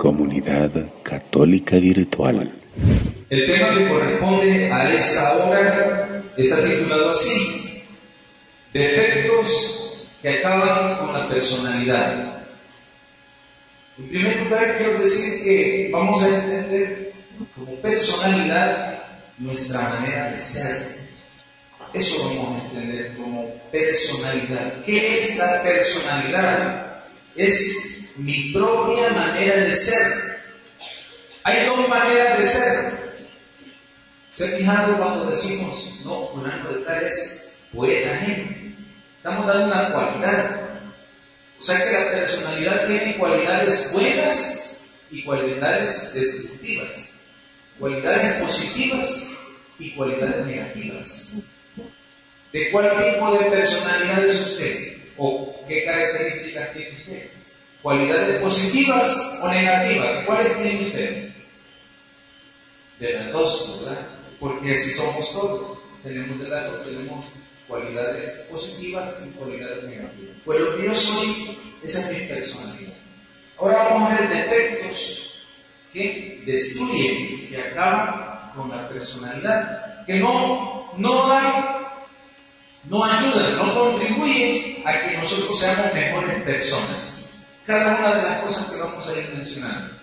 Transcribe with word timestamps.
Comunidad 0.00 0.70
Católica 1.02 1.76
Virtual. 1.76 2.58
El 3.28 3.46
tema 3.46 3.74
que 3.74 3.86
corresponde 3.86 4.72
a 4.72 4.94
esta 4.94 5.36
hora 5.36 6.22
está 6.38 6.64
titulado 6.64 7.10
así, 7.10 7.82
defectos 8.72 10.08
que 10.22 10.38
acaban 10.38 10.96
con 10.96 11.12
la 11.12 11.28
personalidad. 11.28 12.44
En 13.98 14.08
primer 14.08 14.42
lugar, 14.44 14.78
quiero 14.78 15.00
decir 15.00 15.44
que 15.44 15.90
vamos 15.92 16.22
a 16.24 16.28
entender 16.28 17.12
como 17.54 17.74
personalidad 17.74 19.02
nuestra 19.36 19.82
manera 19.82 20.30
de 20.30 20.38
ser. 20.38 20.96
Eso 21.92 22.24
vamos 22.24 22.62
a 22.62 22.64
entender 22.68 23.16
como 23.18 23.52
personalidad. 23.70 24.82
¿Qué 24.82 25.18
es 25.18 25.36
la 25.36 25.62
personalidad? 25.62 26.86
Es 27.36 27.99
mi 28.20 28.52
propia 28.52 29.10
manera 29.10 29.64
de 29.64 29.72
ser. 29.72 30.40
Hay 31.42 31.66
dos 31.66 31.88
maneras 31.88 32.38
de 32.38 32.44
ser. 32.44 33.00
¿Se 34.30 34.44
ha 34.44 34.58
fijado 34.58 34.96
cuando 34.98 35.30
decimos, 35.30 36.00
no, 36.04 36.28
fulano 36.28 36.68
de 36.68 36.84
tal 36.84 37.04
es 37.04 37.56
buena 37.72 38.16
gente? 38.18 38.74
Estamos 39.16 39.46
dando 39.46 39.66
una 39.66 39.92
cualidad. 39.92 40.60
O 41.58 41.62
sea 41.62 41.78
que 41.78 41.92
la 41.92 42.10
personalidad 42.12 42.86
tiene 42.86 43.16
cualidades 43.16 43.90
buenas 43.92 44.98
y 45.10 45.22
cualidades 45.24 46.14
destructivas. 46.14 47.12
Cualidades 47.78 48.42
positivas 48.42 49.30
y 49.78 49.92
cualidades 49.92 50.46
negativas. 50.46 51.32
¿De 52.52 52.70
cuál 52.70 52.90
tipo 52.90 53.38
de 53.38 53.50
personalidad 53.50 54.24
es 54.24 54.40
usted? 54.40 54.96
¿O 55.16 55.64
qué 55.66 55.84
características 55.84 56.72
tiene 56.72 56.90
usted? 56.90 57.39
¿Cualidades 57.82 58.42
positivas 58.42 59.38
o 59.42 59.48
negativas? 59.48 60.26
¿Cuáles 60.26 60.54
tiene 60.62 60.82
usted? 60.82 61.30
De 62.98 63.14
las 63.14 63.32
dos, 63.32 63.80
¿verdad? 63.80 64.06
Porque 64.38 64.74
si 64.74 64.92
somos 64.92 65.32
todos, 65.32 65.78
tenemos 66.02 66.38
de 66.38 66.48
las 66.48 66.70
dos, 66.70 66.84
tenemos 66.84 67.24
cualidades 67.66 68.30
positivas 68.50 69.16
y 69.24 69.30
cualidades 69.30 69.84
negativas. 69.84 70.36
Pues 70.44 70.60
lo 70.60 70.76
que 70.76 70.84
yo 70.84 70.94
soy, 70.94 71.56
esa 71.82 72.00
es 72.00 72.18
mi 72.18 72.26
personalidad. 72.26 72.92
Ahora 73.58 73.84
vamos 73.84 74.10
a 74.10 74.14
ver 74.16 74.28
defectos 74.28 75.34
que 75.92 76.42
destruyen, 76.44 77.48
que 77.48 77.62
acaban 77.70 78.52
con 78.54 78.70
la 78.70 78.88
personalidad, 78.88 80.04
que 80.04 80.14
no, 80.18 80.92
no 80.96 81.28
dan, 81.28 81.64
no 82.84 83.04
ayudan, 83.04 83.56
no 83.56 83.74
contribuyen 83.74 84.82
a 84.86 85.00
que 85.00 85.16
nosotros 85.16 85.58
seamos 85.58 85.94
mejores 85.94 86.42
personas. 86.42 87.09
Cada 87.70 87.98
una 88.00 88.14
de 88.16 88.22
las 88.22 88.40
cosas 88.40 88.72
que 88.72 88.80
vamos 88.80 89.08
a 89.08 89.16
ir 89.16 89.30
mencionando. 89.32 89.94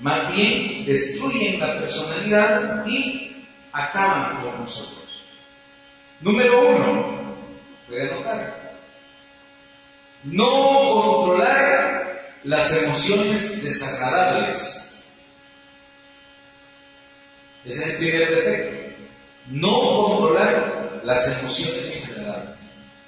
Más 0.00 0.34
bien 0.34 0.84
destruyen 0.84 1.60
la 1.60 1.78
personalidad 1.78 2.84
y 2.84 3.46
acaban 3.70 4.42
con 4.42 4.62
nosotros. 4.62 5.22
Número 6.20 6.68
uno, 6.68 7.36
puede 7.86 8.12
notar, 8.12 8.74
no 10.24 10.50
controlar 11.00 12.34
las 12.42 12.82
emociones 12.82 13.62
desagradables. 13.62 15.04
Ese 17.64 17.82
es 17.84 17.88
el 17.90 17.96
primer 17.98 18.34
defecto. 18.34 19.04
No 19.46 19.80
controlar 19.80 21.02
las 21.04 21.38
emociones 21.38 21.86
desagradables. 21.86 22.63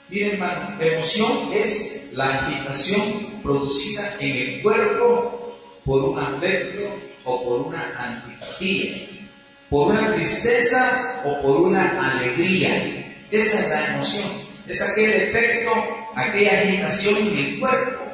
Miren, 0.09 0.35
hermano, 0.35 0.81
emoción 0.81 1.51
es 1.53 2.13
la 2.13 2.27
agitación 2.27 3.41
producida 3.43 4.17
en 4.21 4.37
el 4.37 4.63
cuerpo 4.63 5.59
por 5.85 6.05
un 6.05 6.19
afecto 6.19 6.89
o 7.25 7.45
por 7.45 7.61
una 7.63 7.93
antipatía, 7.99 8.95
por 9.69 9.93
una 9.93 10.15
tristeza 10.15 11.23
o 11.25 11.43
por 11.43 11.61
una 11.63 12.13
alegría. 12.13 13.17
Esa 13.33 13.61
es 13.61 13.69
la 13.69 13.95
emoción, 13.95 14.27
es 14.69 14.81
aquel 14.81 15.11
efecto, 15.11 15.73
aquella 16.15 16.61
agitación 16.61 17.17
en 17.17 17.39
el 17.39 17.59
cuerpo 17.59 18.05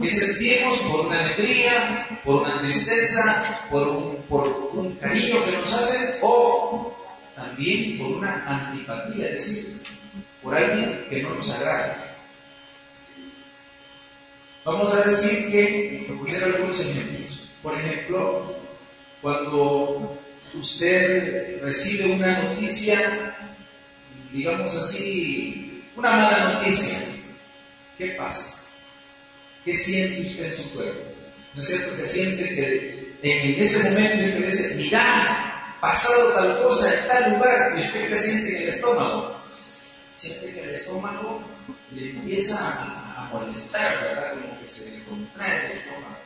que 0.00 0.10
sentimos 0.10 0.78
por 0.78 1.06
una 1.08 1.20
alegría, 1.20 2.20
por 2.24 2.42
una 2.42 2.58
tristeza, 2.60 3.66
por 3.70 3.86
un, 3.86 4.16
por 4.30 4.70
un 4.72 4.94
cariño 4.94 5.44
que 5.44 5.52
nos 5.52 5.74
hacen 5.74 6.14
o 6.22 6.96
también 7.36 7.98
por 7.98 8.12
una 8.12 8.42
antipatía, 8.46 9.26
es 9.26 9.32
decir, 9.32 9.82
por 10.42 10.54
alguien 10.54 11.06
que 11.08 11.22
no 11.22 11.34
nos 11.34 11.50
agrada. 11.50 12.16
Vamos 14.64 14.92
a 14.94 15.02
decir 15.02 15.50
que, 15.50 16.06
voy 16.12 16.34
algunos 16.36 16.80
ejemplos. 16.80 17.48
Por 17.62 17.78
ejemplo, 17.78 18.54
cuando 19.20 20.18
usted 20.54 21.60
recibe 21.62 22.14
una 22.14 22.42
noticia 22.42 23.32
digamos 24.32 24.74
así, 24.74 25.84
una 25.94 26.10
mala 26.10 26.54
noticia, 26.54 26.98
¿qué 27.98 28.08
pasa? 28.08 28.64
¿Qué 29.64 29.76
siente 29.76 30.22
usted 30.22 30.46
en 30.46 30.56
su 30.56 30.72
cuerpo? 30.72 31.00
¿No 31.54 31.60
es 31.60 31.68
cierto 31.68 31.96
que 31.96 32.06
siente 32.06 32.48
que 32.48 33.16
en 33.22 33.60
ese 33.60 33.90
momento 33.90 34.24
en 34.24 34.32
que 34.32 34.40
le 34.40 34.46
dice, 34.48 34.74
mira, 34.76 35.76
pasado 35.80 36.32
tal 36.32 36.62
cosa 36.62 36.92
en 36.92 37.08
tal 37.08 37.32
lugar, 37.34 37.74
y 37.76 37.80
usted 37.82 38.08
qué 38.08 38.16
siente 38.16 38.56
en 38.56 38.62
el 38.62 38.68
estómago? 38.70 39.41
Siente 40.16 40.52
que 40.52 40.62
el 40.62 40.70
estómago 40.70 41.42
le 41.90 42.10
empieza 42.10 42.56
a, 42.58 43.28
molestar, 43.32 44.02
¿verdad? 44.02 44.32
Como 44.34 44.60
que 44.60 44.68
se 44.68 44.90
le 44.90 45.04
contrae 45.04 45.66
el 45.66 45.72
estómago. 45.72 46.18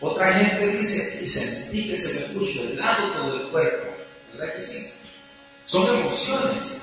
Otra 0.00 0.34
gente 0.34 0.76
dice, 0.76 1.20
y 1.22 1.26
sentí 1.26 1.88
que 1.90 1.96
se 1.96 2.14
me 2.14 2.38
puso 2.38 2.62
el 2.62 2.76
lado 2.76 3.12
todo 3.12 3.40
el 3.40 3.50
cuerpo, 3.50 3.96
¿verdad 4.32 4.54
que 4.54 4.62
sí? 4.62 4.92
Son 5.64 5.98
emociones. 5.98 6.82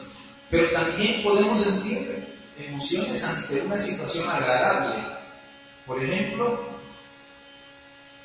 Pero 0.50 0.72
también 0.72 1.24
podemos 1.24 1.62
sentir 1.62 2.38
emociones 2.58 3.24
ante 3.24 3.62
una 3.62 3.78
situación 3.78 4.29
agradable. 4.29 5.03
Por 5.85 6.03
ejemplo, 6.03 6.69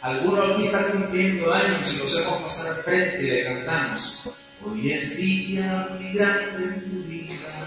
alguno 0.01 0.43
aquí 0.43 0.65
está 0.65 0.89
cumpliendo 0.89 1.53
años 1.53 1.93
y 1.93 1.99
los 1.99 2.17
hemos 2.17 2.43
pasado 2.43 2.77
al 2.77 2.83
frente 2.83 3.23
y 3.23 3.31
le 3.31 3.45
cantamos. 3.45 4.29
Hoy 4.65 4.93
es 4.93 5.17
día 5.17 5.89
muy 5.99 6.13
grande 6.13 6.81
vida, 7.07 7.64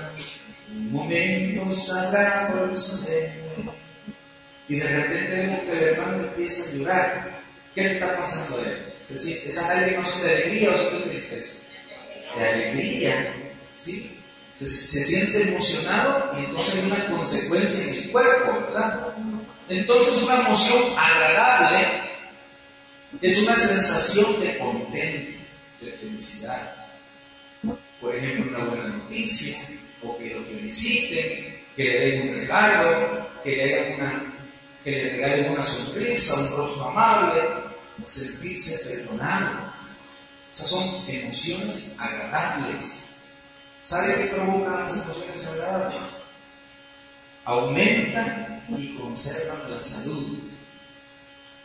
un 0.72 0.92
momento 0.92 1.72
sagrado. 1.72 2.72
Y 4.70 4.76
de 4.76 4.88
repente 4.88 5.36
vemos 5.36 5.60
que 5.62 5.72
el 5.72 5.84
hermano 5.84 6.24
empieza 6.24 6.70
a 6.70 6.74
llorar. 6.76 7.42
¿Qué 7.74 7.84
le 7.84 7.94
está 7.94 8.18
pasando 8.18 8.60
a 8.60 8.70
él? 8.70 8.94
¿Se 9.04 9.18
siente, 9.18 9.50
¿Esa 9.50 9.74
lágrimas 9.74 10.22
de 10.22 10.30
alegría 10.30 10.72
o 10.72 10.78
son 10.78 11.00
de 11.00 11.06
tristeza? 11.10 11.56
De 12.38 12.48
alegría, 12.48 13.34
¿sí? 13.76 14.18
se, 14.66 14.68
siente 14.68 15.42
emocionado 15.44 16.36
y 16.40 16.46
entonces 16.46 16.76
hay 16.76 16.92
una 16.92 17.08
consecuencia 17.08 17.84
en 17.84 17.94
el 17.94 18.12
cuerpo, 18.12 18.54
¿verdad? 18.54 19.14
Entonces 19.70 20.24
una 20.24 20.42
emoción 20.42 20.82
agradable 20.98 21.88
es 23.22 23.44
una 23.44 23.56
sensación 23.56 24.40
de 24.42 24.58
contento, 24.58 25.40
de 25.82 25.92
felicidad. 25.92 26.76
Por 28.02 28.16
ejemplo, 28.16 28.58
una 28.58 28.70
buena 28.70 28.88
noticia, 28.90 29.58
que 30.18 30.36
lo 30.36 30.44
feliciten, 30.44 31.64
que 31.76 31.84
le 31.84 32.00
den 32.00 32.30
un 32.30 32.36
regalo, 32.36 33.28
que 33.44 33.56
le, 33.56 33.96
una, 33.96 34.34
que 34.84 34.92
le 34.92 35.10
regalen 35.12 35.52
una 35.52 35.64
sonrisa, 35.64 36.36
un 36.36 36.58
rostro 36.58 36.90
amable, 36.90 37.42
sentirse 38.06 38.88
perdonado. 38.88 39.74
Esas 40.52 40.70
son 40.70 41.04
emociones 41.08 41.98
agradables 42.00 43.08
¿Sabe 43.88 44.16
qué 44.16 44.24
provocan 44.36 44.82
las 44.82 44.98
emociones 44.98 45.48
agradables? 45.48 46.04
Aumentan 47.46 48.62
y 48.78 48.98
conservan 48.98 49.72
la 49.72 49.82
salud. 49.82 50.40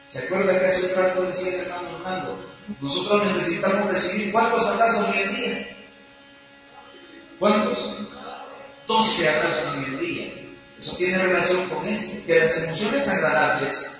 ¿Se 0.06 0.20
acuerda 0.20 0.56
que 0.56 0.66
hace 0.66 0.87
un 0.87 1.02
rato 1.02 1.22
decía 1.22 1.62
hermano 1.62 1.96
Hernando? 1.96 2.46
Nosotros 2.81 3.25
necesitamos 3.25 3.88
recibir 3.88 4.31
cuántos 4.31 4.64
abrazos 4.69 5.16
en 5.16 5.20
el 5.20 5.37
día. 5.37 5.76
¿Cuántos? 7.40 7.78
12 8.92 9.28
abrazos 9.28 9.74
en 9.76 9.84
el 9.94 10.00
día. 10.00 10.32
Eso 10.78 10.96
tiene 10.96 11.18
relación 11.18 11.68
con 11.68 11.88
esto, 11.88 12.26
que 12.26 12.40
las 12.40 12.62
emociones 12.62 13.08
agradables 13.08 13.92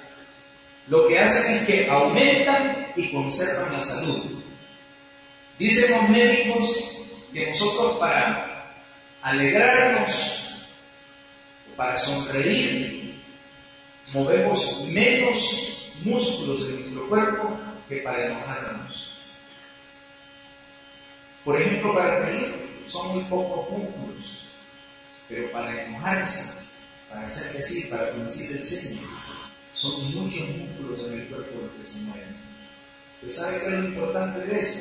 lo 0.89 1.07
que 1.07 1.19
hacen 1.19 1.55
es 1.55 1.67
que 1.67 1.89
aumentan 1.89 2.89
y 2.97 3.13
conservan 3.13 3.73
la 3.73 3.83
salud. 3.83 4.43
Dicen 5.59 5.91
los 5.93 6.09
médicos 6.09 6.77
que 7.33 7.47
nosotros 7.47 7.99
para 7.99 8.75
alegrarnos, 9.23 10.67
para 11.77 11.97
sonreír, 11.97 13.23
movemos 14.13 14.85
menos 14.89 15.93
músculos 16.03 16.67
de 16.67 16.75
nuestro 16.75 17.09
cuerpo 17.09 17.57
que 17.89 17.97
para 17.99 18.27
enojarnos. 18.27 19.17
Por 21.45 21.61
ejemplo, 21.61 21.95
para 21.95 22.27
reír 22.27 22.85
son 22.89 23.15
muy 23.15 23.25
pocos 23.25 23.71
músculos, 23.71 24.42
pero 25.29 25.51
para 25.53 25.85
enojarse, 25.85 26.67
para 27.09 27.25
hacer 27.25 27.57
decir, 27.57 27.91
para 27.91 28.11
producir 28.11 28.53
el 28.53 28.63
ceño, 28.63 29.01
son 29.75 30.15
muchos 30.15 30.49
músculos 30.49 31.07
en 31.07 31.21
el 31.21 31.27
cuerpo 31.29 31.61
que 31.79 31.85
se 31.85 31.99
mueven. 32.01 32.37
¿Usted 33.23 33.43
sabe 33.43 33.59
qué 33.59 33.67
es 33.67 33.73
lo 33.73 33.85
importante 33.89 34.47
de 34.47 34.61
eso? 34.61 34.81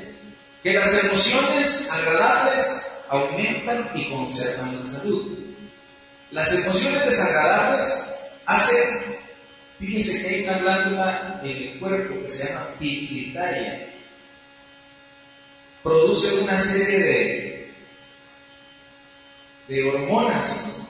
Que 0.63 0.73
las 0.73 1.03
emociones 1.03 1.89
agradables 1.91 2.81
aumentan 3.09 3.91
y 3.95 4.09
conservan 4.09 4.79
la 4.79 4.85
salud. 4.85 5.37
Las 6.31 6.53
emociones 6.53 7.05
desagradables 7.05 7.93
hacen, 8.45 9.17
fíjese 9.79 10.21
que 10.21 10.35
hay 10.35 10.43
una 10.43 10.57
glándula 10.59 11.41
en 11.43 11.57
el 11.57 11.79
cuerpo 11.79 12.21
que 12.21 12.29
se 12.29 12.47
llama 12.47 12.67
pituitaria. 12.79 13.87
Produce 15.83 16.43
una 16.43 16.57
serie 16.57 16.99
de, 16.99 17.50
de 19.71 19.89
hormonas 19.89 20.81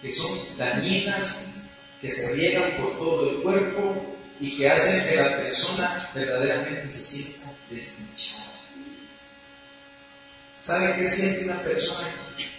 que 0.00 0.12
son 0.12 0.30
dañinas, 0.56 1.54
que 2.00 2.08
se 2.08 2.34
riegan 2.34 2.76
por 2.76 2.96
todo 2.96 3.30
el 3.30 3.36
cuerpo 3.42 4.16
y 4.38 4.56
que 4.56 4.70
hacen 4.70 5.08
que 5.08 5.16
la 5.16 5.38
persona 5.38 6.08
verdaderamente 6.14 6.88
se 6.88 7.02
sienta 7.02 7.52
desdichada. 7.68 8.44
¿Sabe 10.60 10.94
qué 10.96 11.06
siente 11.06 11.46
una 11.46 11.60
persona 11.62 12.08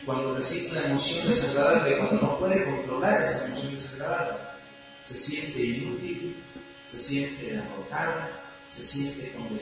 cuando 0.05 0.35
recibe 0.35 0.71
una 0.71 0.85
emoción 0.87 1.27
desagradable, 1.27 1.97
cuando 1.97 2.21
no 2.23 2.39
puede 2.39 2.65
controlar 2.65 3.21
esa 3.21 3.45
emoción 3.45 3.73
desagradable? 3.73 4.37
Se 5.03 5.17
siente 5.17 5.63
inútil, 5.63 6.43
se 6.85 6.99
siente 6.99 7.53
derrotada, 7.53 8.29
se 8.67 8.83
siente 8.83 9.31
con. 9.31 9.57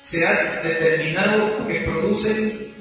Se 0.00 0.26
ha 0.26 0.62
determinado 0.62 1.64
que 1.68 1.80
producen 1.82 2.71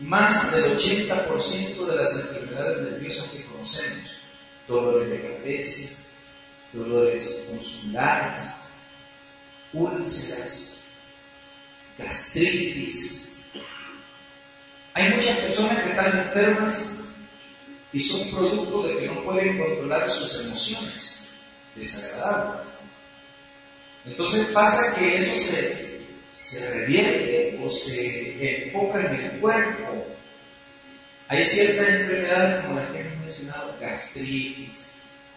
más 0.00 0.52
del 0.52 0.76
80% 0.76 1.86
de 1.86 1.96
las 1.96 2.16
enfermedades 2.16 2.90
nerviosas 2.90 3.30
que 3.30 3.44
conocemos, 3.44 4.20
dolores 4.66 5.10
de 5.10 5.20
cabeza, 5.20 6.10
dolores 6.72 7.50
musculares, 7.52 8.42
úlceras, 9.72 10.84
gastritis. 11.98 13.44
Hay 14.94 15.10
muchas 15.10 15.36
personas 15.38 15.78
que 15.82 15.90
están 15.90 16.18
enfermas 16.18 17.00
y 17.92 18.00
son 18.00 18.30
producto 18.30 18.82
de 18.84 18.98
que 18.98 19.06
no 19.06 19.22
pueden 19.24 19.58
controlar 19.58 20.08
sus 20.08 20.46
emociones 20.46 21.40
desagradables. 21.74 22.68
Entonces 24.06 24.46
pasa 24.48 24.94
que 24.94 25.16
eso 25.16 25.36
se, 25.36 25.89
se 26.40 26.70
revierte 26.70 27.60
o 27.62 27.68
se 27.68 28.64
enfoca 28.64 29.00
en 29.00 29.24
el 29.24 29.30
cuerpo. 29.40 30.06
Hay 31.28 31.44
ciertas 31.44 31.88
enfermedades 31.88 32.64
como 32.64 32.80
las 32.80 32.90
que 32.90 33.00
hemos 33.00 33.18
mencionado, 33.20 33.76
gastritis, 33.80 34.86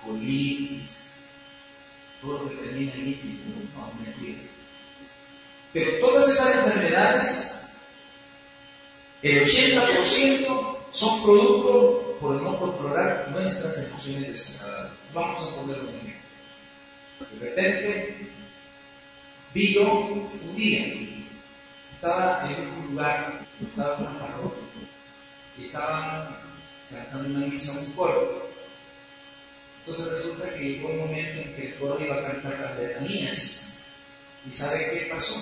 colitis, 0.04 1.12
todo 2.22 2.44
lo 2.44 2.50
que 2.50 2.56
termina 2.56 2.94
en 2.94 3.06
líquido, 3.06 3.44
no. 3.76 3.92
Pero 5.74 6.00
todas 6.00 6.30
esas 6.30 6.66
enfermedades, 6.66 7.56
el 9.22 9.44
80% 9.44 10.78
son 10.92 11.24
producto 11.24 12.18
por 12.22 12.42
no 12.42 12.60
controlar 12.60 13.30
nuestras 13.32 13.86
emociones 13.86 14.28
desagradables. 14.28 14.94
Vamos 15.14 15.48
a 15.48 15.56
poner 15.56 15.80
un 15.80 15.90
ejemplo. 15.90 16.14
De 17.32 17.50
repente, 17.50 18.18
vi 19.54 19.74
yo 19.74 19.92
un 19.92 20.56
día, 20.56 20.94
estaba 21.94 22.50
en 22.52 22.68
un 22.70 22.88
lugar, 22.92 23.46
estaba 23.66 23.98
en 23.98 24.02
una 24.08 24.20
parroquia, 24.20 24.64
y 25.58 25.68
cantando 25.70 27.30
una 27.30 27.48
misa, 27.48 27.80
un 27.80 27.92
coro. 27.94 28.50
Entonces 29.80 30.14
resulta 30.14 30.54
que 30.54 30.64
llegó 30.64 30.90
un 30.90 31.00
momento 31.00 31.42
en 31.42 31.56
que 31.56 31.68
el 31.68 31.76
coro 31.76 32.00
iba 32.00 32.16
a 32.16 32.24
cantar 32.24 32.60
las 32.60 32.78
letanías. 32.78 33.92
¿Y 34.46 34.52
sabe 34.52 34.90
qué 34.92 35.08
pasó? 35.12 35.36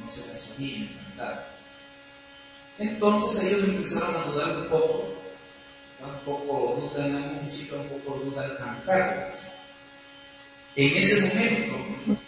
no 0.00 0.08
se 0.08 0.32
las 0.32 0.40
sabían 0.40 0.88
cantar. 0.88 1.48
Entonces 2.78 3.44
ellos 3.44 3.68
empezaron 3.68 4.16
a 4.16 4.24
dudar 4.26 4.56
un 4.58 4.68
poco, 4.68 5.14
un 6.00 6.18
poco 6.24 6.90
duda 6.92 7.06
en 7.06 7.14
la 7.14 7.42
música, 7.42 7.76
un 7.76 7.88
poco 7.88 8.18
duda 8.18 8.44
al 8.44 8.58
cantarlas. 8.58 9.60
En 10.76 10.96
ese 10.96 11.20
momento, 11.20 12.20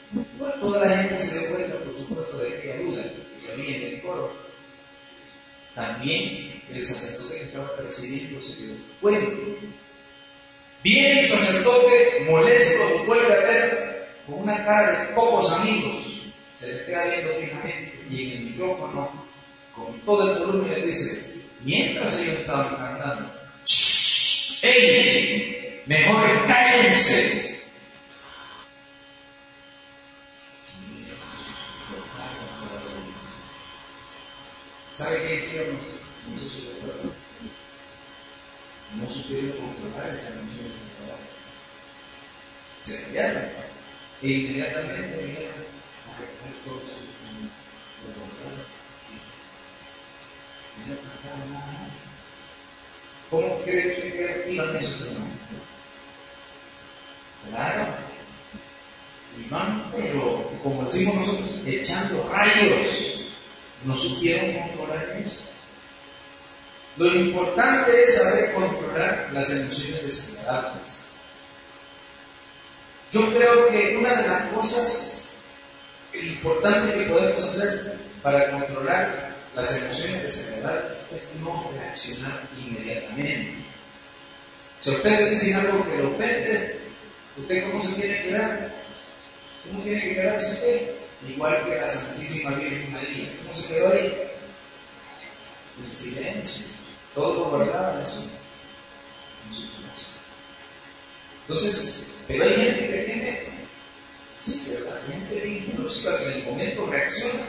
toda 0.60 0.84
la 0.84 0.96
gente 0.96 1.18
se 1.18 1.38
dio 1.38 1.50
cuenta, 1.50 1.76
por 1.78 1.94
supuesto, 1.94 2.38
de 2.38 2.60
que 2.60 2.78
duda 2.78 3.02
que 3.02 3.52
había 3.52 3.76
en 3.76 3.82
el 3.82 4.02
coro. 4.02 4.32
También 5.74 6.62
el 6.70 6.82
sacerdote 6.82 7.36
que 7.36 7.44
estaba 7.44 7.76
presidiendo 7.76 8.42
se 8.42 8.56
dio 8.56 8.74
cuenta. 9.00 9.30
Viene 10.82 11.20
el 11.20 11.26
sacerdote 11.26 12.26
molesto, 12.28 13.04
vuelve 13.06 13.34
a 13.34 13.40
ver 13.40 14.08
con 14.26 14.42
una 14.42 14.64
cara 14.64 15.00
de 15.00 15.14
pocos 15.14 15.52
amigos 15.52 16.16
se 16.58 16.72
le 16.72 16.84
queda 16.86 17.04
viendo 17.04 17.34
fijamente 17.34 17.92
y 18.10 18.22
en 18.22 18.32
el 18.32 18.44
micrófono, 18.44 19.10
con 19.74 20.00
todo 20.00 20.32
el 20.32 20.38
volumen, 20.38 20.72
le 20.72 20.86
dice, 20.86 21.42
mientras 21.62 22.18
ellos 22.18 22.40
estaban 22.40 22.76
cantando, 22.76 23.30
¡Ey! 24.62 25.82
Mejor 25.86 26.46
cállense. 26.46 27.55
¿Sabe 35.16 35.28
qué? 35.28 35.72
No 38.96 39.08
supieron 39.10 39.56
controlar 39.56 40.14
esa 40.14 40.28
emoción 40.28 40.72
Se 42.82 43.02
callaron 43.04 43.44
e 44.22 44.28
inmediatamente 44.28 45.24
dijeron, 45.24 45.52
¿Cómo 53.30 53.58
cree 53.62 53.92
usted 53.92 54.44
que 54.44 54.52
iban 54.52 54.76
esos? 54.76 55.06
Claro. 57.48 57.86
Iban, 59.46 59.92
pero 59.96 60.50
como 60.62 60.84
decimos 60.84 61.16
nosotros, 61.16 61.62
echando 61.66 62.28
rayos. 62.28 63.05
No 63.84 63.96
supieron 63.96 64.54
controlar 64.54 65.16
eso. 65.18 65.42
Lo 66.96 67.14
importante 67.14 68.02
es 68.02 68.14
saber 68.16 68.54
controlar 68.54 69.28
las 69.32 69.50
emociones 69.50 70.02
desagradables. 70.02 71.00
Yo 73.12 73.32
creo 73.34 73.68
que 73.68 73.96
una 73.98 74.22
de 74.22 74.28
las 74.28 74.42
cosas 74.52 75.16
importante 76.14 76.94
que 76.94 77.10
podemos 77.10 77.42
hacer 77.42 77.98
para 78.22 78.50
controlar 78.50 79.36
las 79.54 79.76
emociones 79.76 80.22
desagradables 80.22 80.98
es 81.12 81.30
no 81.40 81.70
reaccionar 81.74 82.42
inmediatamente. 82.58 83.54
Si 84.80 84.90
usted 84.90 85.20
le 85.20 85.30
dice 85.30 85.54
algo 85.54 85.84
que 85.84 85.96
lo 85.98 86.10
ofende, 86.10 86.80
¿usted 87.36 87.70
cómo 87.70 87.82
se 87.82 87.92
tiene 87.94 88.22
que 88.22 88.30
dar? 88.32 88.72
¿Cómo 89.66 89.82
tiene 89.82 90.00
que 90.00 90.14
quedarse 90.14 90.52
usted? 90.52 91.05
Igual 91.28 91.64
que 91.64 91.80
la 91.80 91.88
Santísima 91.88 92.50
Virgen 92.50 92.92
María. 92.92 93.36
¿Cómo 93.38 93.54
se 93.54 93.68
quedó 93.68 93.92
ahí? 93.92 94.12
En 95.84 95.90
silencio. 95.90 96.66
Todo 97.14 97.44
guardaba 97.44 98.02
eso 98.02 98.22
en 99.48 99.54
su 99.54 99.72
corazón. 99.72 100.12
Entonces, 101.42 102.14
pero 102.28 102.44
hay 102.44 102.54
gente 102.54 102.90
que 102.90 102.98
tiene 102.98 103.46
Sí, 104.38 104.68
pero 104.68 104.84
la 104.84 105.00
gente 105.10 105.42
que 105.42 106.26
en 106.26 106.32
el 106.32 106.44
momento 106.44 106.86
reacciona 106.86 107.42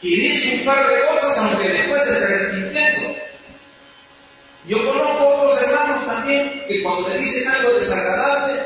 y 0.00 0.16
dice 0.16 0.58
un 0.58 0.66
par 0.66 0.86
de 0.88 1.06
cosas, 1.06 1.38
aunque 1.38 1.68
después 1.70 2.02
se 2.02 2.10
arrepintiendo. 2.10 3.16
Yo 4.68 4.84
conozco 4.86 5.28
otros 5.28 5.62
hermanos 5.62 6.06
también 6.06 6.64
que 6.68 6.82
cuando 6.82 7.08
le 7.08 7.18
dicen 7.18 7.48
algo 7.48 7.72
desagradable, 7.78 8.62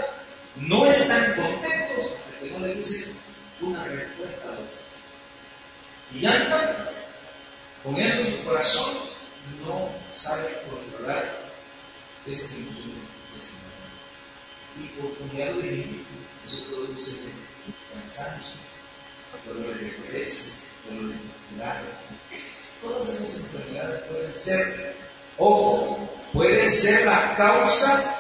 no 0.57 0.87
están 0.87 1.35
contentos 1.37 2.11
porque 2.41 2.53
no 2.53 2.67
le 2.67 2.75
dicen 2.75 3.17
una 3.61 3.85
respuesta 3.85 4.49
Y 6.15 6.25
andan 6.25 6.77
con 7.83 7.97
eso 7.97 8.21
en 8.21 8.27
su 8.27 8.45
corazón, 8.45 8.95
no 9.65 9.91
sabe 10.13 10.63
controlar 10.71 11.39
esas 12.27 12.53
emociones. 12.55 13.09
Y 14.77 14.87
por 15.01 15.37
ya 15.37 15.51
lo 15.51 15.61
dije, 15.61 15.87
eso 16.47 16.65
produce 16.67 17.13
cansancio, 17.93 18.55
dolores 19.47 19.81
de 19.81 19.97
cabeza, 19.97 20.67
dolores 20.89 21.17
musculares. 21.25 21.91
Todas 22.83 23.09
esas 23.09 23.41
enfermedades 23.41 24.03
pueden 24.05 24.35
ser, 24.35 24.95
ojo, 25.37 26.09
puede 26.33 26.69
ser 26.69 27.07
la 27.07 27.37
causa 27.37 28.18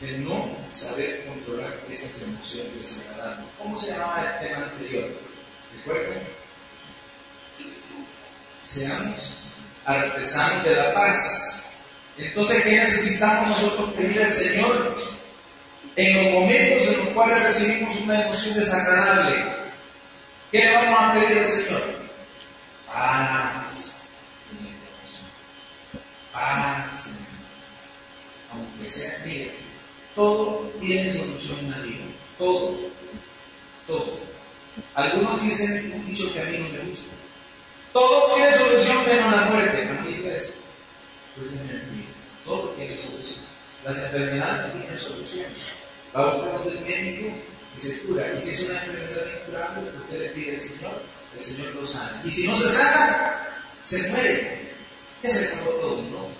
de 0.00 0.18
no 0.18 0.56
saber 0.70 1.26
controlar 1.26 1.78
esas 1.90 2.22
emociones 2.22 2.74
desagradables. 2.74 3.46
¿Cómo 3.58 3.76
se 3.76 3.92
llamaba 3.92 4.38
el 4.40 4.48
tema 4.48 4.64
anterior? 4.64 5.10
¿Recuerden? 5.76 6.22
Seamos 8.62 9.32
artesanos 9.84 10.64
de 10.64 10.76
la 10.76 10.94
paz. 10.94 11.84
Entonces, 12.16 12.62
¿qué 12.62 12.78
necesitamos 12.78 13.48
nosotros 13.48 13.94
pedir 13.94 14.22
al 14.22 14.32
Señor? 14.32 14.96
En 15.96 16.16
los 16.16 16.32
momentos 16.32 16.88
en 16.88 16.98
los 16.98 17.08
cuales 17.08 17.42
recibimos 17.42 17.96
una 18.00 18.24
emoción 18.24 18.54
desagradable, 18.54 19.44
¿qué 20.50 20.58
le 20.64 20.74
vamos 20.74 21.00
a 21.00 21.14
pedir 21.14 21.38
al 21.38 21.46
Señor? 21.46 21.82
Paz. 22.86 24.08
Paz 26.32 27.06
el 27.06 27.14
Aunque 28.52 28.88
sea 28.88 29.18
día. 29.24 29.50
Todo 30.14 30.70
tiene 30.80 31.12
solución 31.12 31.58
en 31.60 31.70
la 31.70 31.78
vida. 31.78 32.04
Todo. 32.38 32.78
Todo. 33.86 34.18
Algunos 34.94 35.42
dicen 35.42 35.92
un 35.94 36.06
dicho 36.06 36.32
que 36.32 36.40
a 36.40 36.44
mí 36.44 36.58
no 36.58 36.68
me 36.68 36.90
gusta. 36.90 37.12
Todo 37.92 38.34
tiene 38.34 38.52
solución 38.52 38.98
menos 39.06 39.32
la 39.32 39.42
muerte. 39.42 39.88
A 39.88 40.02
mí 40.02 40.22
es, 40.26 40.54
pues 41.36 41.48
es 41.48 41.60
mentira. 41.60 42.08
Todo 42.44 42.70
tiene 42.70 42.96
solución. 42.96 43.44
Las 43.84 43.96
enfermedades 43.96 44.72
tienen 44.72 44.98
solución. 44.98 45.46
Va 46.14 46.22
a 46.22 46.34
buscar 46.34 46.64
del 46.64 46.80
médico 46.80 47.32
y 47.76 47.80
se 47.80 48.00
cura. 48.00 48.34
Y 48.36 48.40
si 48.40 48.50
es 48.50 48.62
una 48.62 48.84
enfermedad 48.84 49.26
incurable, 49.40 49.90
usted 49.96 50.18
le 50.18 50.28
pide 50.30 50.52
al 50.52 50.58
Señor, 50.58 51.02
el 51.36 51.42
Señor 51.42 51.74
lo 51.74 51.86
sana. 51.86 52.22
Y 52.24 52.30
si 52.30 52.46
no 52.46 52.56
se 52.56 52.68
sana, 52.68 53.48
se 53.82 54.08
muere. 54.10 54.70
Ya 55.22 55.30
se 55.30 55.46
acabó 55.46 55.70
todo, 55.72 56.02
¿no? 56.02 56.39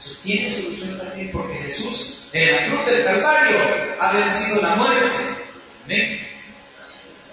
Eso 0.00 0.18
tiene 0.22 0.48
solución 0.48 0.96
también 0.96 1.30
porque 1.30 1.56
Jesús 1.56 2.30
en 2.32 2.56
la 2.56 2.68
cruz 2.68 2.86
del 2.86 3.04
Calvario 3.04 3.58
ha 4.00 4.12
vencido 4.12 4.62
la 4.62 4.76
muerte. 4.76 5.06
Amén. 5.84 6.26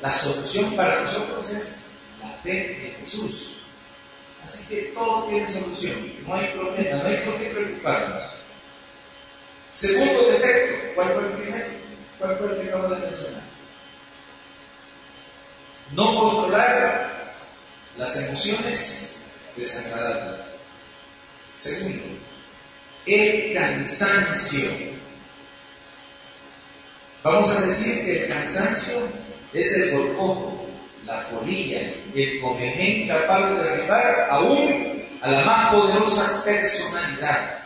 La 0.02 0.12
solución 0.12 0.76
para 0.76 1.04
nosotros 1.04 1.50
es 1.52 1.86
la 2.22 2.28
fe 2.44 2.90
en 2.90 3.06
Jesús. 3.06 3.60
Así 4.44 4.66
que 4.66 4.82
todo 4.94 5.30
tiene 5.30 5.48
solución. 5.48 6.12
No 6.28 6.36
hay 6.36 6.48
problema, 6.48 7.04
no 7.04 7.08
hay 7.08 7.18
por 7.18 7.38
qué 7.38 7.52
preocuparnos. 7.52 8.24
Segundo 9.74 10.30
defecto, 10.30 10.94
¿cuál 10.96 11.14
fue 11.14 11.24
el 11.24 11.32
primero? 11.38 11.66
¿Cuál 12.20 12.38
fue 12.38 12.48
el 12.48 12.62
que 12.62 12.68
acabo 12.68 12.90
de 12.90 13.00
mencionar? 13.00 13.44
No 15.94 16.20
controlar 16.20 17.34
las 17.98 18.18
emociones 18.18 19.22
desagradables. 19.56 20.42
Segundo, 21.54 22.04
el 23.08 23.54
cansancio. 23.54 24.70
Vamos 27.24 27.50
a 27.56 27.62
decir 27.66 28.06
que 28.06 28.24
el 28.24 28.30
cansancio 28.30 28.96
es 29.54 29.74
el 29.76 29.92
gorgojo, 29.92 30.66
la 31.06 31.28
polilla, 31.30 31.94
el 32.14 32.42
comején 32.42 33.08
capaz 33.08 33.50
de 33.50 33.64
derribar 33.64 34.28
aún 34.30 35.04
a 35.22 35.32
la 35.32 35.46
más 35.46 35.74
poderosa 35.74 36.44
personalidad. 36.44 37.60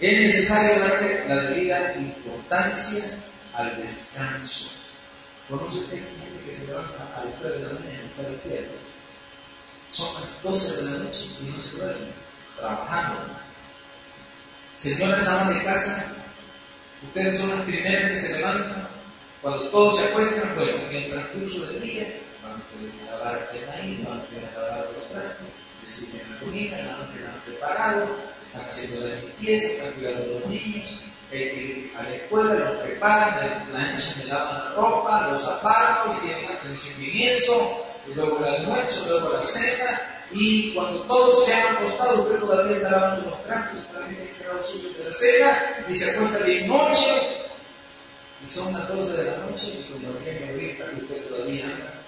Es 0.00 0.20
necesario 0.20 0.80
darle 0.80 1.28
la 1.28 1.42
debida 1.42 1.94
importancia 1.96 3.04
al 3.54 3.82
descanso. 3.82 4.70
¿Conoce 5.48 5.78
usted 5.78 5.96
gente 5.96 6.44
que 6.44 6.52
se 6.52 6.66
levanta 6.66 7.08
a 7.16 7.24
las 7.24 7.40
3 7.40 7.52
de 7.54 7.60
la 7.60 7.72
mañana 7.74 8.02
y 8.02 8.06
está 8.06 8.22
despierto? 8.28 8.74
Son 9.92 10.14
las 10.14 10.42
12 10.42 10.76
de 10.76 10.90
la 10.90 11.04
noche 11.04 11.24
y 11.40 11.44
no 11.44 11.60
se 11.60 11.76
duermen, 11.76 12.12
trabajando. 12.58 13.46
Señoras 14.76 15.26
amas 15.26 15.54
de 15.54 15.64
casa, 15.64 16.14
ustedes 17.02 17.38
son 17.38 17.48
las 17.48 17.62
primeras 17.62 18.10
que 18.10 18.16
se 18.16 18.36
levantan. 18.36 18.86
Cuando 19.40 19.70
todos 19.70 19.98
se 19.98 20.04
acuestan, 20.04 20.54
bueno, 20.54 20.76
en 20.90 20.96
el 20.96 21.10
transcurso 21.10 21.64
del 21.66 21.80
día, 21.80 22.06
van 22.42 22.60
a 23.08 23.16
lavar 23.16 23.50
el 23.54 23.66
maíz, 23.66 24.04
van 24.04 24.20
a 24.20 24.60
lavar 24.60 24.90
los 24.94 25.08
trastes, 25.08 25.46
deciden 25.82 26.30
la 26.30 26.40
comida, 26.40 26.76
la 26.76 26.96
noche 26.98 27.20
la 27.24 27.32
han 27.32 27.40
preparado, 27.40 28.16
están 28.46 28.68
haciendo 28.68 29.08
la 29.08 29.14
limpieza, 29.14 29.66
están 29.66 29.92
cuidando 29.92 30.22
a 30.22 30.40
los 30.40 30.46
niños, 30.46 31.00
eh, 31.32 31.92
a 31.98 32.02
la 32.02 32.14
escuela 32.14 32.54
los 32.54 32.82
preparan, 32.82 33.66
planchan, 33.70 34.18
le 34.18 34.24
lavan 34.26 34.58
la 34.58 34.70
ropa, 34.74 35.28
los 35.32 35.42
zapatos, 35.42 36.20
tienen 36.20 36.52
atención 36.52 36.94
en 37.02 37.28
eso, 37.32 37.86
luego 38.14 38.44
el 38.44 38.56
almuerzo, 38.56 39.06
luego 39.08 39.38
la 39.38 39.42
cena, 39.42 40.15
y 40.32 40.74
cuando 40.74 41.02
todos 41.02 41.46
se 41.46 41.54
han 41.54 41.76
acostado, 41.76 42.22
usted 42.22 42.40
todavía 42.40 42.76
está 42.76 42.90
lavando 42.90 43.30
los 43.30 43.44
trastos, 43.44 43.86
todavía 43.92 44.22
está 44.24 44.38
quedado 44.38 44.62
sucio 44.64 44.92
de 44.98 45.04
la 45.04 45.12
cena, 45.12 45.86
y 45.88 45.94
se 45.94 46.10
acuesta 46.10 46.38
bien 46.38 46.66
noche, 46.66 47.06
y 48.46 48.50
son 48.50 48.72
las 48.72 48.88
12 48.88 49.16
de 49.16 49.30
la 49.30 49.36
noche, 49.38 49.66
y 49.66 49.92
como 49.92 50.12
decía 50.12 50.40
mi 50.40 50.48
abuelita, 50.48 50.84
usted 51.00 51.24
todavía 51.28 51.64
anda 51.66 52.02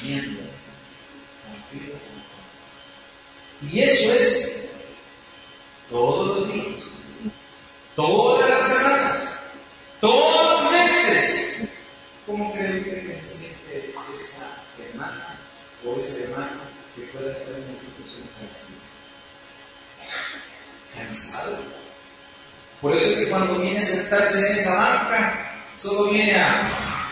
comiendo. 0.00 0.40
Y 3.62 3.80
eso 3.80 4.12
es 4.12 4.68
todos 5.90 6.38
los 6.38 6.52
días, 6.52 6.80
todas 7.96 8.48
las 8.48 8.62
semanas, 8.62 9.28
todos 10.00 10.62
los 10.62 10.72
meses. 10.72 11.68
¿Cómo 12.26 12.52
cree 12.52 12.80
usted 12.80 13.06
que 13.06 13.20
se 13.20 13.28
siente 13.28 13.94
esa 14.14 14.62
hermana 14.78 15.38
o 15.84 15.98
ese 15.98 16.24
hermano 16.24 16.65
que 16.96 17.02
pueda 17.02 17.30
estar 17.30 17.54
en 17.54 17.62
una 17.62 17.78
situación 17.78 18.28
así? 18.50 18.74
Cansado. 20.96 21.58
Por 22.80 22.96
eso 22.96 23.06
es 23.12 23.18
que 23.18 23.28
cuando 23.28 23.60
viene 23.60 23.78
a 23.78 23.82
sentarse 23.82 24.46
en 24.46 24.56
esa 24.56 24.74
banca, 24.74 25.52
solo 25.76 26.10
viene 26.10 26.34
a 26.34 27.02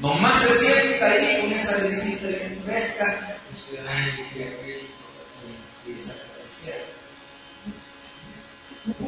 Nomás 0.00 0.40
se 0.40 0.54
sienta 0.54 1.10
ahí 1.10 1.40
con 1.40 1.52
esa 1.52 1.88
visita 1.88 2.28
de 2.28 2.60
fresca 2.64 3.36
ay, 3.88 4.30
qué 4.32 4.44
rico, 4.64 4.94
desaparecer. 5.86 6.86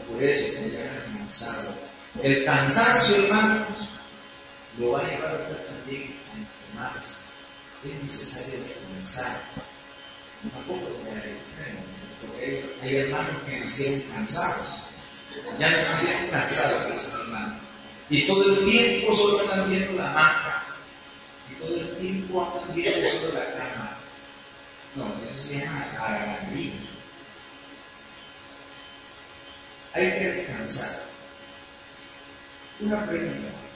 Por 0.08 0.22
eso 0.22 0.60
llama 0.62 1.18
cansado. 1.18 1.74
El 2.22 2.44
cansancio, 2.44 3.24
hermanos, 3.24 3.68
lo 4.80 4.92
va 4.92 5.00
a 5.00 5.04
llevar 5.04 5.30
a 5.30 5.38
usted 5.38 5.66
también 5.66 6.16
a 6.32 6.38
enfermarse. 6.38 7.14
Es 7.84 8.02
necesario 8.02 8.64
descansar. 8.64 9.40
Tampoco 10.52 10.88
vaya 11.04 11.16
a 11.16 11.26
extremo, 11.28 11.80
porque 12.20 12.74
hay, 12.82 12.96
hermanos 12.96 13.42
que 13.44 13.60
nacieron 13.60 14.00
cansados. 14.12 14.66
Ya 15.58 15.70
no 15.70 15.82
nacieron 15.90 16.28
cansados 16.28 16.92
esos 16.92 17.20
hermanos. 17.20 17.58
Y 18.08 18.26
todo 18.26 18.54
el 18.54 18.64
tiempo 18.64 19.14
solo 19.14 19.42
están 19.42 19.68
viendo 19.68 20.02
la 20.02 20.10
marca. 20.10 20.62
Y 21.50 21.62
todo 21.62 21.76
el 21.76 21.96
tiempo 21.98 22.42
andan 22.42 22.74
viendo 22.74 23.10
solo 23.10 23.34
la 23.34 23.52
cama. 23.52 23.96
No, 24.96 25.04
eso 25.24 25.46
se 25.46 25.58
llama 25.58 25.86
araganería. 26.00 26.72
Hay 29.92 30.10
que 30.10 30.28
descansar. 30.30 31.02
Una 32.80 33.06
pregunta. 33.06 33.69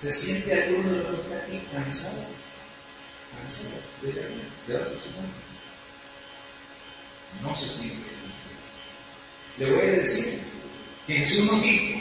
¿Se 0.00 0.12
siente 0.12 0.62
alguno 0.64 0.90
de 0.90 0.98
los 1.04 1.20
que 1.20 1.22
está 1.22 1.36
aquí 1.44 1.62
cansado? 1.72 2.24
¿Cansado? 3.38 3.80
¿De 4.02 4.12
la 4.12 4.28
vida? 4.28 4.44
¿De 4.66 4.74
la 4.74 4.84
persona? 4.86 5.28
No 7.42 7.56
se 7.56 7.68
siente 7.68 7.96
cansado. 7.96 8.54
Le 9.58 9.70
voy 9.70 9.86
a 9.86 9.98
decir 9.98 10.40
que 11.06 11.14
Jesús 11.14 11.50
nos 11.50 11.62
dijo, 11.62 12.00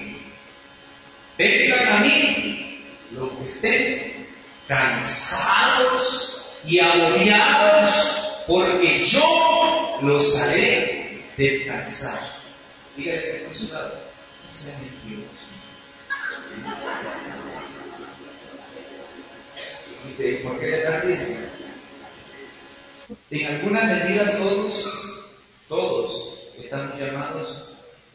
vengan 1.38 1.88
a 1.88 2.00
mí 2.00 2.84
los 3.12 3.32
que 3.32 3.46
estén 3.46 4.28
cansados 4.68 6.46
y 6.66 6.80
agobiados 6.80 8.44
porque 8.48 9.06
yo 9.06 10.00
los 10.02 10.38
haré 10.40 11.24
descansar. 11.38 12.20
Dígale 12.96 13.22
que 13.22 13.38
está 13.38 13.54
su 13.54 13.74
lado, 13.74 14.00
no 14.50 14.56
sea 14.56 14.78
mentiroso. 14.80 15.54
¿Y 20.06 20.36
por 20.38 20.60
qué 20.60 20.68
le 20.68 20.84
da 20.84 21.02
risa? 21.02 21.40
En 23.30 23.48
alguna 23.48 23.84
medida 23.84 24.38
todos, 24.38 24.90
todos 25.68 26.40
estamos 26.58 27.00
llamados 27.00 27.58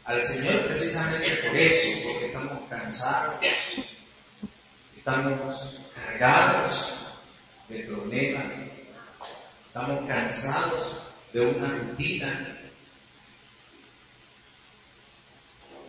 al 0.05 0.23
Señor 0.23 0.65
precisamente 0.65 1.29
por 1.47 1.55
eso, 1.55 2.07
porque 2.07 2.27
estamos 2.27 2.69
cansados, 2.69 3.35
estamos 4.95 5.79
cargados 5.95 6.93
de 7.69 7.79
problemas, 7.81 8.45
Estamos 9.69 10.07
cansados 10.07 10.95
de 11.31 11.41
una 11.41 11.67
rutina. 11.67 12.57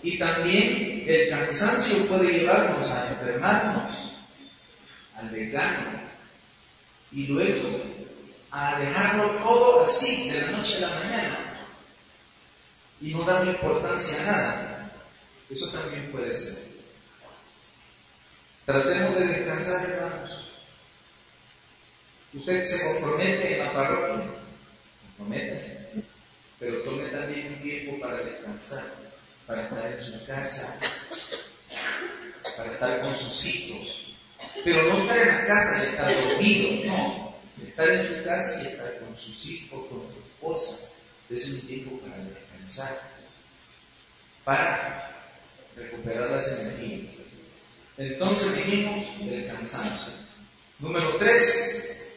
Y 0.02 0.18
también 0.18 1.04
el 1.08 1.30
cansancio 1.30 2.06
puede 2.06 2.40
llevarnos 2.40 2.90
a 2.90 3.08
enfermarnos, 3.08 4.09
al 5.20 5.30
desgano, 5.30 6.00
y 7.12 7.26
luego 7.26 7.82
a 8.50 8.78
dejarlo 8.78 9.30
todo 9.42 9.82
así 9.82 10.30
de 10.30 10.42
la 10.42 10.50
noche 10.52 10.84
a 10.84 10.88
la 10.88 11.00
mañana 11.00 11.50
y 13.00 13.14
no 13.14 13.22
darle 13.22 13.52
importancia 13.52 14.20
a 14.20 14.32
nada. 14.32 14.92
Eso 15.48 15.70
también 15.70 16.10
puede 16.12 16.34
ser. 16.34 16.70
Tratemos 18.64 19.14
de 19.16 19.26
descansar, 19.26 19.90
hermanos. 19.90 20.46
Usted 22.32 22.64
se 22.64 22.84
compromete 22.84 23.54
en 23.54 23.66
la 23.66 23.72
parroquia, 23.72 24.26
comprométase, 25.16 26.04
pero 26.60 26.82
tome 26.82 27.06
también 27.06 27.54
un 27.54 27.62
tiempo 27.62 28.00
para 28.00 28.18
descansar. 28.18 28.84
para 29.46 29.62
estar 29.62 29.92
en 29.92 30.00
su 30.00 30.24
casa, 30.26 30.78
para 32.56 32.72
estar 32.72 33.00
con 33.02 33.12
sus 33.16 33.46
hijos. 33.46 34.09
Pero 34.64 34.82
no 34.84 34.98
estar 34.98 35.18
en 35.18 35.28
la 35.28 35.46
casa 35.46 35.82
y 35.84 35.86
estar 35.88 36.14
dormido, 36.14 36.86
no. 36.86 37.34
Estar 37.66 37.88
en 37.88 38.06
su 38.06 38.24
casa 38.24 38.62
y 38.62 38.66
estar 38.66 38.98
con 39.00 39.16
sus 39.16 39.46
hijos, 39.46 39.86
con 39.88 40.00
su 40.00 40.18
esposa. 40.18 40.88
Es 41.28 41.48
un 41.48 41.60
tiempo 41.60 41.98
para 41.98 42.16
descansar, 42.24 43.00
para 44.44 45.10
recuperar 45.76 46.30
las 46.30 46.48
energías. 46.58 47.14
Entonces 47.96 48.56
dijimos 48.56 49.06
el 49.20 49.46
cansancio. 49.46 50.12
Número 50.78 51.16
tres, 51.18 52.14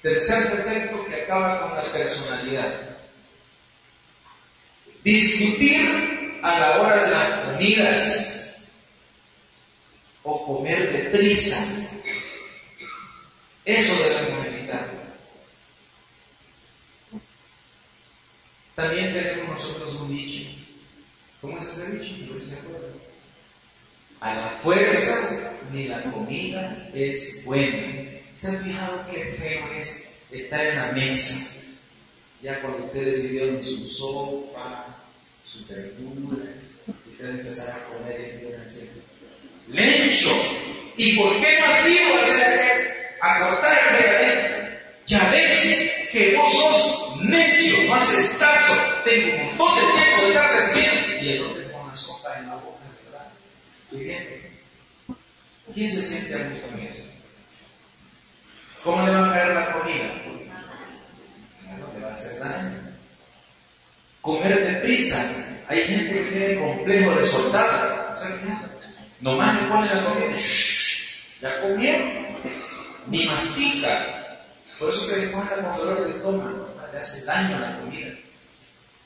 tercer 0.00 0.56
defecto 0.56 1.04
que 1.06 1.22
acaba 1.22 1.60
con 1.60 1.76
la 1.76 1.82
personalidad. 1.82 2.72
Discutir 5.02 6.40
a 6.42 6.58
la 6.58 6.80
hora 6.80 7.04
de 7.04 7.10
las 7.10 7.46
comidas 7.46 8.31
o 10.24 10.46
comer 10.46 10.92
deprisa. 10.92 11.58
Eso 13.64 13.94
debemos 14.02 14.46
evitar. 14.46 14.90
También 18.74 19.12
tenemos 19.12 19.48
nosotros 19.48 19.94
un 20.00 20.08
dicho. 20.08 20.50
¿Cómo 21.40 21.58
es 21.58 21.64
ese 21.64 21.98
dicho? 21.98 22.38
se 22.38 22.56
A 24.20 24.34
la 24.34 24.48
fuerza 24.62 25.52
ni 25.72 25.88
la 25.88 26.02
comida 26.04 26.88
es 26.94 27.44
buena. 27.44 28.20
¿Se 28.36 28.48
han 28.48 28.58
fijado 28.58 29.04
qué 29.10 29.36
feo 29.38 29.72
es 29.72 30.26
estar 30.30 30.66
en 30.66 30.76
la 30.76 30.92
mesa? 30.92 31.64
Ya 32.42 32.60
cuando 32.60 32.86
ustedes 32.86 33.22
vivieron 33.22 33.62
su 33.64 33.86
sopa, 33.86 34.96
sus 35.46 35.68
verduras, 35.68 36.48
ustedes 37.10 37.40
empezarán 37.40 37.80
a 37.80 37.84
comer 37.84 38.20
y 38.20 38.24
empiezan 38.34 38.62
a 38.62 38.70
¡Lencho! 39.68 40.30
¿Y 40.96 41.16
por 41.16 41.40
qué 41.40 41.58
no 41.60 41.66
has 41.66 41.88
ido 41.88 42.02
a, 43.22 43.38
cortar 43.38 43.78
el 43.78 43.96
regadero? 43.96 44.78
Ya 45.06 45.30
ves 45.30 46.08
que 46.12 46.36
vos 46.36 46.52
sos 46.52 47.22
necio, 47.22 47.88
no 47.88 47.94
haces 47.94 48.36
caso, 48.38 48.74
tengo 49.04 49.36
un 49.36 49.56
montón 49.56 49.76
de 49.76 50.00
tiempo 50.00 50.22
de 50.22 50.28
estar 50.28 50.66
diciendo 50.66 51.22
y 51.22 51.28
el 51.28 51.44
otro 51.44 51.72
con 51.72 51.80
una 51.82 51.96
sopa 51.96 52.38
en 52.38 52.48
la 52.48 52.54
boca, 52.56 52.84
¿verdad? 53.04 53.28
¿Quién 55.74 55.90
se 55.90 56.02
siente 56.02 56.34
a 56.34 56.48
gusto 56.48 56.68
en 56.74 56.86
eso? 56.86 57.02
¿Cómo 58.84 59.06
le 59.06 59.12
va 59.12 59.28
a 59.28 59.32
caer 59.32 59.54
la 59.54 59.72
comida? 59.72 60.14
No 61.78 61.92
le 61.94 62.04
va 62.04 62.10
a 62.10 62.12
hacer 62.12 62.38
daño. 62.40 62.80
Comer 64.20 64.74
deprisa. 64.74 65.24
Hay 65.68 65.82
gente 65.86 66.12
que 66.12 66.30
tiene 66.30 66.60
complejo 66.60 67.14
de 67.14 67.24
soldado. 67.24 67.81
Nomás 69.22 69.54
le 69.54 69.68
pone 69.68 69.86
la 69.86 70.04
comida. 70.04 70.36
ya 71.40 71.60
comieron. 71.62 72.08
Ni 73.06 73.26
mastica. 73.26 74.38
Por 74.78 74.90
eso 74.90 75.06
que 75.06 75.30
cuenta 75.30 75.54
con 75.56 75.76
dolor 75.78 76.04
de 76.04 76.10
estómago. 76.10 76.68
Le 76.92 76.98
hace 76.98 77.24
daño 77.24 77.56
a 77.56 77.60
la 77.60 77.80
comida. 77.80 78.12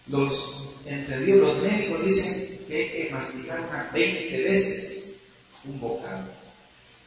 Los 0.09 0.75
entendidos, 0.87 1.55
los 1.55 1.63
médicos 1.63 2.05
dicen 2.05 2.67
que 2.67 2.77
hay 2.77 2.91
que 2.91 3.15
masticar 3.15 3.61
unas 3.61 3.93
20 3.93 4.43
veces 4.43 5.19
un 5.65 5.81
bocado. 5.81 6.25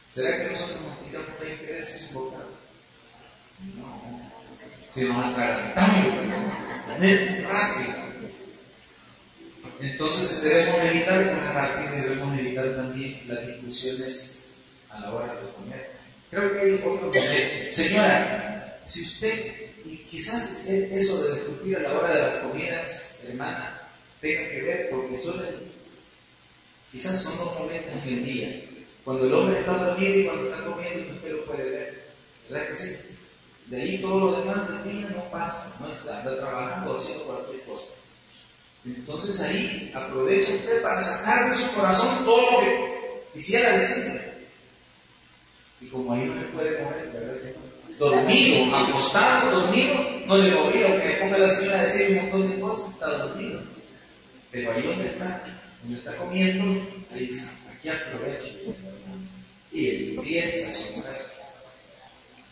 ¿Será 0.08 0.36
que 0.38 0.52
nosotros 0.52 0.78
masticamos 0.88 1.40
20 1.40 1.72
veces 1.72 2.06
un 2.08 2.14
bocado? 2.14 2.50
No. 3.76 4.30
Si 4.94 5.02
nos 5.02 5.24
atragantamos, 5.24 6.06
rápido. 7.48 8.09
Entonces 9.80 10.42
debemos 10.42 10.80
evitar 10.82 11.24
rápido 11.54 11.96
y 11.96 12.00
debemos 12.00 12.38
evitar 12.38 12.76
también 12.76 13.22
las 13.26 13.46
discusiones 13.46 14.54
a 14.90 15.00
la 15.00 15.12
hora 15.12 15.34
de 15.34 15.52
comer. 15.52 15.90
Creo 16.30 16.52
que 16.52 16.60
hay 16.60 16.74
otro 16.74 17.10
que 17.10 17.68
Señora, 17.72 18.80
si 18.84 19.02
usted, 19.02 19.70
y 19.84 19.96
quizás 20.10 20.64
eso 20.66 21.24
de 21.24 21.34
discutir 21.34 21.76
a 21.76 21.80
la 21.80 21.98
hora 21.98 22.14
de 22.14 22.22
las 22.22 22.38
comidas, 22.38 23.18
hermana, 23.26 23.88
tenga 24.20 24.48
que 24.48 24.62
ver 24.62 24.90
porque 24.90 25.18
son, 25.22 25.42
quizás 26.92 27.22
son 27.22 27.38
dos 27.38 27.58
momentos 27.58 27.94
en 28.06 28.14
el 28.14 28.24
día 28.24 28.62
cuando 29.04 29.26
el 29.26 29.34
hombre 29.34 29.58
está 29.58 29.72
dormido 29.72 30.18
y 30.18 30.24
cuando 30.24 30.50
está 30.50 30.64
comiendo, 30.64 31.14
usted 31.14 31.32
lo 31.32 31.44
puede 31.44 31.70
ver. 31.70 32.04
¿Verdad 32.48 32.68
que 32.68 32.76
sí? 32.76 32.96
De 33.66 33.82
ahí 33.82 33.98
todo 34.00 34.20
lo 34.20 34.40
demás 34.40 34.68
del 34.68 34.92
día 34.92 35.08
no 35.14 35.24
pasa, 35.30 35.76
no 35.80 35.92
está, 35.92 36.18
anda 36.18 36.38
trabajando 36.38 36.96
haciendo 36.96 37.24
cualquier 37.24 37.64
cosa. 37.64 37.89
Entonces 38.84 39.40
ahí 39.40 39.92
aprovecha 39.94 40.54
usted 40.54 40.82
para 40.82 41.00
sacar 41.00 41.50
de 41.50 41.56
su 41.56 41.72
corazón 41.74 42.24
todo 42.24 42.52
lo 42.52 42.60
que 42.60 43.22
quisiera 43.34 43.76
decirle. 43.76 44.20
Y 45.80 45.86
como 45.86 46.12
ahí 46.12 46.24
no 46.24 46.34
le 46.34 46.48
puede 46.48 46.82
mover, 46.82 47.10
¿verdad? 47.12 47.36
Dormido, 47.98 48.74
acostado, 48.74 49.60
dormido, 49.60 49.94
no 50.26 50.38
le 50.38 50.54
movía, 50.54 50.86
aunque 50.86 51.18
ponga 51.20 51.38
la 51.38 51.48
señora 51.48 51.80
a 51.80 51.84
decir 51.84 52.10
un 52.10 52.22
montón 52.22 52.50
de 52.50 52.60
cosas, 52.60 52.92
está 52.92 53.08
dormido. 53.18 53.60
Pero 54.50 54.72
ahí 54.72 54.82
donde 54.82 55.06
está, 55.06 55.44
donde 55.82 55.98
está 55.98 56.16
comiendo, 56.16 56.82
ahí 57.12 57.28
está 57.30 57.60
y 57.82 57.88
aprovecho 57.88 58.76
y 59.72 60.16
empieza 60.16 60.68
a 60.68 60.72
sonar. 60.72 61.20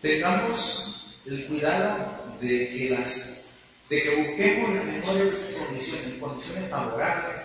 Tengamos 0.01 1.07
el 1.27 1.47
cuidado 1.47 2.37
de 2.41 2.69
que 2.71 2.91
las 2.91 3.38
de 3.89 4.03
que 4.03 4.17
busquemos 4.17 4.75
las 4.75 4.85
mejores 4.85 5.57
condiciones, 5.59 6.19
condiciones 6.21 6.71
favorables 6.71 7.37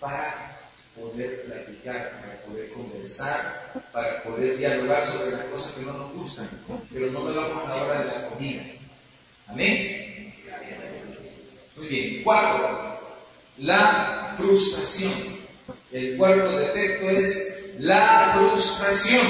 para 0.00 0.58
poder 0.94 1.44
platicar, 1.44 2.20
para 2.20 2.42
poder 2.42 2.68
conversar, 2.70 3.72
para 3.92 4.22
poder 4.22 4.58
dialogar 4.58 5.06
sobre 5.06 5.32
las 5.32 5.44
cosas 5.46 5.72
que 5.74 5.86
no 5.86 5.92
nos 5.92 6.12
gustan, 6.12 6.48
pero 6.92 7.10
no 7.10 7.20
lo 7.20 7.34
vamos 7.34 7.64
a 7.64 7.68
la 7.68 7.82
hora 7.82 8.00
de 8.00 8.06
la 8.06 8.28
comida. 8.28 8.62
Amén. 9.46 10.34
Muy 11.76 11.86
bien. 11.86 12.22
Cuatro, 12.24 12.98
la 13.58 14.34
frustración. 14.36 15.12
El 15.92 16.16
cuarto 16.16 16.58
defecto 16.58 17.08
es 17.08 17.76
la 17.78 18.34
frustración. 18.36 19.26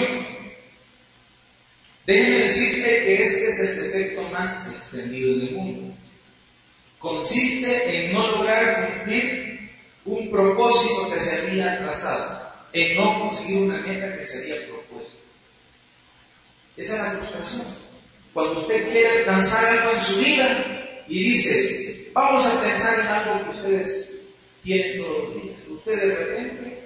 Déjenme 2.06 2.38
decirte 2.38 2.82
que 2.82 3.22
este 3.22 3.48
es 3.48 3.60
el 3.60 3.82
defecto 3.82 4.22
más 4.30 4.72
extendido 4.72 5.38
del 5.38 5.50
mundo. 5.52 5.87
Consiste 6.98 8.06
en 8.06 8.12
no 8.12 8.38
lograr 8.38 8.90
cumplir 8.90 9.70
un 10.04 10.30
propósito 10.30 11.10
que 11.12 11.20
se 11.20 11.40
había 11.40 11.78
trazado, 11.78 12.50
en 12.72 12.96
no 12.96 13.20
conseguir 13.20 13.62
una 13.62 13.78
meta 13.78 14.16
que 14.16 14.24
se 14.24 14.38
había 14.38 14.66
propuesto. 14.66 15.18
Esa 16.76 16.96
es 16.96 17.02
la 17.02 17.10
frustración. 17.10 17.66
Cuando 18.34 18.60
usted 18.60 18.90
quiere 18.90 19.18
alcanzar 19.18 19.64
algo 19.64 19.92
en 19.92 20.00
su 20.00 20.16
vida 20.16 21.04
y 21.08 21.30
dice, 21.30 22.10
vamos 22.12 22.44
a 22.44 22.62
pensar 22.62 23.00
en 23.00 23.06
algo 23.06 23.44
que 23.44 23.58
ustedes 23.58 24.18
tienen 24.62 25.02
todos 25.02 25.24
los 25.24 25.42
días 25.42 25.58
usted 25.88 26.08
de 26.08 26.16
repente 26.16 26.78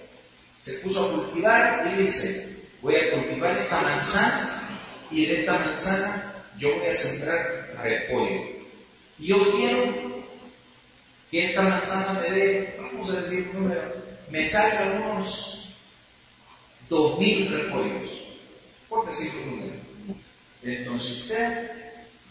se 0.59 0.75
puso 0.75 1.05
a 1.05 1.13
cultivar 1.13 1.93
y 1.93 2.03
dice, 2.03 2.57
voy 2.81 2.95
a 2.95 3.11
cultivar 3.11 3.57
esta 3.57 3.81
manzana 3.81 4.79
y 5.11 5.27
de 5.27 5.41
esta 5.41 5.59
manzana 5.59 6.35
yo 6.59 6.77
voy 6.77 6.87
a 6.87 6.93
sembrar 6.93 7.75
repollo. 7.83 8.52
Yo 9.19 9.57
quiero 9.57 10.23
que 11.31 11.45
esta 11.45 11.63
manzana 11.63 12.21
me 12.21 12.31
dé, 12.31 12.77
vamos 12.79 13.11
a 13.11 13.21
decir 13.23 13.51
un 13.55 13.63
número, 13.63 13.95
me 14.31 14.47
salga 14.47 15.01
unos 15.03 15.75
dos 16.89 17.19
mil 17.19 17.51
repollos, 17.51 18.25
por 18.89 19.07
decir 19.07 19.31
un 19.43 19.51
número. 19.51 19.83
Entonces 20.63 21.11
usted 21.23 21.71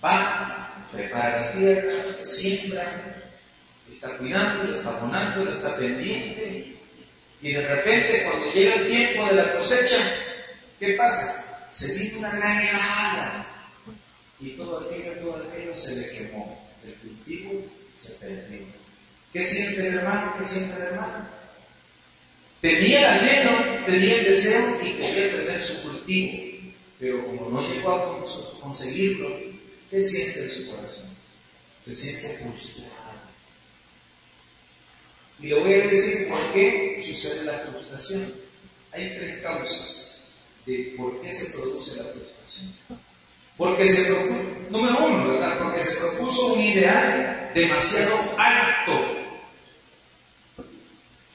va, 0.04 0.88
prepara 0.92 1.42
la 1.42 1.52
tierra, 1.54 2.24
siembra, 2.24 3.16
está 3.90 4.18
cuidando, 4.18 4.74
está 4.74 4.90
abonando, 4.90 5.52
está 5.52 5.78
pendiente. 5.78 6.78
Y 7.42 7.54
de 7.54 7.68
repente, 7.68 8.24
cuando 8.24 8.54
llega 8.54 8.76
el 8.76 8.88
tiempo 8.88 9.26
de 9.26 9.34
la 9.34 9.58
cosecha, 9.58 9.98
¿qué 10.80 10.94
pasa? 10.94 11.68
Se 11.72 11.98
viene 11.98 12.20
una 12.20 12.36
gran 12.36 12.62
helada. 12.62 13.48
Y 14.40 14.52
todo 14.52 14.82
aquello, 14.82 15.14
todo 15.20 15.44
aquello 15.50 15.76
se 15.76 15.96
le 15.96 16.10
quemó. 16.10 16.71
El 16.86 16.94
cultivo 16.96 17.66
se 17.96 18.12
perdió. 18.14 18.60
¿Qué 19.34 19.44
siente 19.44 19.88
el 19.88 19.96
hermano? 19.96 20.36
¿Qué 20.38 20.46
siente 20.46 20.76
el 20.76 20.82
hermano? 20.82 21.28
Tenía 22.62 23.00
el 23.00 23.20
anhelo, 23.20 23.86
tenía 23.86 24.20
el 24.20 24.26
deseo 24.26 24.80
y 24.84 24.92
quería 24.94 25.32
tener 25.32 25.64
su 25.64 25.82
cultivo. 25.82 26.72
Pero 27.00 27.26
como 27.26 27.50
no 27.50 27.74
llegó 27.74 27.92
a 27.92 28.60
conseguirlo, 28.62 29.40
¿qué 29.90 30.00
siente 30.00 30.44
en 30.44 30.50
su 30.52 30.70
corazón? 30.70 31.10
Se 31.84 31.96
siente 31.96 32.38
frustrado 32.38 33.02
y 35.42 35.48
le 35.48 35.60
voy 35.60 35.74
a 35.74 35.88
decir 35.88 36.28
por 36.30 36.54
qué 36.54 37.02
sucede 37.04 37.46
la 37.46 37.58
frustración. 37.60 38.32
Hay 38.92 39.18
tres 39.18 39.42
causas 39.42 40.20
de 40.66 40.94
por 40.96 41.20
qué 41.22 41.34
se 41.34 41.58
produce 41.58 41.96
la 41.96 42.04
frustración. 42.04 42.76
Porque 43.58 43.88
se 43.88 44.04
propuso, 44.06 44.44
número 44.70 45.06
uno, 45.06 45.28
¿verdad? 45.34 45.60
Porque 45.60 45.82
se 45.82 45.96
propuso 45.98 46.54
un 46.54 46.62
ideal 46.62 47.52
demasiado 47.54 48.16
alto. 48.38 49.22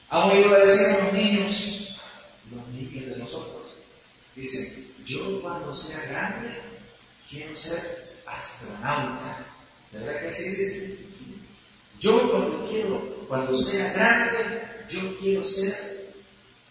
Han 0.09 0.31
oído 0.31 0.51
decir 0.59 0.87
a 0.87 1.05
los 1.05 1.13
niños, 1.13 1.99
los 2.51 2.69
niños 2.69 3.11
de 3.11 3.17
nosotros, 3.17 3.63
dicen, 4.35 4.95
yo 5.05 5.41
cuando 5.41 5.75
sea 5.75 6.01
grande 6.09 6.49
quiero 7.29 7.55
ser 7.55 8.17
astronauta. 8.27 9.45
¿De 9.93 9.99
verdad 9.99 10.21
que 10.21 10.29
así 10.29 10.51
dice? 10.51 10.99
Yo 11.99 12.31
cuando 12.31 12.69
quiero, 12.69 13.01
cuando 13.29 13.57
sea 13.57 13.93
grande, 13.93 14.63
yo 14.89 15.17
quiero 15.19 15.45
ser 15.45 16.15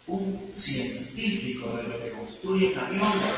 un 0.07 0.51
científico 0.55 1.75
de 1.77 1.83
lo 1.83 2.03
que 2.03 2.11
construye 2.11 2.75
aviones. 2.77 3.33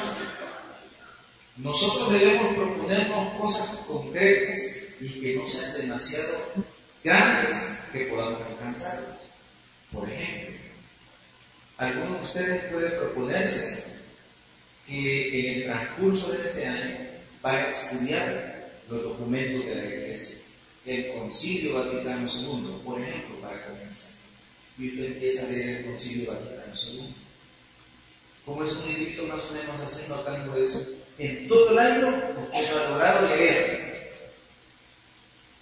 Nosotros 1.57 2.13
debemos 2.13 2.55
proponernos 2.55 3.41
cosas 3.41 3.79
concretas 3.87 4.59
y 5.01 5.09
que 5.21 5.35
no 5.35 5.45
sean 5.45 5.81
demasiado 5.81 6.37
grandes 7.03 7.57
que 7.91 8.05
podamos 8.05 8.43
alcanzar. 8.43 9.17
Por 9.91 10.07
ejemplo, 10.07 10.55
algunos 11.77 12.17
de 12.17 12.23
ustedes 12.23 12.71
pueden 12.71 12.91
proponerse 12.99 13.85
que 14.85 15.39
en 15.39 15.55
el 15.55 15.63
transcurso 15.63 16.31
de 16.31 16.39
este 16.39 16.65
año 16.65 16.97
vayan 17.41 17.65
a 17.65 17.71
estudiar 17.71 18.71
los 18.89 19.03
documentos 19.03 19.65
de 19.65 19.75
la 19.75 19.85
Iglesia, 19.85 20.37
el 20.85 21.11
Concilio 21.13 21.73
Vaticano 21.73 22.29
II, 22.31 22.81
por 22.85 23.01
ejemplo, 23.01 23.35
para 23.41 23.65
comenzar. 23.65 24.11
Y 24.77 24.89
usted 24.89 25.05
empieza 25.05 25.45
a 25.45 25.49
leer 25.49 25.79
el 25.79 25.85
Concilio 25.85 26.31
Vaticano 26.31 26.73
II. 26.75 27.15
Como 28.45 28.63
es 28.63 28.71
un 28.73 28.87
librito 28.87 29.25
más 29.25 29.43
o 29.45 29.53
menos 29.53 29.79
así, 29.81 30.05
notando 30.07 30.55
eso, 30.55 30.96
en 31.19 31.47
todo 31.47 31.71
el 31.71 31.79
año 31.79 32.23
usted 32.41 32.65
ha 32.65 32.89
logrado 32.89 33.35
leer. 33.35 34.13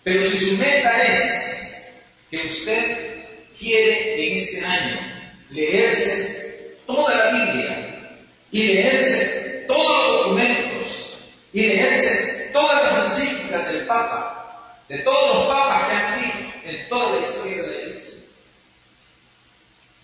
Pero 0.04 0.24
si 0.24 0.38
su 0.38 0.58
meta 0.58 1.14
es 1.14 1.88
que 2.30 2.46
usted 2.46 3.26
quiere 3.58 4.28
en 4.28 4.38
este 4.38 4.66
año 4.66 5.00
leerse 5.50 6.78
toda 6.86 7.16
la 7.16 7.32
Biblia 7.32 8.18
y 8.52 8.74
leerse 8.74 9.66
todos 9.68 10.08
los 10.08 10.18
documentos 10.20 11.20
y 11.54 11.68
leerse 11.68 12.50
todas 12.52 12.84
las 12.84 13.06
encíclicas 13.06 13.68
del 13.68 13.86
Papa, 13.86 14.82
de 14.90 15.00
todos 15.00 15.36
los 15.36 15.48
papas 15.48 15.88
que 15.88 15.96
han 15.96 16.14
habido 16.14 16.34
en 16.66 16.90
toda 16.90 17.16
la 17.16 17.26
historia 17.26 17.62
de 17.62 17.68
la 17.68 17.82
Iglesia, 17.82 18.20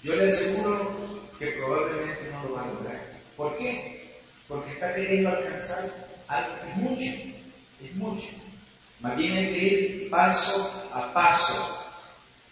yo 0.03 0.15
le 0.15 0.25
aseguro 0.25 1.29
que 1.37 1.47
probablemente 1.47 2.21
no 2.31 2.43
lo 2.43 2.55
va 2.55 2.63
a 2.63 2.67
lograr. 2.67 3.01
¿Por 3.37 3.57
qué? 3.57 4.00
Porque 4.51 4.73
está 4.73 4.93
queriendo 4.93 5.29
alcanzar 5.29 5.79
algo 6.27 6.59
que 6.59 6.69
es 6.71 6.75
mucho, 6.75 7.39
es 7.81 7.95
mucho. 7.95 8.27
Más 8.99 9.15
bien 9.15 9.37
hay 9.37 9.53
que 9.53 9.65
ir 9.65 10.09
paso 10.09 10.89
a 10.93 11.13
paso. 11.13 11.85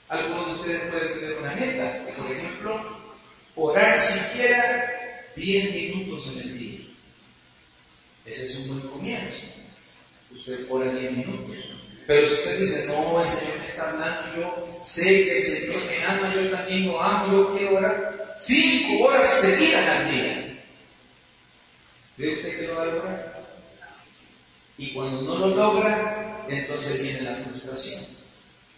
Algunos 0.07 0.47
de 0.47 0.53
ustedes 0.53 0.81
pueden 0.89 1.19
tener 1.19 1.37
una 1.39 1.55
meta, 1.55 2.05
por 2.17 2.31
ejemplo, 2.31 2.81
orar 3.53 3.99
siquiera 3.99 5.25
10 5.35 5.73
minutos 5.75 6.27
en 6.29 6.39
el 6.39 6.57
día. 6.57 6.79
Ese 8.25 8.45
es 8.45 8.55
un 8.59 8.67
buen 8.69 8.93
comienzo. 8.93 9.47
Usted 10.33 10.67
ora 10.69 10.93
10 10.93 11.17
minutos. 11.17 11.57
Pero 12.07 12.25
si 12.25 12.33
usted 12.33 12.59
dice, 12.59 12.87
no, 12.87 13.21
el 13.21 13.27
Señor 13.27 13.59
me 13.59 13.65
está 13.65 13.89
hablando, 13.89 14.39
yo 14.39 14.79
sé 14.83 15.03
que 15.03 15.37
el 15.39 15.43
Señor 15.43 15.83
me 15.83 16.05
ama, 16.05 16.33
yo 16.33 16.49
también 16.49 16.87
lo 16.87 17.03
amo, 17.03 17.33
yo 17.33 17.57
quiero 17.57 17.75
orar 17.75 18.35
5 18.37 19.03
horas 19.03 19.27
seguidas 19.41 19.85
al 19.85 20.11
día. 20.11 20.48
¿Cree 22.19 22.35
usted 22.35 22.59
que 22.59 22.67
lo 22.67 22.75
va 22.75 22.81
a 22.81 22.85
lograr? 22.87 23.45
Y 24.77 24.91
cuando 24.91 25.21
no 25.21 25.37
lo 25.37 25.55
logra, 25.55 26.45
entonces 26.49 27.01
viene 27.01 27.21
la 27.21 27.35
frustración. 27.35 28.05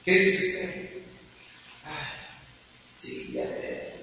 ¿Qué 0.06 0.12
dice 0.12 0.46
usted? 0.46 0.90
Ah, 1.84 2.14
sí, 2.96 3.32
ya 3.34 3.46
ves, 3.46 3.96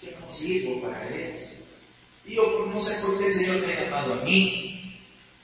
yo 0.00 0.12
no 0.18 0.32
sirvo 0.32 0.80
para 0.80 1.10
eso. 1.10 1.50
Y 2.24 2.36
yo 2.36 2.70
no 2.72 2.80
sé 2.80 3.02
por 3.04 3.18
qué 3.18 3.26
el 3.26 3.32
Señor 3.34 3.66
me 3.66 3.74
ha 3.74 3.84
llamado 3.84 4.14
a 4.14 4.24
mí. 4.24 4.98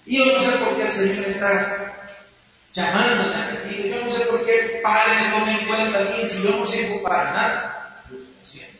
Y 0.06 0.16
yo 0.16 0.24
no 0.24 0.42
sé 0.42 0.56
por 0.56 0.76
qué 0.78 0.84
el 0.84 0.92
Señor 0.92 1.26
está 1.26 2.14
llamándome 2.72 3.34
a 3.34 3.64
mí. 3.66 3.86
Yo 3.86 4.02
no 4.02 4.10
sé 4.10 4.24
por 4.24 4.46
qué 4.46 4.60
el 4.60 4.80
Padre 4.80 5.14
me 5.20 5.30
toma 5.30 5.58
en 5.58 5.66
cuenta 5.66 5.98
a 6.00 6.16
mí 6.16 6.24
si 6.24 6.42
yo 6.42 6.56
no 6.56 6.66
sirvo 6.66 7.02
para 7.02 7.32
nada. 7.34 8.04
Frustración. 8.08 8.70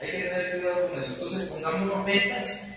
Hay 0.00 0.10
que 0.10 0.22
tener 0.24 0.58
cuidado 0.58 0.88
con 0.88 1.00
eso. 1.00 1.12
Entonces 1.12 1.48
pongámonos 1.50 2.04
metas 2.04 2.75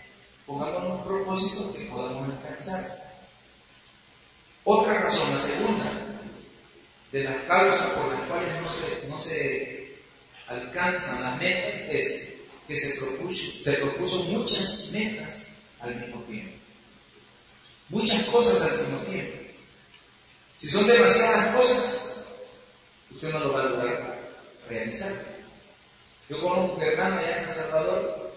Pongámonos 0.49 1.05
propósitos 1.05 1.75
que 1.75 1.85
podamos 1.85 2.27
alcanzar. 2.27 3.13
Otra 4.63 4.95
razón, 4.95 5.31
la 5.31 5.38
segunda, 5.38 5.91
de 7.12 7.23
las 7.23 7.43
causas 7.43 7.88
por 7.89 8.12
las 8.12 8.21
cuales 8.23 8.59
no 8.59 8.67
se, 8.67 9.07
no 9.07 9.19
se 9.19 9.99
alcanzan 10.47 11.21
las 11.21 11.38
metas 11.38 11.81
es 11.91 12.29
que 12.67 12.75
se 12.75 12.99
propuso, 12.99 13.63
se 13.63 13.73
propuso 13.73 14.23
muchas 14.23 14.89
metas 14.91 15.45
al 15.81 15.95
mismo 15.97 16.19
tiempo. 16.21 16.57
Muchas 17.89 18.23
cosas 18.23 18.71
al 18.71 18.79
mismo 18.79 18.97
tiempo. 19.01 19.38
Si 20.55 20.67
son 20.67 20.88
demasiadas 20.88 21.55
cosas, 21.55 22.15
usted 23.12 23.31
no 23.33 23.39
lo 23.39 23.53
va 23.53 23.62
a 23.62 23.65
lograr 23.65 24.19
realizar. 24.67 25.13
Yo 26.27 26.41
conozco 26.41 26.77
un 26.77 26.81
hermano 26.81 27.19
allá 27.19 27.38
en 27.38 27.45
San 27.45 27.53
Salvador 27.53 28.28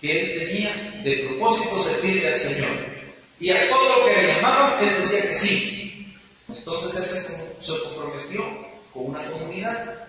que 0.00 0.20
él 0.20 0.46
tenía 0.46 1.02
de 1.02 1.28
propósito 1.28 1.78
servirle 1.78 2.28
al 2.28 2.36
Señor. 2.36 2.70
Y 3.40 3.50
a 3.50 3.68
todo 3.68 3.98
lo 3.98 4.06
que 4.06 4.14
le 4.14 4.34
llamaban, 4.34 4.84
él 4.84 4.96
decía 4.96 5.22
que 5.28 5.34
sí. 5.34 6.14
Entonces 6.48 6.96
él 6.96 7.36
se, 7.60 7.80
comprometió 7.82 8.44
con 8.92 9.06
una 9.06 9.24
comunidad. 9.30 10.08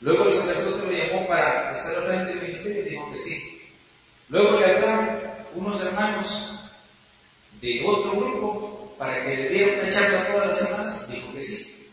Luego 0.00 0.24
el 0.24 0.30
sacerdote 0.30 0.86
lo 0.86 0.92
llamó 0.92 1.28
para 1.28 1.72
estar 1.72 1.94
al 1.94 2.06
frente 2.06 2.34
del 2.34 2.42
ministerio 2.42 2.86
y 2.86 2.90
dijo 2.90 3.12
que 3.12 3.18
sí. 3.18 3.68
Luego 4.28 4.58
le 4.58 4.66
hablaron 4.66 5.20
unos 5.54 5.84
hermanos 5.84 6.50
de 7.60 7.84
otro 7.86 8.12
grupo 8.12 8.94
para 8.96 9.24
que 9.24 9.36
le 9.36 9.48
diera 9.48 9.80
una 9.80 9.88
charla 9.90 10.26
todas 10.28 10.46
las 10.48 10.58
semanas, 10.58 11.12
dijo 11.12 11.32
que 11.32 11.42
sí. 11.42 11.90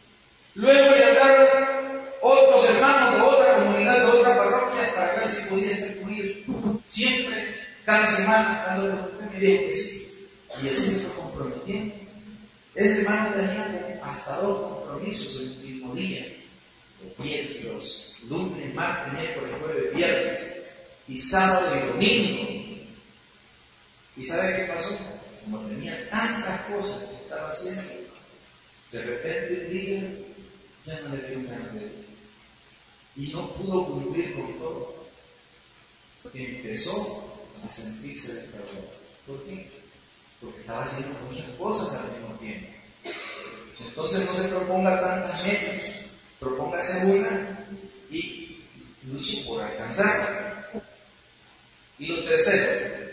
Luego 0.55 0.95
le 0.95 1.05
hablaron 1.05 1.47
otros 2.21 2.69
hermanos 2.69 3.15
de 3.15 3.21
otra 3.21 3.57
comunidad, 3.57 3.99
de 3.99 4.05
otra 4.05 4.37
parroquia, 4.37 4.95
para 4.95 5.15
ver 5.15 5.27
si 5.27 5.49
podía 5.49 5.71
estar 5.71 5.86
Siempre, 6.97 7.55
cada 7.85 8.07
semana, 8.07 8.63
dándole 8.65 8.95
usted 8.95 9.31
me 9.31 9.39
dijo 9.39 9.63
que. 9.65 10.65
Y 10.65 10.69
así 10.69 10.91
me 10.93 10.97
fue 10.97 11.21
comprometiendo. 11.21 11.95
Ese 12.73 13.01
hermano 13.01 13.35
tenía 13.35 14.01
hasta 14.03 14.37
dos 14.37 14.71
compromisos 14.73 15.35
en 15.41 15.47
el 15.49 15.57
mismo 15.57 15.93
día. 15.93 16.25
Los, 17.65 18.15
lunes, 18.27 18.73
martes, 18.73 19.13
miércoles, 19.13 19.55
jueves, 19.61 19.95
viernes. 19.95 20.39
Y 21.07 21.19
sábado 21.19 21.75
y 21.75 21.87
domingo. 21.87 22.49
¿Y 24.15 24.25
sabe 24.25 24.55
qué 24.55 24.73
pasó? 24.73 24.97
Como 25.43 25.59
tenía 25.67 26.09
tantas 26.09 26.61
cosas 26.61 27.03
que 27.03 27.15
estaba 27.17 27.49
haciendo, 27.49 27.83
de 28.91 29.01
repente 29.03 29.65
un 29.65 29.71
día 29.71 30.01
ya 30.83 30.99
no 31.01 31.15
le 31.15 31.29
dio 31.29 31.47
ganas 31.47 31.73
de. 31.75 31.91
Y 33.17 33.27
no 33.27 33.51
pudo 33.53 33.85
cumplir 33.85 34.33
con 34.33 34.57
todo 34.57 34.96
empezó 36.33 37.41
a 37.65 37.69
sentirse 37.69 38.33
despertado. 38.33 38.89
¿Por 39.25 39.43
qué? 39.43 39.69
Porque 40.41 40.61
estaba 40.61 40.83
haciendo 40.83 41.19
muchas 41.29 41.49
cosas 41.57 41.99
al 41.99 42.11
mismo 42.11 42.35
tiempo. 42.35 42.67
Entonces 43.79 44.25
no 44.25 44.33
se 44.33 44.47
proponga 44.49 44.99
tantas 44.99 45.43
metas, 45.43 45.83
propóngase 46.39 47.05
una 47.05 47.65
y 48.09 48.63
luche 49.03 49.43
por 49.45 49.63
alcanzarla. 49.63 50.69
Y 51.99 52.07
lo 52.07 52.23
tercero, 52.25 53.05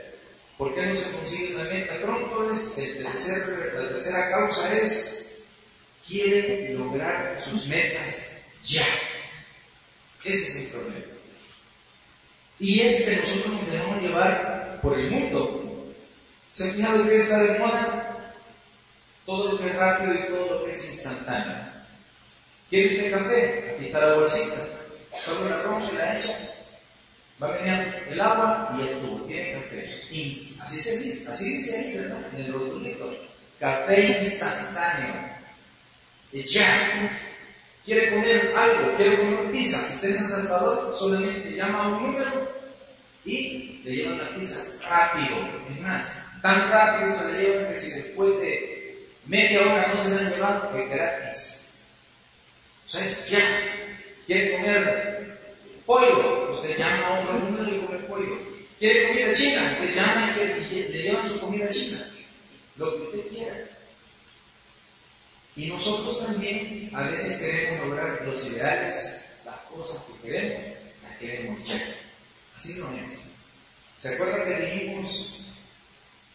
¿por 0.59 0.75
qué 0.75 0.87
no 0.87 0.95
se 0.95 1.11
consigue 1.11 1.55
una 1.55 1.65
meta 1.65 2.01
pronto? 2.01 2.51
Es 2.51 2.77
el 2.79 3.03
tercer, 3.03 3.73
la 3.75 3.89
tercera 3.89 4.31
causa 4.31 4.79
es 4.79 5.45
quiere 6.07 6.75
lograr 6.75 7.41
sus 7.41 7.67
metas 7.67 8.43
ya. 8.65 8.87
Ese 10.23 10.49
es 10.49 10.57
el 10.57 10.67
problema. 10.67 11.14
Y 12.65 12.81
es 12.81 13.03
que 13.03 13.17
nosotros 13.17 13.61
nos 13.61 13.71
dejamos 13.71 14.03
llevar 14.03 14.79
por 14.81 14.99
el 14.99 15.11
mundo. 15.11 15.93
¿Se 16.51 16.65
han 16.65 16.71
fijado 16.71 17.07
que 17.07 17.21
está 17.21 17.43
de 17.43 17.59
moda? 17.59 18.25
Todo 19.27 19.53
lo 19.53 19.59
que 19.59 19.67
es 19.67 19.77
rápido 19.77 20.15
y 20.15 20.33
todo 20.33 20.49
lo 20.49 20.65
que 20.65 20.73
es 20.73 20.89
instantáneo. 20.89 21.57
¿Quiere 22.71 22.97
usted 22.97 23.11
café? 23.11 23.75
Aquí 23.75 23.85
está 23.85 24.01
la 24.01 24.15
bolsita. 24.15 24.57
Solo 25.23 25.51
la 25.51 25.63
rompe 25.63 25.93
y 25.93 25.99
la 25.99 26.19
echa. 26.19 26.33
Va 27.43 27.49
a 27.49 27.51
venir 27.51 28.03
el 28.09 28.21
agua 28.23 28.75
y 28.79 28.85
estuvo. 28.87 29.27
Tiene 29.27 29.61
café. 29.61 30.01
Así 30.63 30.81
se 30.81 30.99
dice, 31.01 31.31
así 31.31 31.57
dice 31.59 31.77
ahí, 31.77 31.99
¿verdad? 31.99 32.19
En 32.35 32.47
el 32.47 32.53
rotulito. 32.55 33.15
Café 33.61 34.21
instantáneo. 34.23 35.13
Ya. 36.33 37.21
Quiere 37.85 38.11
comer 38.15 38.55
algo, 38.57 38.97
quiere 38.97 39.19
comer 39.19 39.51
pizza. 39.51 39.79
Si 39.79 39.95
usted 39.97 40.09
es 40.09 40.21
en 40.23 40.29
Salvador, 40.29 40.97
solamente 40.99 41.55
llama 41.55 41.85
a 41.85 41.89
un 41.89 42.03
número 42.03 42.49
y 43.25 43.81
le 43.85 43.93
llevan 43.93 44.19
la 44.19 44.35
pizza 44.35 44.61
rápido. 44.89 45.37
Es 45.71 45.81
más, 45.83 46.07
tan 46.41 46.71
rápido 46.71 47.13
se 47.13 47.33
le 47.33 47.43
llevan 47.43 47.69
que 47.69 47.77
si 47.77 47.91
después 47.91 48.39
de 48.39 49.07
media 49.27 49.61
hora 49.61 49.89
no 49.89 49.97
se 49.99 50.11
la 50.11 50.19
han 50.19 50.31
llevado, 50.31 50.79
es 50.79 50.89
gratis. 50.89 51.69
O 52.87 52.91
sea, 52.91 53.05
es 53.05 53.29
ya. 53.29 53.41
quiere 54.27 54.57
comer 54.57 55.39
pollo, 55.85 56.53
usted 56.55 56.79
llama 56.79 57.07
a 57.07 57.21
otro 57.21 57.39
número 57.39 57.75
y 57.75 57.81
come 57.81 57.99
pollo. 58.01 58.39
Quiere 58.79 59.09
comida 59.09 59.33
china, 59.35 59.73
usted 59.73 59.95
llama 59.95 60.35
y, 60.37 60.75
le 60.75 61.03
llevan 61.03 61.29
su 61.29 61.39
comida 61.39 61.69
china. 61.69 62.07
Lo 62.77 62.97
que 62.97 63.03
usted 63.03 63.29
quiera. 63.29 63.57
Y 65.57 65.67
nosotros 65.67 66.27
también 66.27 66.91
a 66.95 67.03
veces 67.03 67.39
queremos 67.39 67.87
lograr 67.87 68.23
los 68.27 68.45
ideales, 68.47 69.25
las 69.45 69.57
cosas 69.71 70.03
que 70.05 70.29
queremos, 70.29 70.79
las 71.09 71.19
queremos 71.19 71.69
ya. 71.69 71.81
Así 72.57 72.75
no 72.75 72.91
es. 72.97 73.35
¿Se 73.97 74.15
acuerdan 74.15 74.45
que 74.45 74.67
dijimos 74.67 75.41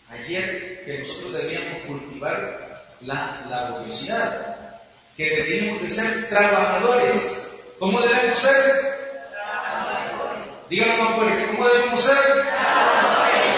ayer 0.09 0.83
que 0.85 0.99
nosotros 0.99 1.33
debíamos 1.33 1.81
cultivar 1.81 2.95
la 3.01 3.45
laboriosidad? 3.49 4.79
Que 5.17 5.29
debíamos 5.29 5.81
de 5.81 5.89
ser 5.89 6.29
trabajadores. 6.29 7.59
¿Cómo 7.77 7.99
debemos 7.99 8.39
ser? 8.39 9.29
Trabajadores. 9.31 10.43
Díganlo 10.69 11.03
más 11.03 11.15
fuerte, 11.15 11.47
¿cómo 11.47 11.67
debemos 11.67 12.01
ser? 12.01 12.15
Trabajadores. 12.15 13.55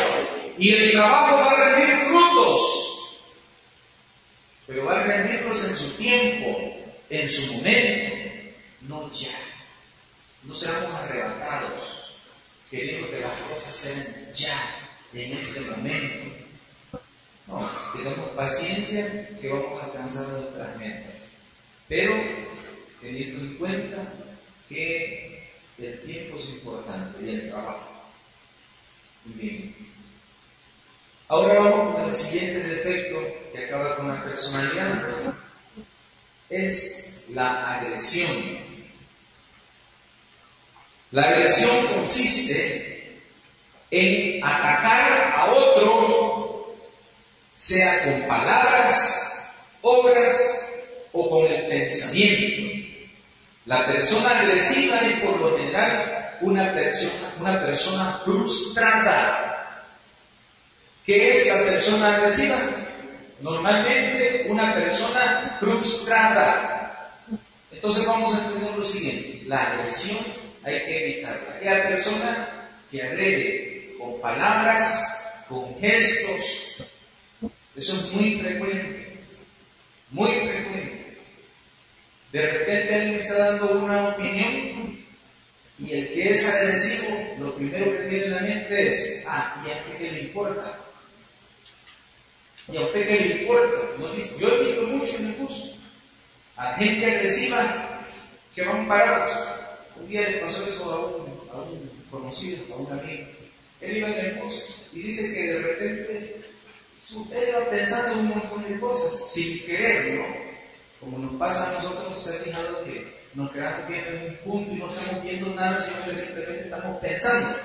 Y 0.58 0.74
el 0.74 0.91
trabajo 0.91 1.36
va 1.38 1.52
a 1.52 1.56
rendir 1.56 2.08
frutos. 2.08 2.81
Pero 4.71 4.86
va 4.86 5.01
a 5.01 5.03
rendirlos 5.03 5.67
en 5.67 5.75
su 5.75 5.97
tiempo, 5.97 6.77
en 7.10 7.29
su 7.29 7.57
momento, 7.57 8.15
no 8.88 9.12
ya. 9.12 9.38
No 10.43 10.55
seamos 10.55 10.95
arrebatados 10.95 12.15
queriendo 12.69 13.10
que 13.10 13.19
las 13.19 13.38
cosas 13.41 13.75
sean 13.75 14.34
ya, 14.34 14.55
en 15.12 15.34
este 15.34 15.60
momento. 15.60 16.38
No, 17.47 17.69
tengamos 17.93 18.29
paciencia 18.29 19.38
que 19.41 19.49
vamos 19.49 19.81
a 19.81 19.88
alcanzar 19.88 20.29
nuestras 20.29 20.77
metas. 20.77 21.15
Pero 21.89 22.15
teniendo 23.01 23.43
en 23.43 23.55
cuenta 23.55 24.13
que 24.69 25.51
el 25.79 25.99
tiempo 26.03 26.38
es 26.38 26.47
importante 26.47 27.25
y 27.25 27.29
el 27.29 27.49
trabajo. 27.49 27.89
Muy 29.25 29.36
bien. 29.36 29.75
Ahora 31.32 31.62
vamos 31.62 31.96
con 31.96 32.10
el 32.10 32.13
siguiente 32.13 32.60
defecto 32.60 33.22
que 33.54 33.63
acaba 33.63 33.96
con 33.96 34.10
la 34.10 34.22
personalidad. 34.22 35.02
Es 36.50 37.28
la 37.30 37.78
agresión. 37.78 38.30
La 41.12 41.30
agresión 41.30 41.88
consiste 41.96 43.22
en 43.91 44.44
atacar 44.44 45.34
a 45.38 45.54
otro, 45.54 46.76
sea 47.56 48.04
con 48.04 48.28
palabras, 48.28 49.56
obras 49.84 50.38
o 51.13 51.30
con 51.30 51.46
el 51.50 51.65
pensamiento. 51.67 53.08
La 53.67 53.86
persona 53.86 54.38
agresiva 54.38 54.98
es 54.98 55.22
por 55.22 55.39
lo 55.39 55.58
general 55.58 56.39
una 56.41 56.74
persona, 56.74 57.36
una 57.39 57.62
persona 57.62 58.20
frustrada. 58.26 59.51
¿Qué 61.12 61.30
es 61.30 61.47
la 61.47 61.65
persona 61.65 62.15
agresiva? 62.15 62.58
Normalmente 63.41 64.45
una 64.47 64.74
persona 64.74 65.58
frustrada. 65.60 67.19
Entonces 67.69 68.06
vamos 68.06 68.34
a 68.34 68.47
entender 68.47 68.78
lo 68.78 68.82
siguiente. 68.82 69.41
La 69.45 69.74
agresión 69.74 70.19
hay 70.63 70.80
que 70.80 71.04
evitarla. 71.04 71.56
Aquella 71.58 71.89
persona 71.89 72.69
que 72.89 73.04
agrede 73.04 73.93
con 74.00 74.21
palabras, 74.21 75.43
con 75.50 75.78
gestos, 75.82 76.78
eso 77.76 77.95
es 77.97 78.13
muy 78.13 78.39
frecuente, 78.39 79.17
muy 80.12 80.32
frecuente. 80.32 81.17
De 82.32 82.52
repente 82.54 82.95
alguien 82.95 83.15
está 83.15 83.38
dando 83.38 83.71
una 83.80 84.08
opinión 84.08 84.97
y 85.78 85.91
el 85.91 86.08
que 86.13 86.32
es 86.32 86.47
agresivo, 86.47 87.36
lo 87.39 87.56
primero 87.56 87.97
que 87.97 88.04
tiene 88.04 88.26
en 88.28 88.32
la 88.32 88.41
mente 88.43 88.88
es, 88.88 89.24
ah, 89.28 89.62
¿y 89.67 89.71
a 89.71 89.97
qué 89.97 90.10
le 90.10 90.21
importa? 90.21 90.81
¿Y 92.67 92.78
a 92.78 92.82
usted 92.82 93.08
qué 93.08 93.15
le 93.15 93.41
importa? 93.41 93.78
Yo 94.39 94.47
he 94.47 94.63
visto 94.63 94.84
mucho 94.84 95.17
en 95.17 95.28
el 95.28 95.36
curso, 95.36 95.78
a 96.56 96.74
gente 96.76 97.06
agresiva 97.06 98.02
que 98.56 98.63
van 98.63 98.88
parados 98.88 99.32
un 100.02 100.08
día 100.08 100.30
le 100.30 100.38
pasó 100.38 100.63
eso 100.65 100.91
a 100.91 101.06
un, 101.06 101.50
a 101.54 101.58
un 101.62 101.91
conocido, 102.10 102.74
a 102.74 102.78
un 102.78 103.00
amigo. 103.00 103.28
Él 103.82 103.97
iba 103.97 104.10
en 104.10 104.26
el 104.26 104.36
bus 104.36 104.76
y 104.93 105.02
dice 105.02 105.34
que 105.34 105.54
de 105.54 105.60
repente 105.60 106.41
él 107.32 107.50
iba 107.50 107.69
pensando 107.69 108.19
un 108.19 108.28
montón 108.30 108.63
de 108.67 108.80
cosas 108.80 109.30
sin 109.30 109.65
querer, 109.65 110.19
¿no? 110.19 110.26
Como 111.00 111.17
nos 111.17 111.36
pasa 111.36 111.69
a 111.69 111.82
nosotros, 111.82 112.21
se 112.21 112.30
ha 112.30 112.39
fijado 112.39 112.84
que 112.84 113.21
nos 113.34 113.52
quedamos 113.52 113.88
viendo 113.88 114.12
en 114.12 114.24
un 114.30 114.36
punto 114.38 114.71
y 114.71 114.76
no 114.76 114.93
estamos 114.93 115.24
viendo 115.24 115.56
nada, 115.56 115.82
sino 115.82 116.06
que 116.06 116.13
simplemente 116.13 116.63
estamos 116.65 117.00
pensando. 117.00 117.58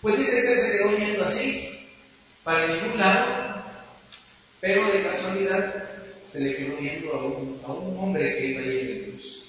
Pues 0.00 0.18
dice 0.18 0.42
que 0.42 0.56
se 0.56 0.78
quedó 0.78 0.96
viendo 0.96 1.24
así, 1.24 1.88
para 2.42 2.66
ningún 2.68 2.98
lado, 2.98 3.51
pero 4.62 4.86
de 4.92 5.02
casualidad 5.02 5.74
se 6.30 6.38
le 6.38 6.54
quedó 6.54 6.76
viendo 6.76 7.12
a 7.12 7.24
un, 7.24 7.60
a 7.66 7.72
hombre 7.72 8.36
que 8.36 8.46
iba 8.46 8.60
ahí 8.60 8.78
en 8.78 8.86
el 8.86 9.10
bus. 9.10 9.42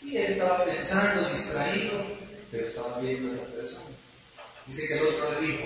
Y 0.00 0.16
él 0.16 0.32
estaba 0.32 0.64
pensando, 0.64 1.28
distraído, 1.28 2.06
pero 2.50 2.66
estaba 2.66 2.98
viendo 3.00 3.30
a 3.30 3.34
esa 3.34 3.46
persona. 3.48 3.96
Dice 4.66 4.88
que 4.88 4.94
el 4.94 5.02
otro 5.02 5.38
le 5.38 5.46
dijo, 5.46 5.64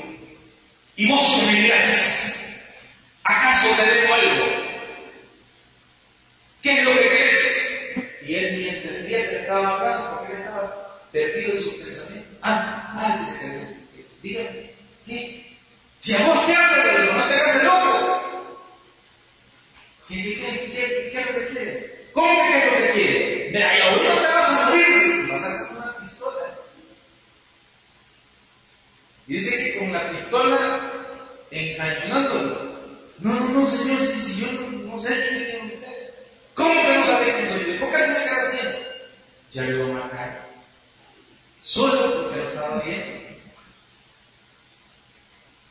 ¿y 0.97 1.09
vos 1.09 1.43
me 1.47 1.62
dirás? 1.62 2.62
¿Acaso 3.23 3.69
te 3.77 3.95
debo 3.95 4.14
algo? 4.14 4.47
¿Qué 6.61 6.81
es 6.81 6.85
lo 6.85 6.93
que 6.95 7.09
crees? 7.09 8.12
Y 8.27 8.35
él 8.35 8.59
ni 8.59 8.69
entendía 8.71 9.31
que 9.31 9.37
estaba 9.37 9.79
hablando 9.79 10.19
porque 10.19 10.33
él 10.33 10.41
estaba 10.41 11.01
perdido 11.12 11.53
en 11.53 11.62
su 11.62 11.79
pensamiento. 11.81 12.38
Ah, 12.43 12.93
ah, 12.97 13.19
dice 13.21 13.38
que 13.41 14.29
dígame, 14.29 14.71
¿qué? 15.07 15.49
Si 15.97 16.14
a 16.14 16.27
vos 16.27 16.47
te 16.47 16.55
hablo, 16.55 17.12
no 17.12 17.29
te 17.29 17.35
hagas. 17.35 17.58
¿Qué, 20.09 20.14
qué, 20.14 21.21
es 21.21 21.27
lo 21.27 21.35
que 21.35 21.49
quiere? 21.49 21.99
¿Cómo 22.12 22.42
que 22.42 22.59
es 22.59 22.64
lo 22.64 22.79
que 22.79 22.92
quiere? 22.92 23.51
Mira, 23.53 23.90
ahorita 23.90 24.14
te 24.14 24.35
vas 24.35 24.49
a 24.49 24.71
morir 24.71 25.25
y 25.27 25.31
vas 25.31 25.44
a 25.44 25.68
con 25.68 25.77
una 25.77 25.97
pistola. 25.99 26.59
Y 29.27 29.33
dice 29.35 29.57
que 29.57 29.79
con 29.79 29.92
la 29.92 30.11
pistola 30.11 30.92
encañonándolo. 31.51 32.79
No, 33.18 33.35
no, 33.35 33.49
no, 33.51 33.66
señor, 33.66 34.01
si, 34.01 34.21
si 34.21 34.40
yo 34.40 34.53
no, 34.53 34.92
no 34.92 34.99
sé 34.99 35.57
es 35.59 35.62
usted. 35.75 36.11
¿Cómo 36.55 36.87
que 36.87 36.97
no 36.97 37.05
sabe 37.05 37.35
quién 37.35 37.47
soy 37.47 37.73
yo? 37.75 37.81
¿Por 37.81 37.90
qué 37.90 38.07
me 38.07 38.25
cada 38.25 38.51
tiempo? 38.53 38.79
Ya 39.53 39.62
le 39.64 39.83
voy 39.83 39.90
a 39.90 39.94
matar. 39.94 40.49
Solo 41.62 42.23
porque 42.23 42.38
lo 42.38 42.49
estaba 42.49 42.81
viendo. 42.81 43.29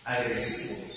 Agresivo. 0.04 0.96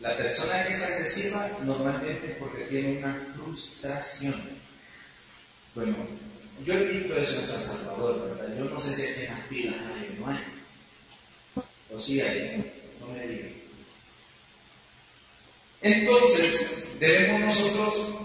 La 0.00 0.16
persona 0.16 0.64
que 0.64 0.74
es 0.74 0.82
agresiva 0.82 1.50
normalmente 1.64 2.32
es 2.32 2.36
porque 2.38 2.64
tiene 2.64 2.98
una 2.98 3.34
frustración. 3.34 4.34
Bueno, 5.74 5.96
yo 6.64 6.74
he 6.74 6.84
visto 6.86 7.16
eso 7.16 7.38
en 7.38 7.44
San 7.44 7.62
Salvador, 7.62 8.36
¿verdad? 8.36 8.56
Yo 8.56 8.64
no 8.64 8.78
sé 8.78 8.94
si 8.94 9.06
aquí 9.06 9.24
en 9.24 9.30
las 9.32 9.46
pilas 9.46 9.74
hay 9.74 10.16
o 10.16 10.20
no 10.20 10.28
hay. 10.28 10.44
O 11.92 11.98
sí 11.98 12.20
hay, 12.20 12.72
no 13.00 13.08
me 13.08 13.26
digan. 13.26 13.52
Entonces, 15.80 16.98
debemos 17.00 17.40
nosotros 17.40 18.18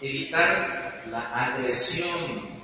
evitar 0.00 1.04
la 1.10 1.20
agresión. 1.20 2.54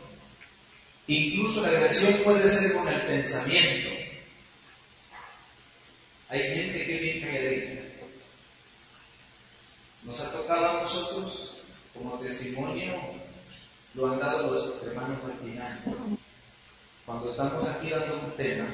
Incluso 1.06 1.62
la 1.62 1.68
agresión 1.68 2.14
puede 2.24 2.48
ser 2.48 2.72
con 2.72 2.88
el 2.88 3.00
pensamiento. 3.02 3.90
Hay 6.28 6.40
gente 6.54 6.86
que 6.86 6.98
viene 6.98 7.26
calladita. 7.26 7.89
Tocado 10.50 10.78
a 10.78 10.82
nosotros 10.82 11.52
como 11.94 12.18
testimonio, 12.18 12.94
lo 13.94 14.10
han 14.10 14.18
dado 14.18 14.50
los 14.50 14.82
hermanos 14.82 15.22
martinanos. 15.22 16.18
Cuando 17.06 17.30
estamos 17.30 17.68
aquí 17.68 17.90
dando 17.90 18.18
un 18.18 18.32
tema, 18.32 18.66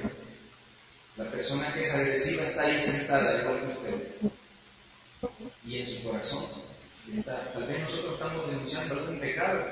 la 1.18 1.24
persona 1.26 1.70
que 1.74 1.82
es 1.82 1.94
agresiva 1.94 2.44
está 2.44 2.62
ahí 2.62 2.80
sentada, 2.80 3.42
igual 3.42 3.60
que 3.60 3.66
ustedes. 3.66 4.16
Y 5.66 5.80
en 5.80 5.86
su 5.86 6.02
corazón 6.02 6.46
tal 7.26 7.66
vez 7.66 7.80
nosotros 7.80 8.14
estamos 8.14 8.46
denunciando 8.46 8.94
algún 8.94 9.20
pecado. 9.20 9.66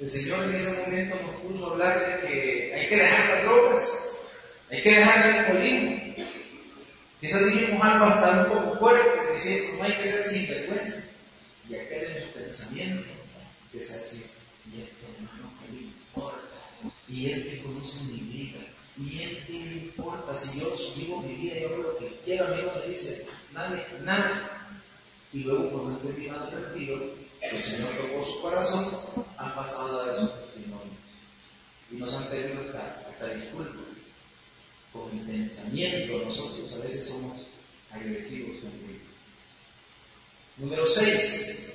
El 0.00 0.10
Señor 0.10 0.42
en 0.42 0.56
ese 0.56 0.72
momento 0.72 1.16
nos 1.22 1.40
puso 1.40 1.66
a 1.68 1.70
hablar 1.70 2.00
de 2.00 2.26
que 2.26 2.74
hay 2.74 2.88
que 2.88 2.96
dejar 2.96 3.28
las 3.28 3.42
drogas, 3.44 4.08
hay 4.72 4.82
que 4.82 4.96
dejar 4.96 5.24
el 5.24 5.54
molino, 5.54 5.98
Quizás 7.20 7.44
dijimos 7.46 7.80
algo 7.80 8.06
hasta 8.06 8.42
un 8.42 8.48
poco 8.48 8.78
fuerte, 8.78 9.17
que 9.42 9.74
no 9.76 9.84
hay 9.84 9.92
que 9.92 10.08
ser 10.08 10.24
sinvergüenza. 10.24 11.04
Y 11.68 11.74
aquel 11.74 12.12
en 12.12 12.22
su 12.22 12.28
pensamiento 12.28 13.08
es 13.72 13.92
así, 13.92 14.24
y 14.72 14.80
esto 14.80 15.06
hermano 15.14 15.52
que 15.60 15.72
le 15.72 15.82
importa, 15.82 16.40
y 17.06 17.30
él 17.30 17.50
que 17.50 17.62
conoce 17.62 18.04
mi 18.04 18.20
vida, 18.20 18.60
y 18.96 19.22
él 19.22 19.44
que 19.46 19.52
le 19.52 19.72
importa, 19.84 20.34
si 20.34 20.60
yo 20.60 20.74
vivo 20.96 21.22
mi 21.22 21.34
vida, 21.34 21.58
yo 21.60 21.68
hago 21.68 21.82
lo 21.82 21.98
que 21.98 22.18
quiero, 22.24 22.46
amigo 22.46 22.72
me 22.80 22.88
dice, 22.88 23.26
nada, 23.52 23.86
nada. 24.02 24.54
Y 25.32 25.40
luego 25.40 25.70
cuando 25.70 25.98
estoy 25.98 26.12
privado 26.12 26.50
partido, 26.50 27.14
el 27.42 27.62
Señor 27.62 27.90
tocó 27.90 28.24
su 28.24 28.40
corazón, 28.40 29.24
han 29.36 29.54
pasado 29.54 30.00
a 30.00 30.06
dar 30.06 30.20
su 30.20 30.28
testimonio. 30.28 30.96
Y 31.92 31.96
nos 31.96 32.14
han 32.14 32.28
pedido 32.28 32.60
hasta, 32.62 33.34
disculpas 33.34 33.74
con 34.92 35.18
el 35.18 35.26
pensamiento. 35.26 36.24
Nosotros 36.26 36.72
a 36.72 36.78
veces 36.78 37.08
somos 37.08 37.38
agresivos 37.90 38.58
con 38.60 38.70
Dios. 38.86 39.07
Número 40.58 40.84
6. 40.84 41.72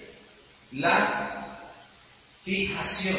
La 0.73 1.57
fijación. 2.43 3.15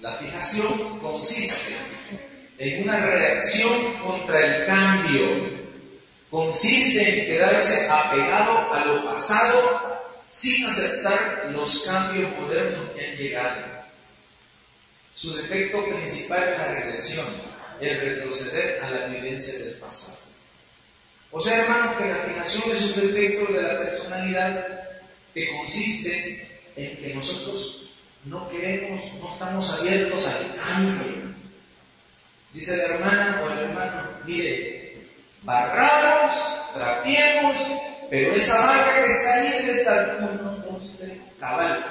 La 0.00 0.18
fijación 0.18 0.98
consiste 1.00 1.74
en 2.58 2.82
una 2.82 3.00
reacción 3.00 3.94
contra 4.04 4.44
el 4.44 4.66
cambio. 4.66 5.60
Consiste 6.30 7.20
en 7.20 7.26
quedarse 7.26 7.88
apegado 7.88 8.74
a 8.74 8.84
lo 8.84 9.04
pasado 9.06 10.02
sin 10.28 10.66
aceptar 10.66 11.50
los 11.52 11.80
cambios 11.80 12.30
modernos 12.38 12.90
que 12.90 13.06
han 13.06 13.16
llegado. 13.16 13.64
Su 15.14 15.34
defecto 15.34 15.82
principal 15.86 16.42
es 16.42 16.58
la 16.58 16.74
regresión, 16.74 17.26
el 17.80 18.00
retroceder 18.00 18.84
a 18.84 18.90
la 18.90 19.06
vivencia 19.06 19.58
del 19.58 19.74
pasado. 19.74 20.29
O 21.32 21.40
sea, 21.40 21.62
hermanos, 21.62 21.96
que 21.96 22.08
la 22.08 22.16
fijación 22.16 22.64
es 22.72 22.82
un 22.82 23.00
defecto 23.00 23.52
de 23.52 23.62
la 23.62 23.78
personalidad 23.78 24.80
que 25.32 25.56
consiste 25.56 26.60
en 26.76 26.96
que 26.96 27.14
nosotros 27.14 27.90
no 28.24 28.48
queremos, 28.48 29.00
no 29.20 29.32
estamos 29.32 29.80
abiertos 29.80 30.26
al 30.26 30.56
cambio. 30.56 31.30
Dice 32.52 32.76
la 32.76 32.84
hermana 32.84 33.42
o 33.44 33.50
el 33.52 33.58
hermano, 33.58 34.08
mire, 34.26 35.06
barramos, 35.42 36.32
trapiemos, 36.74 37.56
pero 38.10 38.34
esa 38.34 38.66
vaca 38.66 39.04
que 39.04 39.12
está 39.12 39.34
ahí 39.34 39.50
debe 39.50 39.72
estar 39.72 40.16
uno, 40.20 40.56
dos, 40.66 40.96
tres, 40.98 41.12
cabal. 41.38 41.84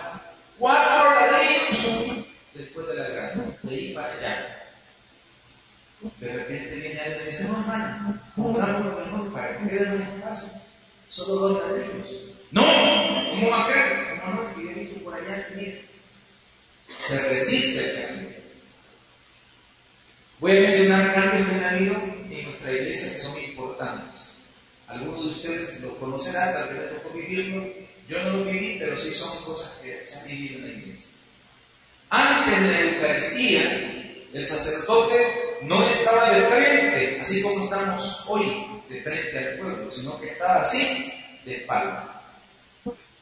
Cuatro 0.57 1.15
ladrillos 1.15 2.25
después 2.53 2.87
de 2.87 2.95
la 2.95 3.07
granja, 3.07 3.41
de 3.63 3.75
ahí 3.75 3.93
para 3.93 4.13
allá. 4.13 4.55
De 6.19 6.33
repente 6.33 6.75
viene 6.75 6.99
alguien 6.99 7.21
y 7.21 7.25
dice, 7.25 7.43
no 7.45 7.59
hermano, 7.59 8.19
pongamos 8.35 9.08
el 9.67 10.21
caso. 10.21 10.49
Solo 11.07 11.35
dos 11.35 11.61
ladrillos. 11.61 12.29
No, 12.51 12.63
¿cómo 13.31 13.49
va 13.49 13.65
a 13.65 13.67
quedar? 13.67 14.21
¿Cómo 14.21 14.43
no? 14.43 14.53
Si 14.53 14.63
yo 14.63 14.81
hizo 14.81 15.03
por 15.03 15.13
allá. 15.13 15.47
Se 16.99 17.29
resiste 17.29 17.79
el 17.79 18.05
cambio. 18.05 18.29
Voy 20.39 20.57
a 20.57 20.61
mencionar 20.61 21.13
cambios 21.13 21.47
que 21.47 21.55
han 21.55 21.75
habido 21.75 21.95
en 21.95 22.43
nuestra 22.43 22.71
iglesia 22.71 23.13
que 23.13 23.19
son 23.19 23.37
importantes. 23.43 24.37
Algunos 24.87 25.25
de 25.25 25.31
ustedes 25.31 25.81
lo 25.81 25.95
conocerán, 25.97 26.53
tal 26.53 26.69
vez 26.69 26.77
les 26.79 26.93
tocó 26.93 27.15
vivirlo. 27.15 27.67
Yo 28.07 28.23
no 28.23 28.37
lo 28.37 28.45
viví, 28.45 28.77
pero 28.79 28.97
sí 28.97 29.11
son 29.11 29.43
cosas 29.43 29.71
que 29.83 30.03
se 30.03 30.19
han 30.19 30.27
vivido 30.27 30.59
en 30.59 30.63
la 30.63 30.77
iglesia. 30.79 31.09
Antes 32.09 32.61
de 32.61 32.67
la 32.71 32.81
Eucaristía, 32.81 33.99
el 34.33 34.45
sacerdote 34.45 35.59
no 35.63 35.87
estaba 35.87 36.31
de 36.31 36.47
frente, 36.47 37.21
así 37.21 37.41
como 37.41 37.65
estamos 37.65 38.23
hoy, 38.27 38.65
de 38.89 39.01
frente 39.01 39.37
al 39.37 39.57
pueblo, 39.59 39.91
sino 39.91 40.19
que 40.19 40.27
estaba 40.27 40.61
así, 40.61 41.13
de 41.45 41.57
espalda. 41.57 42.21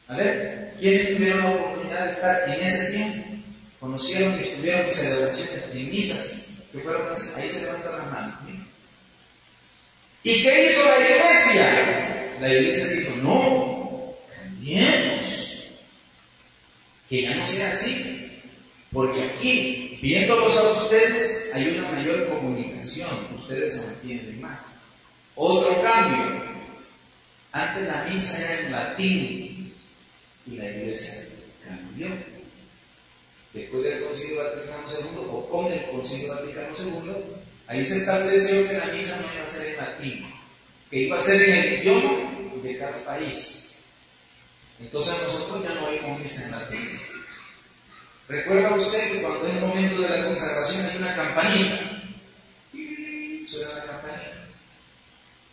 A 0.08 0.16
ver, 0.16 0.74
¿quiénes 0.80 1.14
tuvieron 1.14 1.44
la 1.44 1.50
oportunidad 1.50 2.06
de 2.06 2.12
estar 2.12 2.48
en 2.48 2.64
ese 2.64 2.92
tiempo? 2.92 3.28
Conocieron 3.78 4.36
que 4.36 4.48
estuvieron 4.48 4.90
celebraciones, 4.90 5.70
en 5.74 5.90
misas, 5.90 6.46
que 6.72 6.78
fueron 6.78 7.08
así, 7.10 7.28
ahí 7.36 7.50
se 7.50 7.62
levantan 7.62 7.98
las 7.98 8.10
manos. 8.10 8.34
¿Y 10.22 10.42
qué 10.42 10.66
hizo 10.66 10.82
la 10.84 11.08
iglesia? 11.08 12.36
La 12.40 12.52
iglesia 12.52 12.86
dijo, 12.86 13.16
no, 13.22 14.16
cambiemos, 14.34 15.64
que 17.08 17.22
ya 17.22 17.36
no 17.36 17.46
sea 17.46 17.68
así. 17.68 18.40
Porque 18.92 19.22
aquí, 19.22 19.98
viéndolos 20.00 20.56
a 20.56 20.70
ustedes, 20.82 21.50
hay 21.52 21.78
una 21.78 21.90
mayor 21.90 22.28
comunicación, 22.28 23.10
ustedes 23.36 23.74
se 23.74 23.84
entienden 23.84 24.40
más. 24.40 24.58
Otro 25.40 25.80
cambio, 25.80 26.42
antes 27.52 27.86
la 27.86 28.02
misa 28.06 28.38
era 28.44 28.60
en 28.60 28.72
latín 28.72 29.72
y 30.44 30.56
la 30.56 30.64
iglesia 30.68 31.14
cambió. 31.64 32.08
Después 33.52 33.84
del 33.84 34.04
Concilio 34.04 34.42
Vaticano 34.42 34.82
II 34.90 35.26
o 35.30 35.48
con 35.48 35.66
el 35.72 35.86
Concilio 35.92 36.34
Vaticano 36.34 36.74
II, 36.76 37.12
ahí 37.68 37.84
se 37.84 37.98
estableció 37.98 38.66
que 38.66 38.78
la 38.78 38.86
misa 38.86 39.20
no 39.20 39.32
iba 39.32 39.44
a 39.44 39.48
ser 39.48 39.66
en 39.68 39.76
latín, 39.76 40.26
que 40.90 40.98
iba 41.02 41.16
a 41.16 41.20
ser 41.20 41.40
en 41.40 41.54
el 41.54 41.72
idioma 41.82 42.32
de 42.60 42.76
cada 42.76 42.98
país. 43.04 43.76
Entonces 44.80 45.14
nosotros 45.22 45.62
ya 45.62 45.74
no 45.74 45.86
hay 45.86 46.00
misa 46.20 46.46
en 46.46 46.50
latín. 46.50 47.00
¿Recuerda 48.26 48.74
usted 48.74 49.12
que 49.12 49.22
cuando 49.22 49.46
es 49.46 49.54
el 49.54 49.60
momento 49.60 50.02
de 50.02 50.08
la 50.08 50.26
consagración 50.26 50.84
hay 50.84 50.96
una 50.96 51.14
campanita? 51.14 52.02
Suena 53.46 53.68
la 53.68 53.84
campanita. 53.86 53.97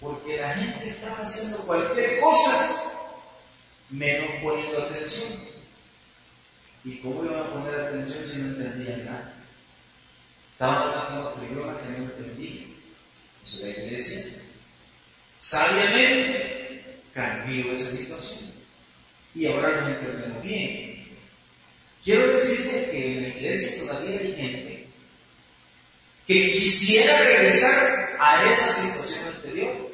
Porque 0.05 0.37
la 0.37 0.53
gente 0.53 0.87
estaba 0.87 1.17
haciendo 1.17 1.57
cualquier 1.65 2.19
cosa 2.19 2.75
menos 3.89 4.29
poniendo 4.43 4.83
atención. 4.83 5.33
¿Y 6.83 6.99
cómo 6.99 7.25
iban 7.25 7.39
a 7.41 7.51
poner 7.51 7.73
atención 7.73 8.23
si 8.23 8.37
no 8.37 8.47
entendían 8.49 9.05
nada? 9.05 9.33
Estaban 10.51 10.77
hablando 10.77 11.29
otro 11.29 11.43
idioma 11.43 11.81
que 11.81 11.89
no 11.89 12.05
entendían. 12.05 12.75
Eso 13.43 13.65
la 13.65 13.69
iglesia 13.69 14.25
sabiamente 15.39 16.99
cambió 17.11 17.73
esa 17.73 17.89
situación. 17.89 18.51
Y 19.33 19.47
ahora 19.47 19.81
nos 19.81 19.89
entendemos 19.89 20.43
bien. 20.43 21.07
Quiero 22.03 22.31
decirte 22.31 22.91
que 22.91 23.17
en 23.17 23.21
la 23.23 23.27
iglesia 23.29 23.83
todavía 23.83 24.19
hay 24.19 24.35
gente 24.35 24.87
que 26.27 26.51
quisiera 26.51 27.23
regresar 27.23 28.17
a 28.19 28.51
esa 28.51 28.73
situación 28.73 29.19
anterior, 29.35 29.84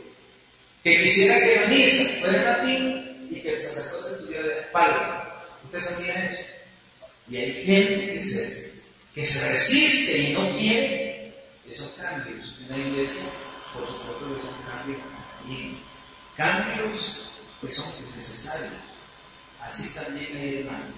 que 0.84 1.04
quisiera 1.04 1.40
que 1.40 1.56
la 1.56 1.68
misa 1.68 2.04
fuera 2.20 2.38
en 2.38 2.46
latín 2.46 3.28
y 3.32 3.42
que 3.42 3.54
el 3.54 3.60
sacerdote 3.60 4.16
estuviera 4.16 4.48
de 4.48 4.60
espalda. 4.62 5.44
¿Usted 5.66 5.80
sabía 5.80 6.26
eso? 6.26 6.42
Y 7.30 7.38
hay 7.38 7.66
gente 7.66 8.14
que 9.14 9.24
se, 9.24 9.52
resiste 9.52 10.18
y 10.18 10.34
no 10.34 10.52
quiere 10.58 11.34
esos 11.70 11.92
cambios 11.92 12.56
en 12.62 12.70
la 12.70 12.78
iglesia, 12.78 13.22
por 13.74 13.88
supuesto 13.88 14.36
que 14.36 14.42
son 14.42 14.56
cambios 14.70 15.00
y 15.48 15.78
cambios 16.36 17.30
que 17.62 17.72
son 17.72 17.86
necesarios. 18.16 18.74
Así 19.62 19.94
también 19.94 20.36
hay 20.36 20.56
hermanos 20.60 20.96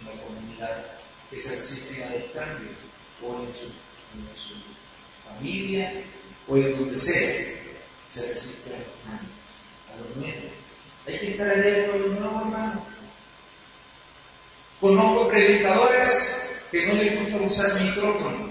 en 0.00 0.06
la 0.06 0.22
comunidad 0.22 0.86
que 1.30 1.38
se 1.38 1.56
resisten 1.56 2.02
a 2.02 2.10
los 2.10 2.24
cambios, 2.32 2.74
o 3.22 3.42
en 3.42 3.52
su, 3.54 3.68
familia, 5.28 5.92
o 6.48 6.56
en 6.56 6.76
donde 6.76 6.96
sea, 6.96 7.61
se 8.12 8.32
resiste 8.34 8.70
a 8.74 9.96
los 9.96 10.16
nuevos. 10.16 10.52
Hay 11.06 11.18
que 11.18 11.30
estar 11.30 11.48
alerta 11.48 11.96
los 11.96 12.10
nuevos 12.18 12.42
hermanos. 12.42 12.82
Conozco 14.80 15.28
predicadores 15.28 16.66
que 16.70 16.86
no 16.86 16.94
les 16.94 17.18
gusta 17.18 17.36
usar 17.36 17.82
micrófono. 17.82 18.50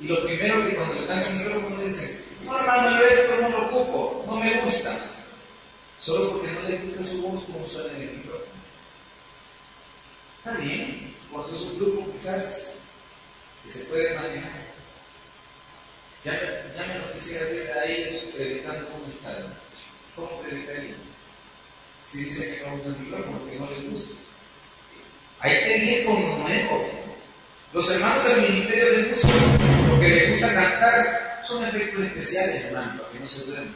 Y 0.00 0.06
lo 0.06 0.24
primero 0.24 0.64
que 0.64 0.76
cuando 0.76 0.94
le 0.94 1.06
dan 1.06 1.22
el 1.22 1.34
micrófono 1.34 1.82
dicen, 1.82 2.24
no 2.44 2.58
hermano, 2.58 2.98
yo 2.98 3.04
esto 3.04 3.40
no 3.40 3.48
lo 3.48 3.66
ocupo, 3.66 4.24
no 4.26 4.36
me 4.36 4.60
gusta. 4.60 4.96
Solo 6.00 6.32
porque 6.32 6.52
no 6.52 6.68
les 6.68 6.84
gusta 6.84 7.04
su 7.04 7.22
voz 7.22 7.42
como 7.44 7.66
suena 7.66 7.96
en 7.96 8.02
el 8.02 8.16
micrófono. 8.18 8.44
Está 10.38 10.60
bien, 10.60 11.14
cuando 11.32 11.56
es 11.56 11.60
un 11.62 11.78
grupo 11.78 12.12
quizás 12.12 12.82
que 13.64 13.70
se 13.70 13.84
puede 13.86 14.14
manejar. 14.14 14.77
Ya, 16.28 16.34
ya 16.76 16.86
me 16.86 16.98
lo 16.98 17.12
quisiera 17.14 17.46
ver 17.46 17.72
a 17.72 17.84
ellos 17.86 18.24
predicando 18.36 18.86
cómo 18.90 19.06
están. 19.10 19.46
¿Cómo 20.14 20.42
predicarían? 20.42 20.98
Si 22.06 22.24
dicen 22.24 22.54
que 22.54 22.66
no 22.66 22.74
usan 22.74 22.94
el 22.94 22.98
micrófono, 22.98 23.38
porque 23.38 23.58
no 23.58 23.70
les 23.70 23.90
gusta. 23.90 24.14
Hay 25.40 25.58
que 25.64 25.76
ir 25.78 26.04
con 26.04 26.20
lo 26.20 26.36
nuevo. 26.36 26.90
Los 27.72 27.90
hermanos 27.90 28.24
del 28.24 28.42
Ministerio 28.42 28.92
de 28.92 29.06
Música, 29.06 29.32
lo 29.88 30.00
que 30.00 30.08
les 30.08 30.30
gusta 30.30 30.52
cantar, 30.52 31.42
son 31.46 31.64
efectos 31.64 32.04
especiales, 32.04 32.64
hermano, 32.66 33.00
para 33.00 33.12
que 33.12 33.20
no 33.20 33.28
se 33.28 33.44
duerman. 33.44 33.74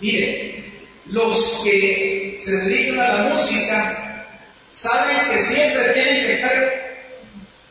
Mire, 0.00 0.64
los 1.06 1.60
que 1.62 2.34
se 2.36 2.56
dedican 2.56 2.98
a 2.98 3.14
la 3.14 3.34
música 3.34 4.26
saben 4.72 5.30
que 5.30 5.38
siempre 5.38 5.92
tienen 5.92 6.26
que 6.26 6.32
estar 6.34 6.81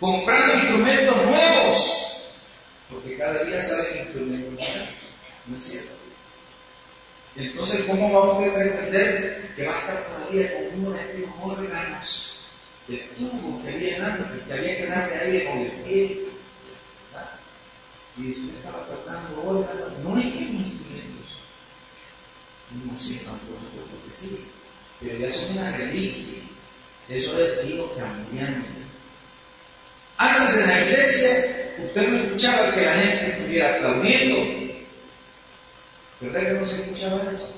comprando 0.02 0.56
instrumentos 0.56 1.16
nuevos, 1.28 2.18
porque 2.90 3.18
cada 3.18 3.44
día 3.44 3.62
salen 3.62 4.00
instrumentos 4.00 4.54
nuevos, 4.54 4.90
¿no 5.46 5.56
es 5.56 5.62
cierto? 5.62 5.92
Entonces, 7.36 7.86
¿cómo 7.86 8.12
vamos 8.12 8.44
a 8.44 8.54
pretender 8.54 9.54
que 9.56 9.68
va 9.68 9.78
a 9.78 9.80
estar 9.80 10.08
todavía 10.08 10.54
con 10.54 10.80
uno 10.80 10.92
de 10.92 11.02
estos 11.02 11.30
órganos 11.40 12.46
de 12.88 12.98
tubo 13.18 13.64
que 13.64 13.70
había 13.70 14.06
antes, 14.06 14.44
que 14.44 14.54
había 14.54 14.78
que 14.78 14.86
darle 14.88 15.16
aire 15.16 15.46
con 15.46 15.58
el 15.60 15.72
pie? 15.72 16.26
¿verdad? 17.14 17.30
Y 18.18 18.32
usted 18.32 18.58
estaba 18.58 18.88
tocando 18.88 19.50
órganos, 19.50 20.00
no 20.04 20.20
es 20.20 20.26
que 20.26 20.40
instrumentos 20.40 21.38
No, 22.72 22.98
sí, 22.98 23.22
por 23.24 23.38
supuesto 23.40 24.08
que 24.08 24.14
sí. 24.16 24.46
Pero 25.00 25.20
ya 25.20 25.30
son 25.30 25.58
una 25.58 25.78
reliquia. 25.78 26.42
Eso 27.08 27.40
es 27.40 27.70
ido 27.70 27.96
cambiando. 27.96 28.82
Antes 30.22 30.56
en 30.56 30.68
la 30.68 30.82
iglesia, 30.82 31.74
usted 31.84 32.08
no 32.08 32.24
escuchaba 32.26 32.76
que 32.76 32.82
la 32.86 32.94
gente 32.94 33.32
estuviera 33.32 33.76
aplaudiendo. 33.76 34.38
¿Verdad 36.20 36.42
que 36.42 36.60
no 36.60 36.66
se 36.68 36.76
escuchaba 36.76 37.24
eso? 37.34 37.52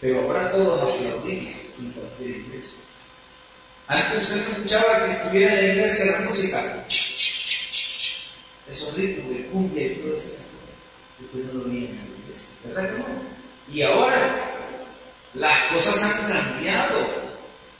Pero 0.00 0.22
ahora 0.22 0.50
todos 0.50 0.82
aplaudimos 0.82 1.54
en 1.78 1.92
cualquier 1.92 2.30
iglesia. 2.30 2.78
Antes 3.86 4.24
usted 4.24 4.44
no 4.44 4.56
escuchaba 4.56 5.06
que 5.06 5.12
estuviera 5.12 5.60
en 5.60 5.68
la 5.68 5.74
iglesia 5.74 6.18
la 6.18 6.26
música. 6.26 6.84
Esos 8.68 8.94
ritmos 8.96 9.30
de 9.30 9.46
cumbia 9.46 9.86
y 9.86 9.94
todo 9.94 10.16
eso. 10.16 10.38
Usted 11.20 11.52
no 11.52 11.60
lo 11.60 11.68
veía 11.68 11.90
en 11.90 11.96
la 11.96 12.24
iglesia. 12.24 12.48
¿Verdad 12.64 12.90
que 12.90 12.98
no? 12.98 13.06
Y 13.72 13.82
ahora 13.82 14.34
las 15.34 15.62
cosas 15.72 16.02
han 16.02 16.28
cambiado. 16.28 17.06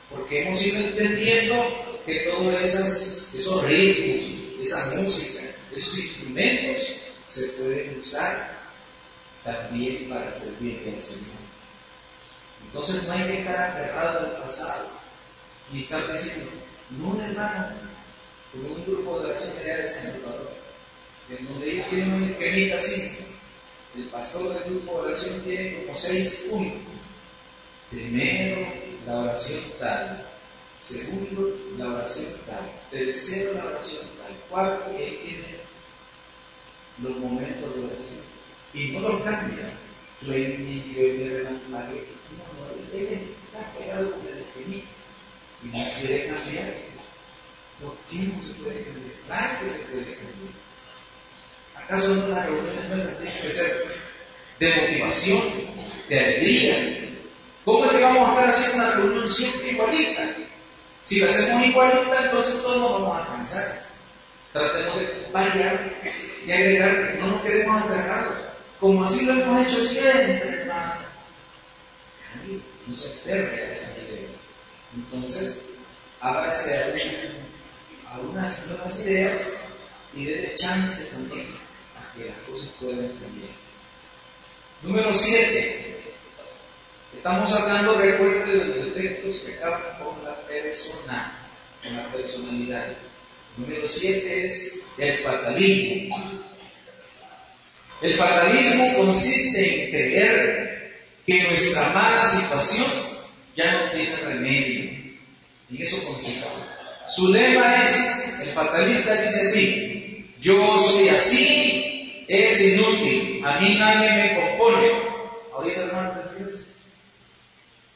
Porque 0.09 0.43
hemos 0.43 0.65
ido 0.65 0.77
entendiendo 0.77 1.96
que 2.07 2.21
todos 2.21 2.55
esos, 2.63 3.65
ritmos, 3.65 4.63
esa 4.63 4.95
música, 4.95 5.43
esos 5.75 5.99
instrumentos 5.99 6.87
se 7.27 7.49
pueden 7.49 7.99
usar 7.99 8.57
también 9.43 10.09
para 10.09 10.33
servir 10.33 10.83
al 10.95 11.01
Señor. 11.01 11.37
Entonces 12.65 13.03
no 13.09 13.13
hay 13.13 13.25
que 13.25 13.39
estar 13.41 13.57
aferrado 13.57 14.21
al 14.21 14.43
pasado 14.43 14.89
y 15.73 15.83
estar 15.83 16.13
diciendo, 16.13 16.51
no 16.91 17.21
hermano, 17.21 17.75
como 18.53 18.75
un 18.75 18.85
grupo 18.85 19.21
de 19.21 19.31
oración 19.31 19.59
de 19.59 19.89
San 19.89 20.13
Salvador, 20.13 20.53
en 21.29 21.49
donde 21.49 21.73
ellos 21.73 21.87
tienen 21.91 22.13
un 22.13 22.31
esquemita 22.31 22.77
así. 22.77 23.19
El 23.97 24.05
pastor 24.05 24.55
del 24.55 24.65
grupo 24.65 25.03
de 25.03 25.09
oración 25.09 25.41
tiene 25.41 25.83
como 25.83 25.97
seis 25.97 26.47
puntos. 26.51 26.93
Primero, 27.91 28.73
la 29.07 29.19
oración 29.19 29.61
tal. 29.81 30.36
Segundo, 30.87 31.53
la 31.79 31.89
oración 31.95 32.27
tal. 32.47 32.71
Tercero, 32.93 33.55
la 33.55 33.65
oración 33.65 34.03
tal. 34.19 34.33
Cuarto, 34.49 34.97
él 34.97 35.19
tiene 35.21 35.57
los 37.03 37.17
momentos 37.19 37.75
de 37.75 37.85
oración. 37.87 38.21
Y 38.73 38.93
no 38.93 39.01
lo 39.01 39.25
cambia. 39.25 39.73
Lo 40.23 40.39
inicio 40.39 41.03
de 41.03 41.43
la 41.43 41.51
No, 41.51 41.59
no, 41.69 41.89
él 42.95 43.21
está 43.47 43.73
pegado 43.77 44.13
con 44.13 44.21
el 44.29 44.39
esquemita 44.39 44.87
y 45.65 45.67
no 45.67 45.85
quiere 45.99 46.29
cambiar. 46.29 46.75
¿Por 47.83 47.97
qué 48.09 48.19
no 48.19 48.41
se 48.47 48.55
puede 48.63 48.85
cambiar? 48.85 49.17
Claro 49.27 49.71
se 49.73 49.79
puede 49.91 50.15
cambiar. 50.15 50.55
¿Acaso 51.75 52.15
no 52.15 52.29
las 52.29 52.47
reuniones 52.47 52.89
nuestras 52.89 53.19
tienen 53.19 53.43
que 53.43 53.51
ser 53.51 53.85
de 54.61 54.77
motivación, 54.77 55.43
de 56.09 56.21
alegría? 56.21 57.11
¿Cómo 57.65 57.85
es 57.87 58.01
vamos 58.01 58.29
a 58.29 58.33
estar 58.33 58.49
haciendo 58.49 58.77
una 58.77 58.95
reunión 58.95 59.29
siempre 59.29 59.73
igualita? 59.73 60.37
Si 61.07 61.21
la 61.21 61.31
hacemos 61.31 61.67
igualita, 61.67 62.25
entonces 62.25 62.63
todos 62.63 62.79
nos 62.79 62.93
vamos 62.93 63.21
a 63.21 63.27
cansar. 63.27 63.87
Tratemos 64.53 64.97
de 64.97 65.29
variar 65.33 65.93
y 66.45 66.51
agregar, 66.51 67.17
no 67.21 67.29
nos 67.29 67.43
queremos 67.43 67.81
agarrar. 67.83 68.57
Como 68.81 69.05
así 69.05 69.25
lo 69.25 69.35
hemos 69.35 69.67
hecho 69.67 69.83
siempre, 69.83 70.63
hermano. 70.63 70.95
No 72.89 72.97
se 72.97 73.09
pierde 73.25 73.73
esa 73.73 73.91
idea. 73.93 74.29
Entonces, 74.97 75.77
ábrase 76.21 76.77
a 76.77 78.15
algunas 78.15 78.67
nuevas 78.67 78.99
ideas 79.01 79.49
y 80.13 80.25
de 80.25 80.55
chance 80.57 81.05
también 81.13 81.47
a 81.97 82.17
que 82.17 82.27
las 82.27 82.39
cosas 82.49 82.69
puedan 82.81 83.09
cambiar. 83.09 83.55
Número 84.83 85.13
7. 85.13 85.86
Estamos 87.27 87.53
hablando, 87.55 87.95
de 87.95 88.19
los 88.19 88.95
defectos 88.95 89.41
que 89.41 89.55
acaban 89.55 89.83
con 89.99 90.25
la 90.25 90.33
persona, 90.43 91.37
con 91.83 91.97
la 91.97 92.07
personalidad. 92.13 92.87
Número 93.57 93.89
7 93.89 94.47
es 94.47 94.75
el 94.97 95.19
fatalismo. 95.25 96.41
El 98.01 98.17
fatalismo 98.17 98.95
consiste 98.99 99.87
en 99.87 99.91
creer 99.91 101.01
que 101.27 101.43
nuestra 101.49 101.89
mala 101.89 102.29
situación 102.29 102.87
ya 103.57 103.73
no 103.73 103.91
tiene 103.91 104.17
remedio. 104.19 104.91
Y 105.69 105.83
eso 105.83 106.05
consiste. 106.05 106.47
Su 107.09 107.33
lema 107.33 107.83
es, 107.83 108.41
el 108.43 108.51
fatalista 108.51 109.21
dice 109.23 109.41
así, 109.41 110.31
yo 110.41 110.79
soy 110.79 111.09
así, 111.09 112.25
es 112.29 112.61
inútil, 112.61 113.43
a 113.45 113.59
mí 113.59 113.75
nadie 113.81 114.13
me 114.13 114.35
compone. 114.37 114.93
Ahorita 115.53 115.81
hermano, 115.81 116.21
¿qué 116.23 116.45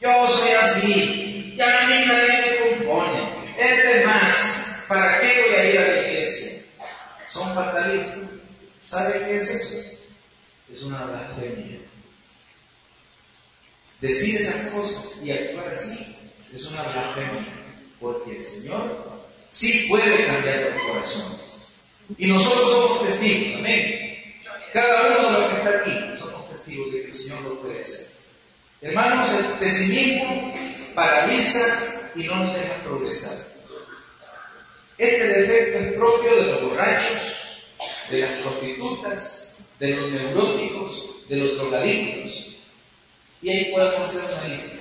Yo 0.01 0.27
soy 0.27 0.49
así, 0.53 1.53
ya 1.55 1.83
a 1.83 1.87
mí 1.87 2.05
nadie 2.07 2.41
me 2.41 2.77
compone. 2.79 3.21
Es 3.55 4.03
más, 4.03 4.85
¿para 4.87 5.21
qué 5.21 5.43
voy 5.43 5.55
a 5.55 5.69
ir 5.69 5.79
a 5.79 5.87
la 5.87 6.07
iglesia? 6.07 6.59
Son 7.27 7.53
fatalistas. 7.53 8.17
¿Sabe 8.83 9.19
qué 9.19 9.35
es 9.35 9.47
eso? 9.47 9.99
Es 10.73 10.81
una 10.81 11.05
blasfemia. 11.05 11.81
Decir 13.99 14.41
esas 14.41 14.71
cosas 14.71 15.23
y 15.23 15.31
actuar 15.31 15.69
así 15.69 16.17
es 16.51 16.65
una 16.65 16.81
blasfemia, 16.81 17.53
porque 17.99 18.37
el 18.37 18.43
Señor 18.43 19.21
sí 19.49 19.85
puede 19.87 20.25
cambiar 20.25 20.71
los 20.73 20.81
corazones. 20.81 21.57
Y 22.17 22.25
nosotros 22.25 22.71
somos 22.71 23.07
testigos, 23.07 23.59
amén. 23.59 24.33
Cada 24.73 25.19
uno 25.19 25.31
de 25.31 25.39
los 25.41 25.51
que 25.51 25.57
está 25.57 25.79
aquí 25.79 26.19
somos 26.19 26.49
testigos 26.49 26.91
de 26.91 27.01
que 27.01 27.07
el 27.07 27.13
Señor 27.13 27.41
lo 27.41 27.61
puede 27.61 27.81
hacer. 27.81 28.10
Hermanos, 28.81 29.29
el 29.37 29.45
pesimismo 29.59 30.55
paraliza 30.95 32.11
y 32.15 32.23
no 32.23 32.45
nos 32.45 32.55
deja 32.55 32.73
progresar. 32.83 33.37
Este 34.97 35.27
defecto 35.27 35.77
es 35.77 35.93
propio 35.93 36.35
de 36.35 36.51
los 36.51 36.63
borrachos, 36.63 37.65
de 38.09 38.19
las 38.21 38.31
prostitutas, 38.41 39.55
de 39.79 39.89
los 39.89 40.11
neuróticos, 40.11 41.27
de 41.29 41.35
los 41.37 41.57
drogadictos, 41.57 42.47
y 43.43 43.49
ahí 43.49 43.71
podemos 43.71 44.15
hacer 44.15 44.23
una 44.33 44.47
lista. 44.47 44.77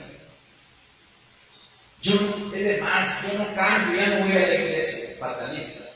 Yo, 2.00 2.14
es 2.54 2.64
de 2.64 2.78
más, 2.80 3.22
yo 3.22 3.38
no 3.38 3.54
cambio, 3.54 4.00
ya 4.00 4.06
no 4.08 4.26
voy 4.26 4.32
a 4.32 4.46
la 4.46 4.54
iglesia, 4.54 5.16
fatalista. 5.18 5.90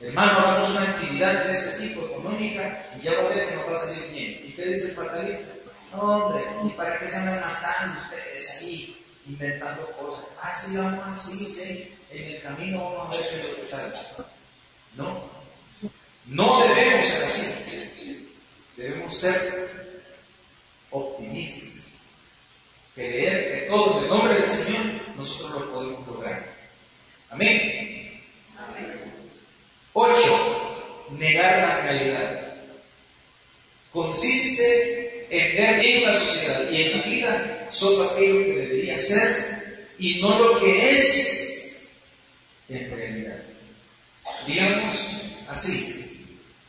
Hermano, 0.00 0.38
hagamos 0.38 0.70
una 0.70 0.82
actividad 0.82 1.46
de 1.46 1.52
este 1.52 1.86
tipo 1.86 2.06
económica 2.06 2.86
y 2.96 3.04
ya 3.04 3.14
va 3.14 3.24
a 3.24 3.34
ver 3.34 3.48
que 3.48 3.56
nos 3.56 3.66
va 3.66 3.72
a 3.72 3.86
salir 3.86 4.08
bien. 4.12 4.40
¿Y 4.46 4.52
qué 4.52 4.66
dice 4.66 4.90
el 4.90 4.94
fatalista? 4.94 5.61
Hombre, 5.94 6.44
¿y 6.64 6.70
para 6.70 6.98
qué 6.98 7.08
se 7.08 7.16
andan 7.16 7.40
matando 7.40 8.00
ustedes 8.00 8.58
ahí, 8.58 9.04
inventando 9.26 9.86
cosas? 9.92 10.24
Ah, 10.40 10.56
sí, 10.56 10.76
vamos 10.76 11.04
así, 11.06 11.46
sí, 11.46 11.94
en 12.10 12.34
el 12.34 12.42
camino 12.42 12.92
vamos 12.92 13.14
a 13.14 13.20
ver 13.20 13.28
qué 13.28 13.40
es 13.40 13.48
lo 13.48 13.56
que 13.56 13.66
sale. 13.66 13.94
No, 14.96 15.30
no 16.26 16.60
debemos 16.66 17.04
ser 17.04 17.24
así. 17.24 18.28
Debemos 18.76 19.14
ser 19.14 20.00
optimistas. 20.90 21.68
Creer 22.94 23.64
que 23.64 23.70
todo 23.70 23.98
en 23.98 24.04
el 24.04 24.10
nombre 24.10 24.34
del 24.34 24.48
Señor 24.48 24.84
nosotros 25.16 25.60
lo 25.60 25.72
podemos 25.72 26.06
lograr. 26.06 26.56
Amén. 27.30 28.22
Ocho, 29.94 31.08
negar 31.10 31.68
la 31.68 31.80
realidad. 31.82 32.42
Consiste 35.54 35.98
en 35.98 36.04
la 36.06 36.14
sociedad 36.14 36.70
y 36.70 36.82
en 36.82 36.98
la 36.98 37.04
vida 37.04 37.66
solo 37.68 38.10
aquello 38.10 38.44
que 38.44 38.52
debería 38.52 38.96
ser 38.96 39.86
y 39.98 40.20
no 40.22 40.38
lo 40.38 40.60
que 40.60 40.96
es 40.96 41.90
en 42.70 42.90
realidad. 42.90 43.42
Digamos 44.46 44.94
así, 45.48 46.26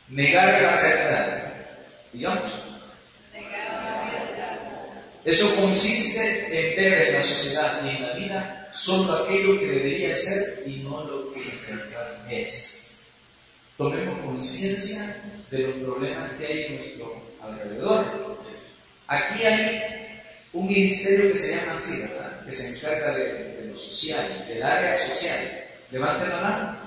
negar 0.08 0.60
la 0.60 0.80
realidad. 0.80 1.54
Digamos, 2.12 2.52
eso 5.24 5.56
consiste 5.56 6.46
en 6.52 6.76
ver 6.76 7.08
en 7.08 7.14
la 7.14 7.22
sociedad 7.22 7.80
y 7.86 7.88
en 7.88 8.02
la 8.02 8.12
vida 8.12 8.70
solo 8.74 9.24
aquello 9.24 9.58
que 9.58 9.66
debería 9.66 10.12
ser 10.12 10.64
y 10.66 10.80
no 10.80 11.04
lo 11.04 11.32
que 11.32 11.40
en 11.40 11.60
realidad 11.66 12.32
es. 12.32 13.00
Tomemos 13.78 14.18
conciencia 14.26 15.16
de 15.50 15.58
los 15.58 15.74
problemas 15.76 16.32
que 16.32 16.46
hay 16.46 16.64
en 16.64 16.76
nuestro 16.76 17.22
alrededor. 17.42 18.34
Aquí 19.06 19.44
hay 19.44 19.82
un 20.52 20.66
ministerio 20.66 21.32
que 21.32 21.38
se 21.38 21.56
llama 21.56 21.72
así, 21.74 22.00
¿verdad? 22.00 22.44
Que 22.46 22.52
se 22.52 22.68
encarga 22.68 23.14
de, 23.14 23.70
lo 23.70 23.78
social, 23.78 24.44
del 24.48 24.62
área 24.62 24.96
social. 24.96 25.64
Levanten 25.90 26.28
la 26.30 26.36
mano. 26.36 26.78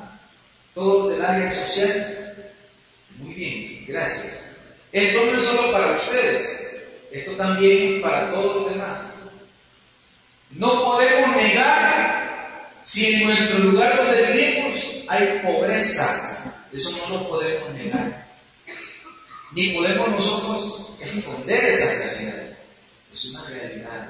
Todo 0.73 1.09
del 1.09 1.23
área 1.23 1.49
social. 1.49 2.35
Muy 3.17 3.33
bien, 3.33 3.85
gracias. 3.87 4.47
Esto 4.91 5.25
no 5.25 5.37
es 5.37 5.43
solo 5.43 5.71
para 5.71 5.91
ustedes, 5.91 6.77
esto 7.11 7.35
también 7.35 7.95
es 7.95 8.01
para 8.01 8.31
todos 8.31 8.55
los 8.55 8.73
demás. 8.73 9.01
No 10.51 10.85
podemos 10.85 11.35
negar 11.35 12.71
si 12.83 13.13
en 13.13 13.27
nuestro 13.27 13.59
lugar 13.59 13.97
donde 13.97 14.31
vivimos 14.31 14.77
hay 15.09 15.41
pobreza. 15.43 16.53
Eso 16.71 16.97
no 17.09 17.17
lo 17.17 17.29
podemos 17.29 17.69
negar. 17.73 18.26
Ni 19.51 19.69
podemos 19.69 20.09
nosotros 20.09 20.87
esconder 20.99 21.63
esa 21.63 21.93
realidad. 21.93 22.57
una 23.29 23.49
realidad. 23.49 24.09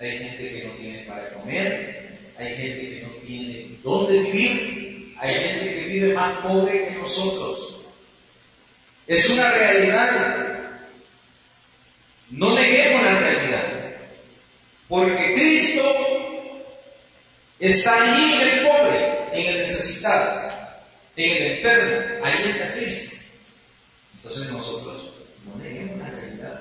Hay 0.00 0.18
gente 0.18 0.50
que 0.50 0.64
no 0.64 0.72
tiene 0.74 0.98
para 1.00 1.30
comer, 1.30 2.18
hay 2.38 2.56
gente 2.56 2.80
que 2.80 3.02
no 3.02 3.08
tiene 3.26 3.78
dónde 3.82 4.18
vivir, 4.20 5.14
hay 5.18 5.34
gente 5.34 5.74
que 5.74 5.84
vive 5.88 6.14
más 6.14 6.38
pobre 6.38 6.88
que 6.88 6.90
nosotros. 6.92 7.80
Es 9.06 9.28
una 9.30 9.50
realidad. 9.52 10.50
No 12.30 12.54
neguemos 12.54 13.02
la 13.02 13.18
realidad, 13.20 13.64
porque 14.88 15.34
Cristo 15.34 16.54
está 17.60 18.02
allí 18.02 18.34
en 18.34 18.40
el 18.40 18.66
pobre, 18.66 19.18
en 19.32 19.46
el 19.46 19.58
necesitado, 19.58 20.50
en 21.16 21.36
el 21.36 21.52
enfermo, 21.52 22.24
ahí 22.24 22.48
está 22.48 22.72
Cristo. 22.72 23.13
Entonces 24.24 24.50
nosotros 24.50 25.10
no 25.44 25.62
neguemos 25.62 25.98
la 25.98 26.08
realidad. 26.08 26.60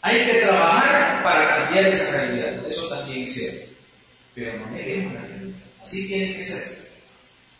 Hay 0.00 0.24
que 0.24 0.34
trabajar 0.40 1.22
para 1.22 1.56
cambiar 1.56 1.86
esa 1.88 2.10
realidad, 2.10 2.66
eso 2.66 2.88
también 2.88 3.22
es 3.24 3.68
pero 4.34 4.58
no 4.58 4.70
neguemos 4.70 5.12
la 5.12 5.20
realidad. 5.20 5.58
Así 5.82 6.08
tiene 6.08 6.34
que 6.34 6.42
ser. 6.42 6.82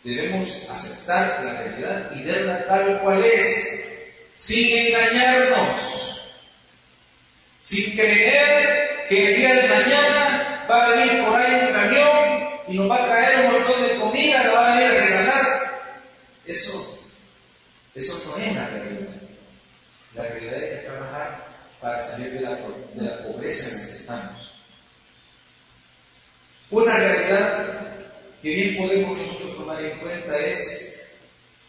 Debemos 0.03 0.57
aceptar 0.71 1.43
la 1.45 1.53
realidad 1.61 2.11
y 2.15 2.23
verla 2.23 2.65
tal 2.65 2.99
cual 3.01 3.23
es, 3.23 3.85
sin 4.37 4.87
engañarnos, 4.87 6.33
sin 7.61 7.95
creer 7.95 9.05
que 9.07 9.33
el 9.33 9.37
día 9.37 9.53
de 9.53 9.67
mañana 9.67 10.65
va 10.69 10.85
a 10.85 10.89
venir 10.89 11.23
por 11.23 11.35
ahí 11.39 11.67
un 11.67 11.73
camión 11.73 12.49
y 12.69 12.73
nos 12.73 12.89
va 12.89 13.03
a 13.03 13.05
traer 13.05 13.45
un 13.45 13.53
montón 13.53 13.83
de 13.83 13.95
comida, 13.97 14.43
la 14.43 14.51
va 14.51 14.73
a 14.73 14.79
venir 14.79 14.91
a 14.91 15.05
regalar. 15.05 15.81
Eso, 16.47 17.02
eso 17.95 18.23
no 18.27 18.43
es 18.43 18.55
la 18.55 18.67
realidad. 18.67 19.15
La 20.15 20.23
realidad 20.23 20.63
es 20.63 20.79
que 20.79 20.87
trabajar 20.87 21.47
para 21.79 22.01
salir 22.01 22.31
de 22.31 22.41
la, 22.41 22.51
de 22.51 23.01
la 23.01 23.23
pobreza 23.23 23.69
en 23.69 23.81
la 23.81 23.87
que 23.87 23.93
estamos. 23.93 24.51
Una 26.69 26.97
realidad 26.97 27.73
que 28.41 28.53
bien 28.53 28.77
podemos 28.77 29.17
nosotros 29.17 29.55
tomar 29.55 29.83
en 29.83 29.99
cuenta 29.99 30.37
es 30.37 31.01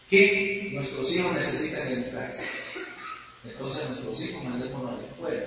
que 0.09 0.69
nuestros 0.73 1.11
hijos 1.11 1.33
necesitan 1.33 1.87
educarse. 1.87 2.45
Entonces 3.43 3.87
nuestros 3.89 4.21
hijos 4.21 4.43
mandémonos 4.43 4.93
a 4.93 5.01
la 5.01 5.07
escuela, 5.07 5.45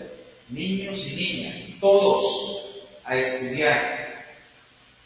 niños 0.48 1.06
y 1.06 1.16
niñas, 1.16 1.60
todos 1.80 2.86
a 3.04 3.16
estudiar. 3.16 4.24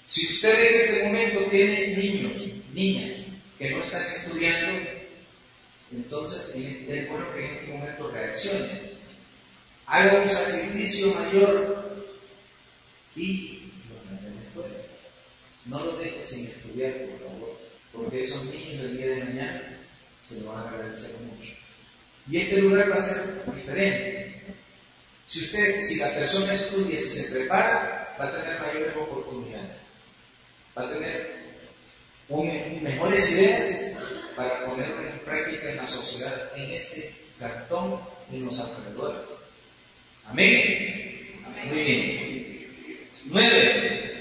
Si 0.05 0.27
usted 0.27 0.69
en 0.69 0.81
este 0.81 1.05
momento 1.05 1.51
tiene 1.51 1.97
niños, 1.97 2.33
niñas 2.75 3.19
que 3.59 3.71
no 3.71 3.81
están 3.81 4.07
estudiando, 4.09 4.92
entonces 5.93 6.53
es 6.55 7.09
bueno 7.09 7.33
que 7.35 7.45
en 7.45 7.55
este 7.55 7.73
momento 7.73 8.11
reaccione. 8.11 8.93
Haga 9.87 10.23
un 10.23 10.29
sacrificio 10.29 11.15
mayor 11.15 12.03
y 13.15 13.71
no 15.67 15.85
lo 15.85 15.97
dejes 15.97 16.27
sin 16.27 16.47
estudiar, 16.47 16.93
por 16.93 17.29
favor, 17.29 17.59
porque 17.93 18.25
esos 18.25 18.45
niños 18.47 18.81
el 18.81 18.97
día 18.97 19.07
de 19.07 19.25
mañana 19.25 19.79
se 20.27 20.41
lo 20.41 20.53
van 20.53 20.65
a 20.65 20.69
agradecer 20.69 21.15
mucho. 21.21 21.53
Y 22.29 22.39
este 22.39 22.57
lugar 22.59 22.91
va 22.91 22.97
a 22.97 23.03
ser 23.03 23.55
diferente. 23.55 24.43
Si 25.27 25.41
usted, 25.41 25.81
si 25.81 25.97
la 25.97 26.15
persona 26.15 26.53
estudia, 26.53 26.99
si 26.99 27.09
se 27.09 27.35
prepara, 27.35 28.17
va 28.19 28.25
a 28.27 28.31
tener 28.31 28.61
mayores 28.61 28.97
oportunidades. 28.97 29.71
Va 30.77 30.83
a 30.83 30.93
tener 30.93 31.43
mejores 32.83 33.31
ideas 33.31 33.92
para 34.37 34.67
ponerlo 34.67 35.03
en 35.03 35.19
práctica 35.21 35.71
en 35.71 35.77
la 35.77 35.87
sociedad, 35.87 36.51
en 36.57 36.71
este 36.73 37.13
cartón, 37.39 38.01
en 38.33 38.45
los 38.47 38.59
alrededores. 38.59 39.21
Amén. 40.29 41.43
Muy 41.69 41.83
bien. 41.83 42.73
Nueve. 43.27 44.13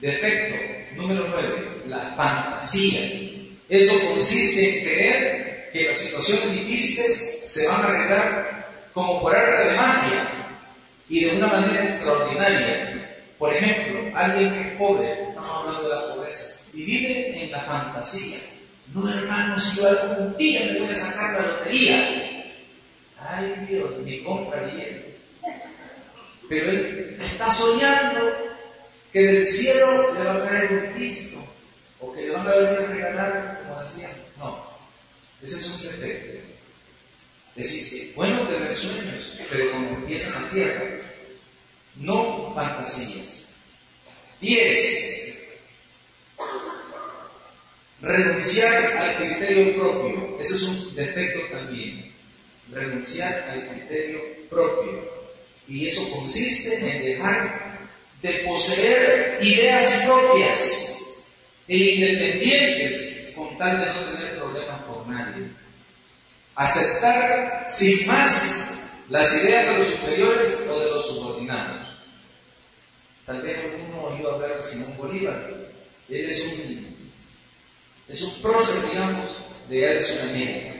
Defecto 0.00 0.56
número 0.96 1.28
9, 1.28 1.82
la 1.86 2.12
fantasía. 2.16 3.00
Eso 3.68 3.94
consiste 4.10 4.78
en 4.78 4.84
creer 4.84 5.70
que 5.72 5.84
las 5.84 5.96
situaciones 5.96 6.52
difíciles 6.52 7.42
se 7.44 7.66
van 7.68 7.82
a 7.82 7.84
arreglar 7.84 8.68
como 8.92 9.20
por 9.20 9.34
arte 9.34 9.70
de 9.70 9.76
magia 9.76 10.28
y 11.08 11.24
de 11.24 11.36
una 11.36 11.46
manera 11.46 11.84
extraordinaria. 11.84 13.16
Por 13.38 13.54
ejemplo, 13.54 14.10
alguien 14.14 14.52
que 14.52 14.60
es 14.60 14.76
pobre, 14.76 15.12
estamos 15.28 15.50
hablando 15.50 15.88
de 15.88 15.94
la 15.94 16.14
pobreza, 16.14 16.64
y 16.74 16.82
vive 16.82 17.44
en 17.44 17.52
la 17.52 17.60
fantasía. 17.60 18.38
No, 18.88 19.08
hermano, 19.08 19.58
si 19.58 19.76
yo 19.76 19.88
algún 19.88 20.36
día 20.36 20.72
me 20.72 20.80
voy 20.80 20.90
a 20.90 20.94
sacar 20.94 21.40
la 21.40 21.46
lotería. 21.46 22.52
Ay 23.18 23.66
Dios, 23.68 23.90
ni 24.04 24.22
compra 24.22 24.62
billetes. 24.64 25.16
Pero 26.48 26.70
él 26.70 27.18
está 27.22 27.48
soñando 27.48 28.32
que 29.12 29.20
del 29.20 29.46
cielo 29.46 30.14
le 30.14 30.24
va 30.24 30.34
a 30.34 30.48
caer 30.48 30.72
un 30.72 30.92
Cristo, 30.94 31.38
o 32.00 32.12
que 32.12 32.22
le 32.22 32.30
van 32.30 32.48
a 32.48 32.54
venir 32.54 32.78
a 32.78 32.86
regalar, 32.86 33.62
como 33.62 33.82
decían. 33.82 34.10
No, 34.38 34.64
ese 35.40 35.56
es 35.56 35.70
un 35.70 35.82
defecto. 35.82 36.38
Es 37.54 37.66
decir, 37.70 38.12
bueno 38.16 38.48
tener 38.48 38.76
sueños, 38.76 39.38
pero 39.50 39.70
como 39.72 39.88
empiezan 39.90 40.44
a 40.44 40.50
tierra, 40.50 40.84
no 41.96 42.52
fantasías. 42.54 43.56
Diez, 44.40 45.31
renunciar 48.02 48.96
al 48.98 49.16
criterio 49.16 49.76
propio. 49.76 50.38
Ese 50.40 50.56
es 50.56 50.62
un 50.62 50.94
defecto 50.94 51.56
también. 51.56 52.12
Renunciar 52.70 53.48
al 53.50 53.68
criterio 53.68 54.20
propio. 54.50 55.00
Y 55.68 55.86
eso 55.86 56.10
consiste 56.10 56.78
en 56.78 57.04
dejar 57.04 57.78
de 58.20 58.32
poseer 58.46 59.38
ideas 59.40 60.04
propias 60.06 60.88
e 61.68 61.76
independientes 61.76 63.28
con 63.34 63.56
tal 63.56 63.80
de 63.80 63.86
no 63.86 64.12
tener 64.12 64.36
problemas 64.36 64.82
por 64.82 65.06
nadie. 65.08 65.48
Aceptar 66.54 67.64
sin 67.68 68.06
más 68.06 69.04
las 69.08 69.32
ideas 69.34 69.68
de 69.68 69.78
los 69.78 69.86
superiores 69.86 70.58
o 70.68 70.80
de 70.80 70.90
los 70.90 71.06
subordinados. 71.06 71.88
Tal 73.24 73.42
vez 73.42 73.56
alguno 73.58 74.02
oído 74.02 74.32
hablar 74.32 74.56
de 74.56 74.62
Simón 74.62 74.96
Bolívar. 74.96 75.50
Él 76.08 76.28
es 76.28 76.44
un, 76.46 76.91
es 78.12 78.22
un 78.22 78.42
prócer, 78.42 78.90
digamos, 78.90 79.30
de 79.68 80.00
Sudamérica. 80.00 80.74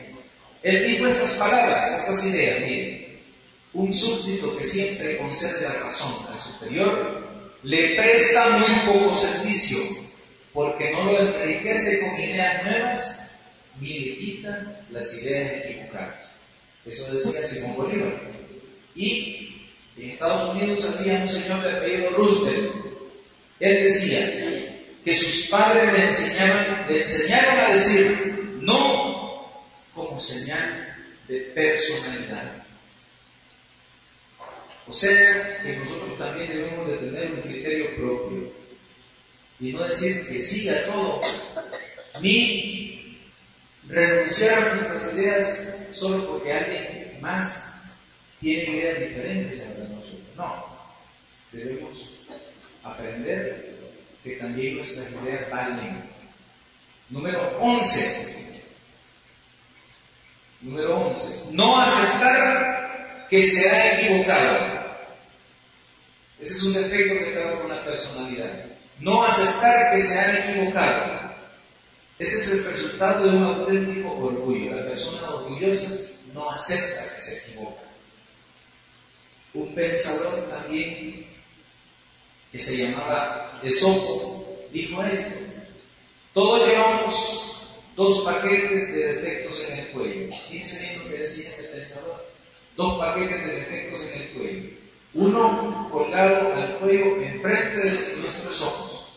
Él 0.63 0.87
dijo 0.87 1.07
estas 1.07 1.33
palabras, 1.35 2.01
estas 2.01 2.25
ideas, 2.27 2.61
mire, 2.61 3.19
un 3.73 3.93
súbdito 3.93 4.57
que 4.57 4.65
siempre 4.65 5.17
concede 5.17 5.63
la 5.63 5.85
razón 5.85 6.13
al 6.31 6.41
superior 6.41 7.23
le 7.63 7.95
presta 7.95 8.59
muy 8.59 8.93
poco 8.93 9.15
servicio, 9.15 9.79
porque 10.53 10.91
no 10.91 11.05
lo 11.05 11.19
enriquece 11.19 12.01
con 12.01 12.21
ideas 12.21 12.65
nuevas, 12.65 13.31
ni 13.81 14.01
le 14.01 14.19
quita 14.19 14.85
las 14.91 15.15
ideas 15.15 15.65
equivocadas. 15.65 16.33
Eso 16.85 17.13
decía 17.15 17.47
Simón 17.47 17.77
Bolívar. 17.77 18.21
Y 18.95 19.71
en 19.97 20.11
Estados 20.11 20.55
Unidos 20.55 20.85
había 20.99 21.21
un 21.21 21.29
señor 21.29 21.63
de 21.63 21.71
apellido 21.71 22.11
Roosevelt. 22.11 22.75
Él 23.61 23.85
decía 23.85 24.72
que 25.05 25.15
sus 25.15 25.49
padres 25.49 25.93
le 25.93 26.07
enseñaban, 26.07 26.87
le 26.89 27.01
enseñaron 27.01 27.59
a 27.59 27.73
decir 27.73 28.59
no 28.61 29.51
como 29.95 30.19
señal 30.19 30.97
de 31.29 31.41
personalidad. 31.41 32.63
O 34.87 34.93
sea 34.93 35.63
que 35.63 35.77
nosotros 35.77 36.19
también 36.19 36.49
debemos 36.49 36.89
de 36.89 36.97
tener 36.99 37.33
un 37.33 37.41
criterio 37.41 37.97
propio 37.97 38.53
y 39.61 39.73
no 39.73 39.85
decir 39.85 40.27
que 40.29 40.41
sí 40.41 40.69
a 40.69 40.87
todo, 40.87 41.21
ni 42.21 43.19
renunciar 43.89 44.59
a 44.59 44.75
nuestras 44.75 45.15
ideas 45.15 45.59
solo 45.93 46.27
porque 46.29 46.53
alguien 46.53 47.19
más 47.21 47.65
tiene 48.41 48.77
ideas 48.77 49.01
diferentes 49.01 49.61
a 49.63 49.69
las 49.69 49.77
de 49.79 49.89
nosotros. 49.89 50.21
No, 50.37 50.67
debemos 51.53 52.11
aprender 52.83 53.72
que 54.23 54.37
también 54.37 54.77
nuestras 54.77 55.11
ideas 55.13 55.51
valen. 55.51 56.03
Número 57.11 57.59
11. 57.61 58.57
Número 60.63 61.07
11. 61.09 61.53
No 61.53 61.81
aceptar 61.81 63.27
que 63.29 63.43
se 63.43 63.69
ha 63.69 64.01
equivocado. 64.01 64.83
Ese 66.41 66.55
es 66.55 66.63
un 66.63 66.75
defecto 66.75 67.19
que 67.19 67.31
acaba 67.31 67.61
con 67.61 67.69
la 67.69 67.85
personalidad. 67.85 68.67
No 69.01 69.25
aceptar 69.25 69.95
que 69.95 70.01
se 70.01 70.19
han 70.19 70.37
equivocado. 70.37 71.23
Ese 72.19 72.37
es 72.39 72.53
el 72.53 72.65
resultado 72.65 73.25
de 73.25 73.37
un 73.37 73.43
auténtico 73.43 74.13
orgullo. 74.13 74.77
La 74.77 74.87
persona 74.87 75.29
orgullosa 75.31 75.91
no 76.33 76.51
acepta 76.51 77.15
que 77.15 77.21
se 77.21 77.39
equivoca. 77.39 77.83
Un 79.55 79.75
pensador 79.75 80.49
también 80.49 81.27
que 82.53 82.59
se 82.59 82.77
llamaba 82.77 83.59
Esopo 83.63 84.59
dijo 84.73 85.03
esto. 85.03 85.35
Todos 86.35 86.69
llevamos 86.69 87.55
dos 87.97 88.21
paquetes 88.21 88.93
de 88.93 89.15
defectos 89.15 89.65
en 89.69 89.79
el 89.79 89.87
cuello. 89.89 90.37
¿Quién 90.49 90.63
bien 90.63 90.99
lo 90.99 91.11
que 91.11 91.19
decía 91.19 91.49
este 91.49 91.65
pensador? 91.65 92.27
Dos 92.77 92.99
paquetes 92.99 93.47
de 93.47 93.55
defectos 93.55 94.01
en 94.03 94.23
el 94.23 94.29
cuello 94.31 94.71
Uno 95.15 95.89
colgado 95.91 96.55
al 96.55 96.79
cuello 96.79 97.23
enfrente 97.23 97.91
de 97.91 98.17
nuestros 98.17 98.63
ojos. 98.63 99.09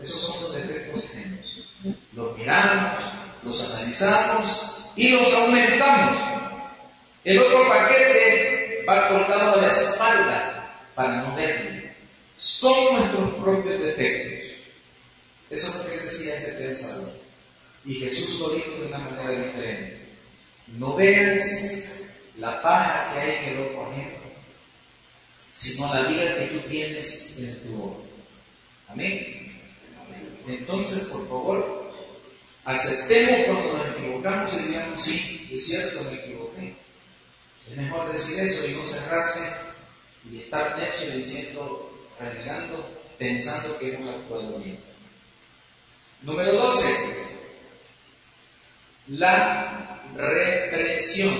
Esos 0.00 0.20
son 0.20 0.42
los 0.42 0.54
defectos 0.54 1.04
ajenos. 1.04 1.68
Los 2.12 2.36
miramos, 2.36 3.00
los 3.44 3.64
analizamos 3.72 4.92
y 4.96 5.10
los 5.10 5.32
aumentamos. 5.34 6.16
El 7.24 7.38
otro 7.38 7.68
paquete 7.68 8.84
va 8.88 9.08
colgado 9.08 9.54
a 9.54 9.62
la 9.62 9.66
espalda 9.66 10.70
para 10.94 11.22
no 11.22 11.36
verlo. 11.36 11.89
Son 12.40 12.94
nuestros 12.94 13.34
propios 13.34 13.80
defectos. 13.82 14.56
Eso 15.50 15.68
es 15.68 15.76
lo 15.76 15.90
que 15.90 15.98
decía 15.98 16.36
este 16.36 16.52
pensador. 16.52 17.12
Y 17.84 17.94
Jesús 17.96 18.40
lo 18.40 18.54
dijo 18.54 18.70
de 18.80 18.86
una 18.86 18.98
manera 18.98 19.44
diferente. 19.44 19.98
No 20.78 20.96
veas 20.96 22.00
la 22.38 22.62
paja 22.62 23.12
que 23.12 23.20
hay 23.20 23.36
en 23.36 23.44
el 23.50 23.66
ojo 23.66 23.86
ajeno, 23.86 24.16
sino 25.52 25.92
la 25.92 26.08
vida 26.08 26.38
que 26.38 26.46
tú 26.46 26.60
tienes 26.60 27.36
en 27.38 27.60
tu 27.60 27.76
ojo. 27.76 28.04
Amén. 28.88 29.60
Entonces, 30.48 31.08
por 31.08 31.28
favor, 31.28 31.92
aceptemos 32.64 33.46
cuando 33.46 33.84
nos 33.84 33.98
equivocamos 33.98 34.50
y 34.54 34.68
digamos, 34.68 34.98
sí, 34.98 35.50
es 35.52 35.66
cierto, 35.66 36.04
me 36.04 36.14
equivoqué. 36.14 36.74
Es 37.70 37.76
mejor 37.76 38.10
decir 38.10 38.40
eso 38.40 38.66
y 38.66 38.72
no 38.72 38.86
cerrarse 38.86 39.40
y 40.30 40.38
estar 40.38 40.78
necio 40.78 41.10
diciendo, 41.14 41.89
renegando, 42.20 42.88
pensando 43.18 43.78
que 43.78 43.94
hemos 43.94 44.14
actuado 44.14 44.58
bien. 44.58 44.78
Número 46.22 46.52
12. 46.52 46.88
La 49.08 50.00
represión. 50.14 51.34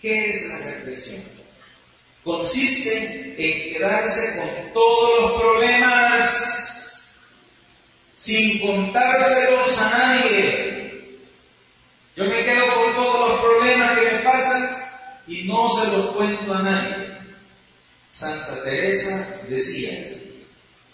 ¿Qué 0.00 0.30
es 0.30 0.48
la 0.48 0.58
represión? 0.58 1.22
Consiste 2.22 3.34
en 3.36 3.72
quedarse 3.72 4.38
con 4.38 4.72
todos 4.72 5.20
los 5.20 5.40
problemas 5.40 6.58
sin 8.16 8.60
contárselos 8.60 9.78
a 9.80 9.98
nadie. 9.98 11.18
Yo 12.16 12.24
me 12.24 12.44
quedo 12.44 12.74
con 12.74 12.96
todos 12.96 13.28
los 13.28 13.40
problemas 13.40 13.98
que 13.98 14.10
me 14.12 14.18
pasan 14.18 14.76
y 15.26 15.44
no 15.44 15.68
se 15.68 15.96
los 15.96 16.06
cuento 16.16 16.54
a 16.54 16.62
nadie. 16.62 17.07
Santa 18.08 18.62
Teresa 18.64 19.42
decía, 19.48 19.98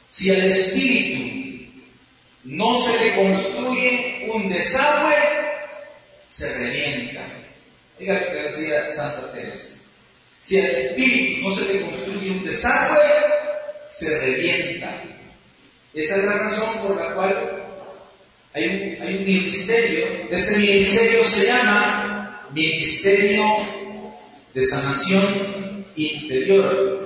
si 0.09 0.31
el 0.31 0.45
espíritu 0.45 1.73
no 2.45 2.77
se 2.77 3.05
le 3.05 3.15
construye 3.15 4.31
un 4.33 4.49
desagüe, 4.49 5.17
se 6.29 6.53
revienta. 6.59 7.23
Diga 7.99 8.21
lo 8.21 8.27
que 8.27 8.43
decía 8.43 8.93
Santa 8.93 9.33
Teresa. 9.33 9.69
Si 10.39 10.61
al 10.61 10.67
espíritu 10.67 11.49
no 11.49 11.55
se 11.55 11.73
le 11.73 11.81
construye 11.81 12.31
un 12.31 12.45
desagüe, 12.45 13.01
se 13.89 14.21
revienta. 14.21 15.03
Esa 15.95 16.17
es 16.17 16.25
la 16.25 16.39
razón 16.39 16.87
por 16.87 16.97
la 17.01 17.15
cual 17.15 17.65
hay 18.53 18.65
un, 18.67 19.03
hay 19.03 19.17
un 19.17 19.25
ministerio. 19.25 20.07
Ese 20.31 20.59
ministerio 20.59 21.25
se 21.25 21.47
llama 21.47 22.47
Ministerio 22.53 23.45
de 24.53 24.63
Sanación 24.63 25.87
Interior. 25.97 27.04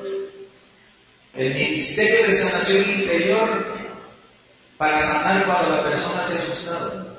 El 1.38 1.54
Ministerio 1.54 2.26
de 2.26 2.34
Sanación 2.34 2.98
Interior 2.98 3.64
para 4.76 4.98
sanar 4.98 5.46
cuando 5.46 5.76
la 5.76 5.84
persona 5.84 6.24
se 6.24 6.32
ha 6.32 6.36
asustado. 6.36 7.16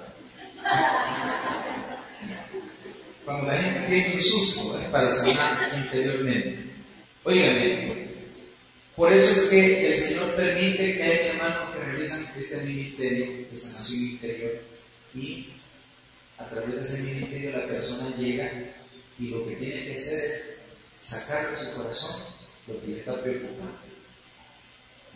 Cuando 3.23 3.47
la 3.47 3.57
gente 3.59 3.87
tiene 3.87 4.15
un 4.15 4.21
susto, 4.21 4.77
es 4.77 4.89
para 4.89 5.09
sanar 5.09 5.71
interiormente. 5.73 6.69
Oigan, 7.23 8.09
por 8.97 9.13
eso 9.13 9.31
es 9.31 9.49
que 9.49 9.89
el 9.89 9.95
Señor 9.95 10.35
permite 10.35 10.97
que 10.97 11.03
haya 11.03 11.31
hermanos 11.31 11.73
que 11.73 11.85
realizan 11.85 12.29
este 12.37 12.57
ministerio 12.57 13.47
de 13.49 13.55
sanación 13.55 14.01
interior 14.01 14.61
y 15.15 15.47
a 16.37 16.45
través 16.49 16.75
de 16.75 16.81
ese 16.81 17.03
ministerio 17.03 17.57
la 17.57 17.67
persona 17.67 18.13
llega 18.17 18.51
y 19.17 19.29
lo 19.29 19.47
que 19.47 19.55
tiene 19.55 19.85
que 19.85 19.93
hacer 19.93 20.25
es 20.25 20.45
sacar 20.99 21.51
de 21.51 21.55
su 21.55 21.71
corazón 21.71 22.21
lo 22.67 22.81
que 22.81 22.87
le 22.87 22.99
está 22.99 23.21
preocupando. 23.21 23.88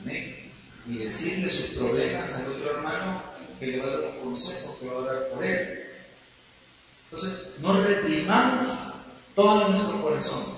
Amén 0.02 0.44
y 0.88 0.98
decirle 0.98 1.50
sus 1.50 1.78
problemas 1.78 2.34
al 2.34 2.48
otro 2.48 2.72
hermano 2.72 3.24
que 3.60 3.68
le 3.68 3.78
va 3.78 3.86
a 3.86 3.98
dar 3.98 4.10
un 4.10 4.32
consejo, 4.32 4.78
que 4.80 4.88
va 4.88 5.02
a 5.02 5.14
dar 5.14 5.30
por 5.30 5.46
él. 5.46 5.84
Entonces, 7.06 7.48
no 7.60 7.82
reprimamos 7.82 8.68
todo 9.36 9.70
nuestro 9.70 10.02
corazón, 10.02 10.58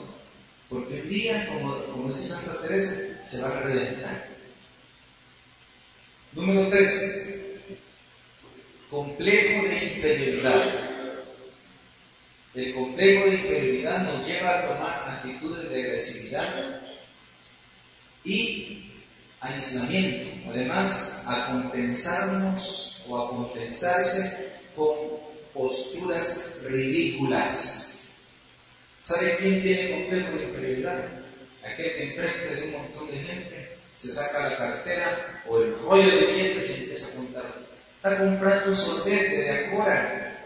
porque 0.69 1.01
un 1.01 1.09
día, 1.09 1.47
como, 1.47 1.75
como 1.85 2.09
dice 2.09 2.29
Santa 2.29 2.61
Teresa, 2.61 3.23
se 3.23 3.41
va 3.41 3.49
a 3.49 3.61
reventar. 3.61 4.27
Número 6.33 6.69
3. 6.69 7.01
Complejo 8.89 9.67
de 9.67 9.83
inferioridad. 9.95 10.91
El 12.55 12.73
complejo 12.73 13.25
de 13.25 13.35
inferioridad 13.35 14.03
nos 14.03 14.25
lleva 14.25 14.59
a 14.59 14.67
tomar 14.67 15.09
actitudes 15.09 15.69
de 15.69 15.83
agresividad 15.83 16.81
y 18.23 18.94
aislamiento, 19.45 20.49
además 20.49 21.23
a 21.27 21.47
compensarnos 21.51 23.03
o 23.07 23.17
a 23.17 23.29
compensarse 23.29 24.53
con 24.75 24.95
posturas 25.53 26.59
ridículas. 26.63 28.15
¿Sabe 29.01 29.37
quién 29.37 29.61
tiene 29.61 29.91
complejo 29.91 30.37
de 30.37 30.43
inferioridad? 30.45 30.99
Aquel 31.63 31.95
que 31.95 32.03
enfrente 32.03 32.55
de 32.55 32.63
un 32.63 32.71
montón 32.71 33.07
de 33.07 33.17
gente 33.17 33.77
se 33.95 34.11
saca 34.11 34.49
la 34.49 34.57
cartera 34.57 35.41
o 35.47 35.59
el 35.59 35.79
rollo 35.79 36.09
de 36.09 36.25
billetes 36.25 36.69
y 36.69 36.73
empieza 36.73 37.07
a 37.07 37.15
contar. 37.15 37.43
Está 37.97 38.17
comprando 38.17 38.69
un 38.69 38.75
sorbete 38.75 39.37
de 39.37 39.51
acora. 39.51 40.41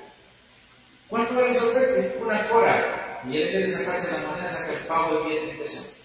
¿Cuánto 1.07 1.33
vale 1.33 1.49
el 1.49 1.55
sorbete? 1.55 2.17
Una 2.21 2.39
acora. 2.39 3.21
Y 3.29 3.37
él 3.37 3.49
quiere 3.49 3.69
sacarse 3.69 4.11
la 4.11 4.27
moneda, 4.27 4.49
saca 4.49 4.73
el 4.73 4.79
pavo 4.85 5.17
de 5.17 5.23
billete 5.23 5.47
y 5.47 5.49
empieza 5.51 5.98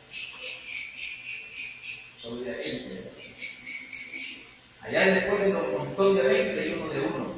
sobre 2.24 2.50
20. 2.50 3.10
Allá 4.80 5.14
después 5.14 5.40
de 5.40 5.54
un 5.54 5.78
montón 5.78 6.16
de 6.16 6.22
20 6.22 6.66
y 6.66 6.72
uno 6.72 6.92
de 6.92 7.00
uno. 7.00 7.34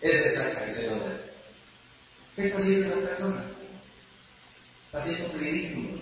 Ese 0.00 0.30
se 0.30 0.86
lo 0.86 0.96
da. 0.96 1.20
¿Qué 2.36 2.46
está 2.46 2.58
haciendo 2.58 2.88
esa 2.88 3.08
persona? 3.08 3.44
Está 4.86 4.98
haciendo 4.98 5.32
un 5.32 5.40
ridículo. 5.40 6.00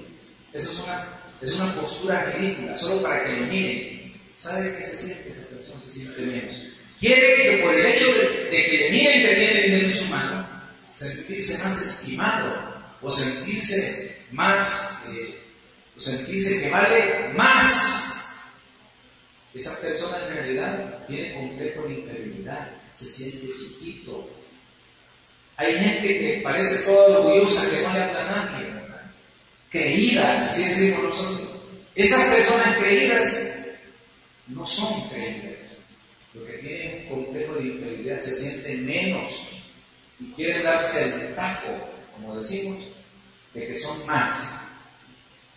Eso 0.53 0.73
es 0.73 0.79
una, 0.81 1.09
es 1.41 1.53
una 1.55 1.75
postura 1.75 2.25
ridícula, 2.33 2.77
solo 2.77 3.03
para 3.03 3.25
que 3.25 3.37
lo 3.37 3.47
miren. 3.47 4.13
¿Sabe 4.37 4.77
qué 4.77 4.85
se 4.85 4.97
siente 4.97 5.31
esa 5.31 5.47
persona? 5.47 5.81
Se 5.85 5.91
siente 5.91 6.21
menos. 6.23 6.57
Quiere 7.01 7.43
que 7.43 7.63
por 7.63 7.75
el 7.75 7.87
hecho 7.87 8.07
de, 8.07 8.51
que 8.51 8.79
le 8.79 8.91
miren 8.91 9.23
que 9.23 9.37
tiene 9.37 9.63
dinero 9.63 9.87
en 9.87 9.95
su 9.95 10.05
mano, 10.07 10.47
sentirse 10.91 11.59
más 11.59 11.81
estimado 11.81 12.75
o 13.03 13.11
sentirse 13.11 14.19
más, 14.33 15.05
eh, 15.11 15.39
o 15.97 16.01
sentirse 16.01 16.63
que 16.63 16.71
vale 16.71 17.31
más 17.35 18.06
esa 19.57 19.81
persona 19.81 20.19
en 20.27 20.35
realidad 20.35 21.07
tiene 21.07 21.35
complejo 21.35 21.83
de 21.83 21.95
inferioridad, 21.95 22.69
se 22.93 23.09
siente 23.09 23.47
chiquito. 23.47 24.29
Hay 25.57 25.79
gente 25.79 26.19
que 26.19 26.41
parece 26.43 26.85
toda 26.85 27.19
orgullosa 27.19 27.71
que 27.71 27.83
no 27.83 27.93
le 27.93 28.03
habla 28.03 28.21
a 28.21 28.31
nadie, 28.31 28.77
creída, 29.71 30.47
así 30.47 30.65
decimos 30.65 31.05
nosotros. 31.05 31.49
Esas 31.95 32.35
personas 32.35 32.77
creídas 32.79 33.57
no 34.49 34.67
son 34.67 35.09
creídas. 35.09 35.57
Lo 36.35 36.45
que 36.45 36.59
tienen 36.59 37.07
un 37.09 37.25
complejo 37.25 37.55
de 37.55 37.65
inferioridad 37.65 38.19
se 38.21 38.37
sienten 38.37 38.85
menos 38.85 39.33
y 40.21 40.33
quieren 40.33 40.63
darse 40.63 41.05
el 41.05 41.35
taco, 41.35 41.69
como 42.15 42.37
decimos, 42.37 42.85
de 43.55 43.67
que 43.67 43.75
son 43.75 44.07
más. 44.07 44.61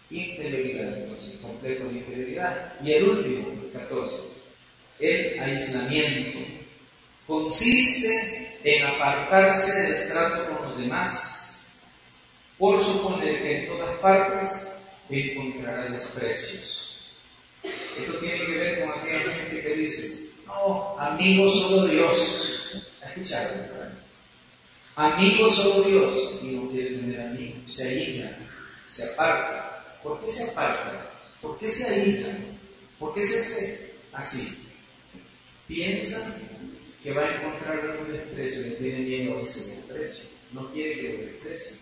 Inferioridad, 0.10 0.98
entonces, 0.98 1.36
complejo 1.42 1.86
de 1.86 2.00
inferioridad. 2.00 2.74
Y 2.84 2.94
el 2.94 3.04
último, 3.04 3.59
14. 3.72 4.16
El 5.00 5.40
aislamiento 5.40 6.40
consiste 7.26 8.58
en 8.64 8.86
apartarse 8.86 9.82
del 9.82 10.10
trato 10.10 10.54
con 10.54 10.70
los 10.70 10.78
demás, 10.80 11.68
por 12.58 12.84
suponer 12.84 13.42
que 13.42 13.58
en 13.60 13.68
todas 13.68 13.98
partes 14.00 14.68
encontrará 15.10 15.86
desprecios. 15.86 17.12
Esto 17.64 18.18
tiene 18.20 18.46
que 18.46 18.58
ver 18.58 18.82
con 18.82 19.00
aquella 19.00 19.34
gente 19.34 19.62
que 19.62 19.76
dice, 19.76 20.30
no, 20.46 20.98
amigo 21.00 21.50
solo 21.50 21.88
Dios. 21.88 22.84
¿Escucharon? 23.06 23.70
Amigo 24.96 25.50
solo 25.50 25.84
Dios. 25.84 26.40
Y 26.44 26.48
no 26.48 26.70
quiere 26.70 26.96
tener 26.96 27.22
amigos. 27.22 27.74
Se 27.74 27.88
aísla, 27.88 28.38
se 28.88 29.14
aparta. 29.14 30.00
¿Por 30.04 30.24
qué 30.24 30.32
se 30.32 30.44
aparta? 30.44 31.12
¿Por 31.42 31.58
qué 31.58 31.70
se 31.70 31.88
aísla? 31.88 32.36
¿Por 33.00 33.14
qué 33.14 33.24
se 33.24 33.40
hace 33.40 33.94
así? 34.14 34.58
Piensa 35.68 36.36
que 37.02 37.14
va 37.14 37.24
a 37.24 37.36
encontrar 37.36 37.98
un 38.02 38.12
desprecio, 38.12 38.62
le 38.64 38.72
tiene 38.72 39.00
miedo 39.00 39.40
a 39.40 39.42
ese 39.42 39.76
desprecio, 39.76 40.26
no 40.52 40.70
quiere 40.72 40.96
que 40.96 41.14
lo 41.14 41.26
desprecie. 41.26 41.78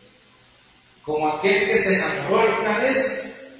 Como 1.02 1.28
aquel 1.28 1.68
que 1.68 1.78
se 1.78 1.96
enamoró 1.96 2.42
alguna 2.42 2.80
vez 2.80 3.56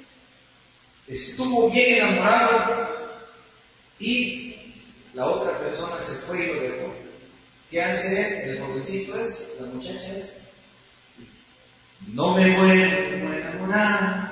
estuvo 1.08 1.70
bien 1.70 1.96
enamorado 1.96 2.88
y 3.98 4.74
la 5.14 5.26
otra 5.26 5.58
persona 5.58 6.00
se 6.00 6.14
fue 6.14 6.44
y 6.44 6.46
lo 6.46 6.60
dejó. 6.60 6.94
¿Qué 7.70 7.82
hace 7.82 8.50
el 8.50 8.60
jovencito 8.60 9.20
es? 9.20 9.56
La 9.60 9.66
muchacha 9.66 10.16
es. 10.16 10.42
No 12.06 12.34
me 12.36 12.56
vuelvo 12.56 13.30
a 13.30 13.36
enamorar. 13.36 14.28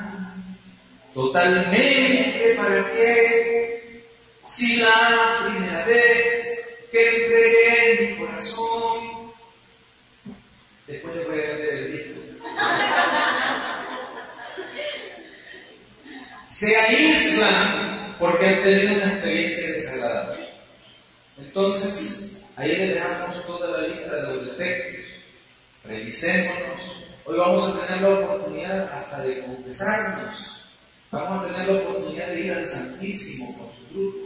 Totalmente 1.12 2.36
para 2.57 2.91
qué. 2.93 4.05
Si 4.45 4.77
la 4.77 5.45
primera 5.45 5.85
vez 5.85 6.87
que 6.91 7.09
entregué 7.09 8.17
mi 8.17 8.17
corazón, 8.19 9.33
después 10.87 11.17
le 11.17 11.25
voy 11.25 11.41
a 11.41 11.49
vender 11.49 11.73
el 11.75 11.93
disco. 11.93 12.21
Se 16.47 16.77
aíslan 16.77 18.17
porque 18.19 18.47
han 18.47 18.63
tenido 18.63 18.95
una 18.95 19.13
experiencia 19.13 19.73
desagradable. 19.73 20.49
Entonces, 21.39 22.45
ahí 22.57 22.77
le 22.77 22.95
dejamos 22.95 23.45
toda 23.47 23.81
la 23.81 23.89
lista 23.89 24.15
de 24.15 24.23
los 24.23 24.47
defectos. 24.47 25.05
Revisémonos. 25.85 26.81
Hoy 27.25 27.37
vamos 27.37 27.69
a 27.69 27.87
tener 27.87 28.03
la 28.03 28.09
oportunidad 28.21 28.93
hasta 28.93 29.21
de 29.23 29.41
confesarnos. 29.41 30.56
Vamos 31.11 31.45
a 31.45 31.53
tener 31.53 31.69
la 31.69 31.81
oportunidad 31.81 32.29
de 32.29 32.41
ir 32.41 32.53
al 32.53 32.67
Santísimo 32.67 33.57
con 33.57 33.69
su 33.73 33.95
grupo. 33.95 34.19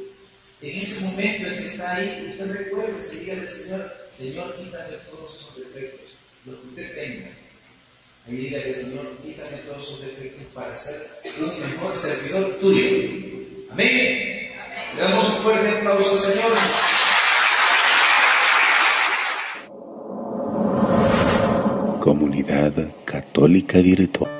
En 0.62 0.78
ese 0.78 1.04
momento 1.04 1.46
en 1.46 1.58
que 1.58 1.64
está 1.64 1.94
ahí, 1.94 2.28
usted 2.30 2.52
recuerde, 2.52 3.02
se 3.02 3.20
diga 3.20 3.34
al 3.34 3.48
Señor, 3.48 3.92
Señor, 4.12 4.56
quítame 4.56 4.96
todos 5.10 5.36
esos 5.36 5.56
defectos, 5.56 6.16
los 6.44 6.56
que 6.58 6.66
usted 6.68 6.94
tenga. 6.94 7.30
Ahí 8.26 8.36
diga 8.36 8.62
que 8.62 8.74
Señor, 8.74 9.16
quítame 9.22 9.56
todos 9.58 9.84
esos 9.84 10.00
defectos 10.00 10.44
para 10.54 10.74
ser 10.74 11.08
un 11.40 11.60
mejor 11.60 11.96
servidor 11.96 12.58
tuyo. 12.60 12.86
Amén. 13.70 14.52
Le 14.96 15.02
damos 15.02 15.28
un 15.28 15.36
fuerte 15.36 15.68
aplauso 15.68 16.12
al 16.12 16.18
Señor. 16.18 16.52
Comunidad 22.00 22.72
Católica 23.04 23.78
Virtual. 23.78 24.39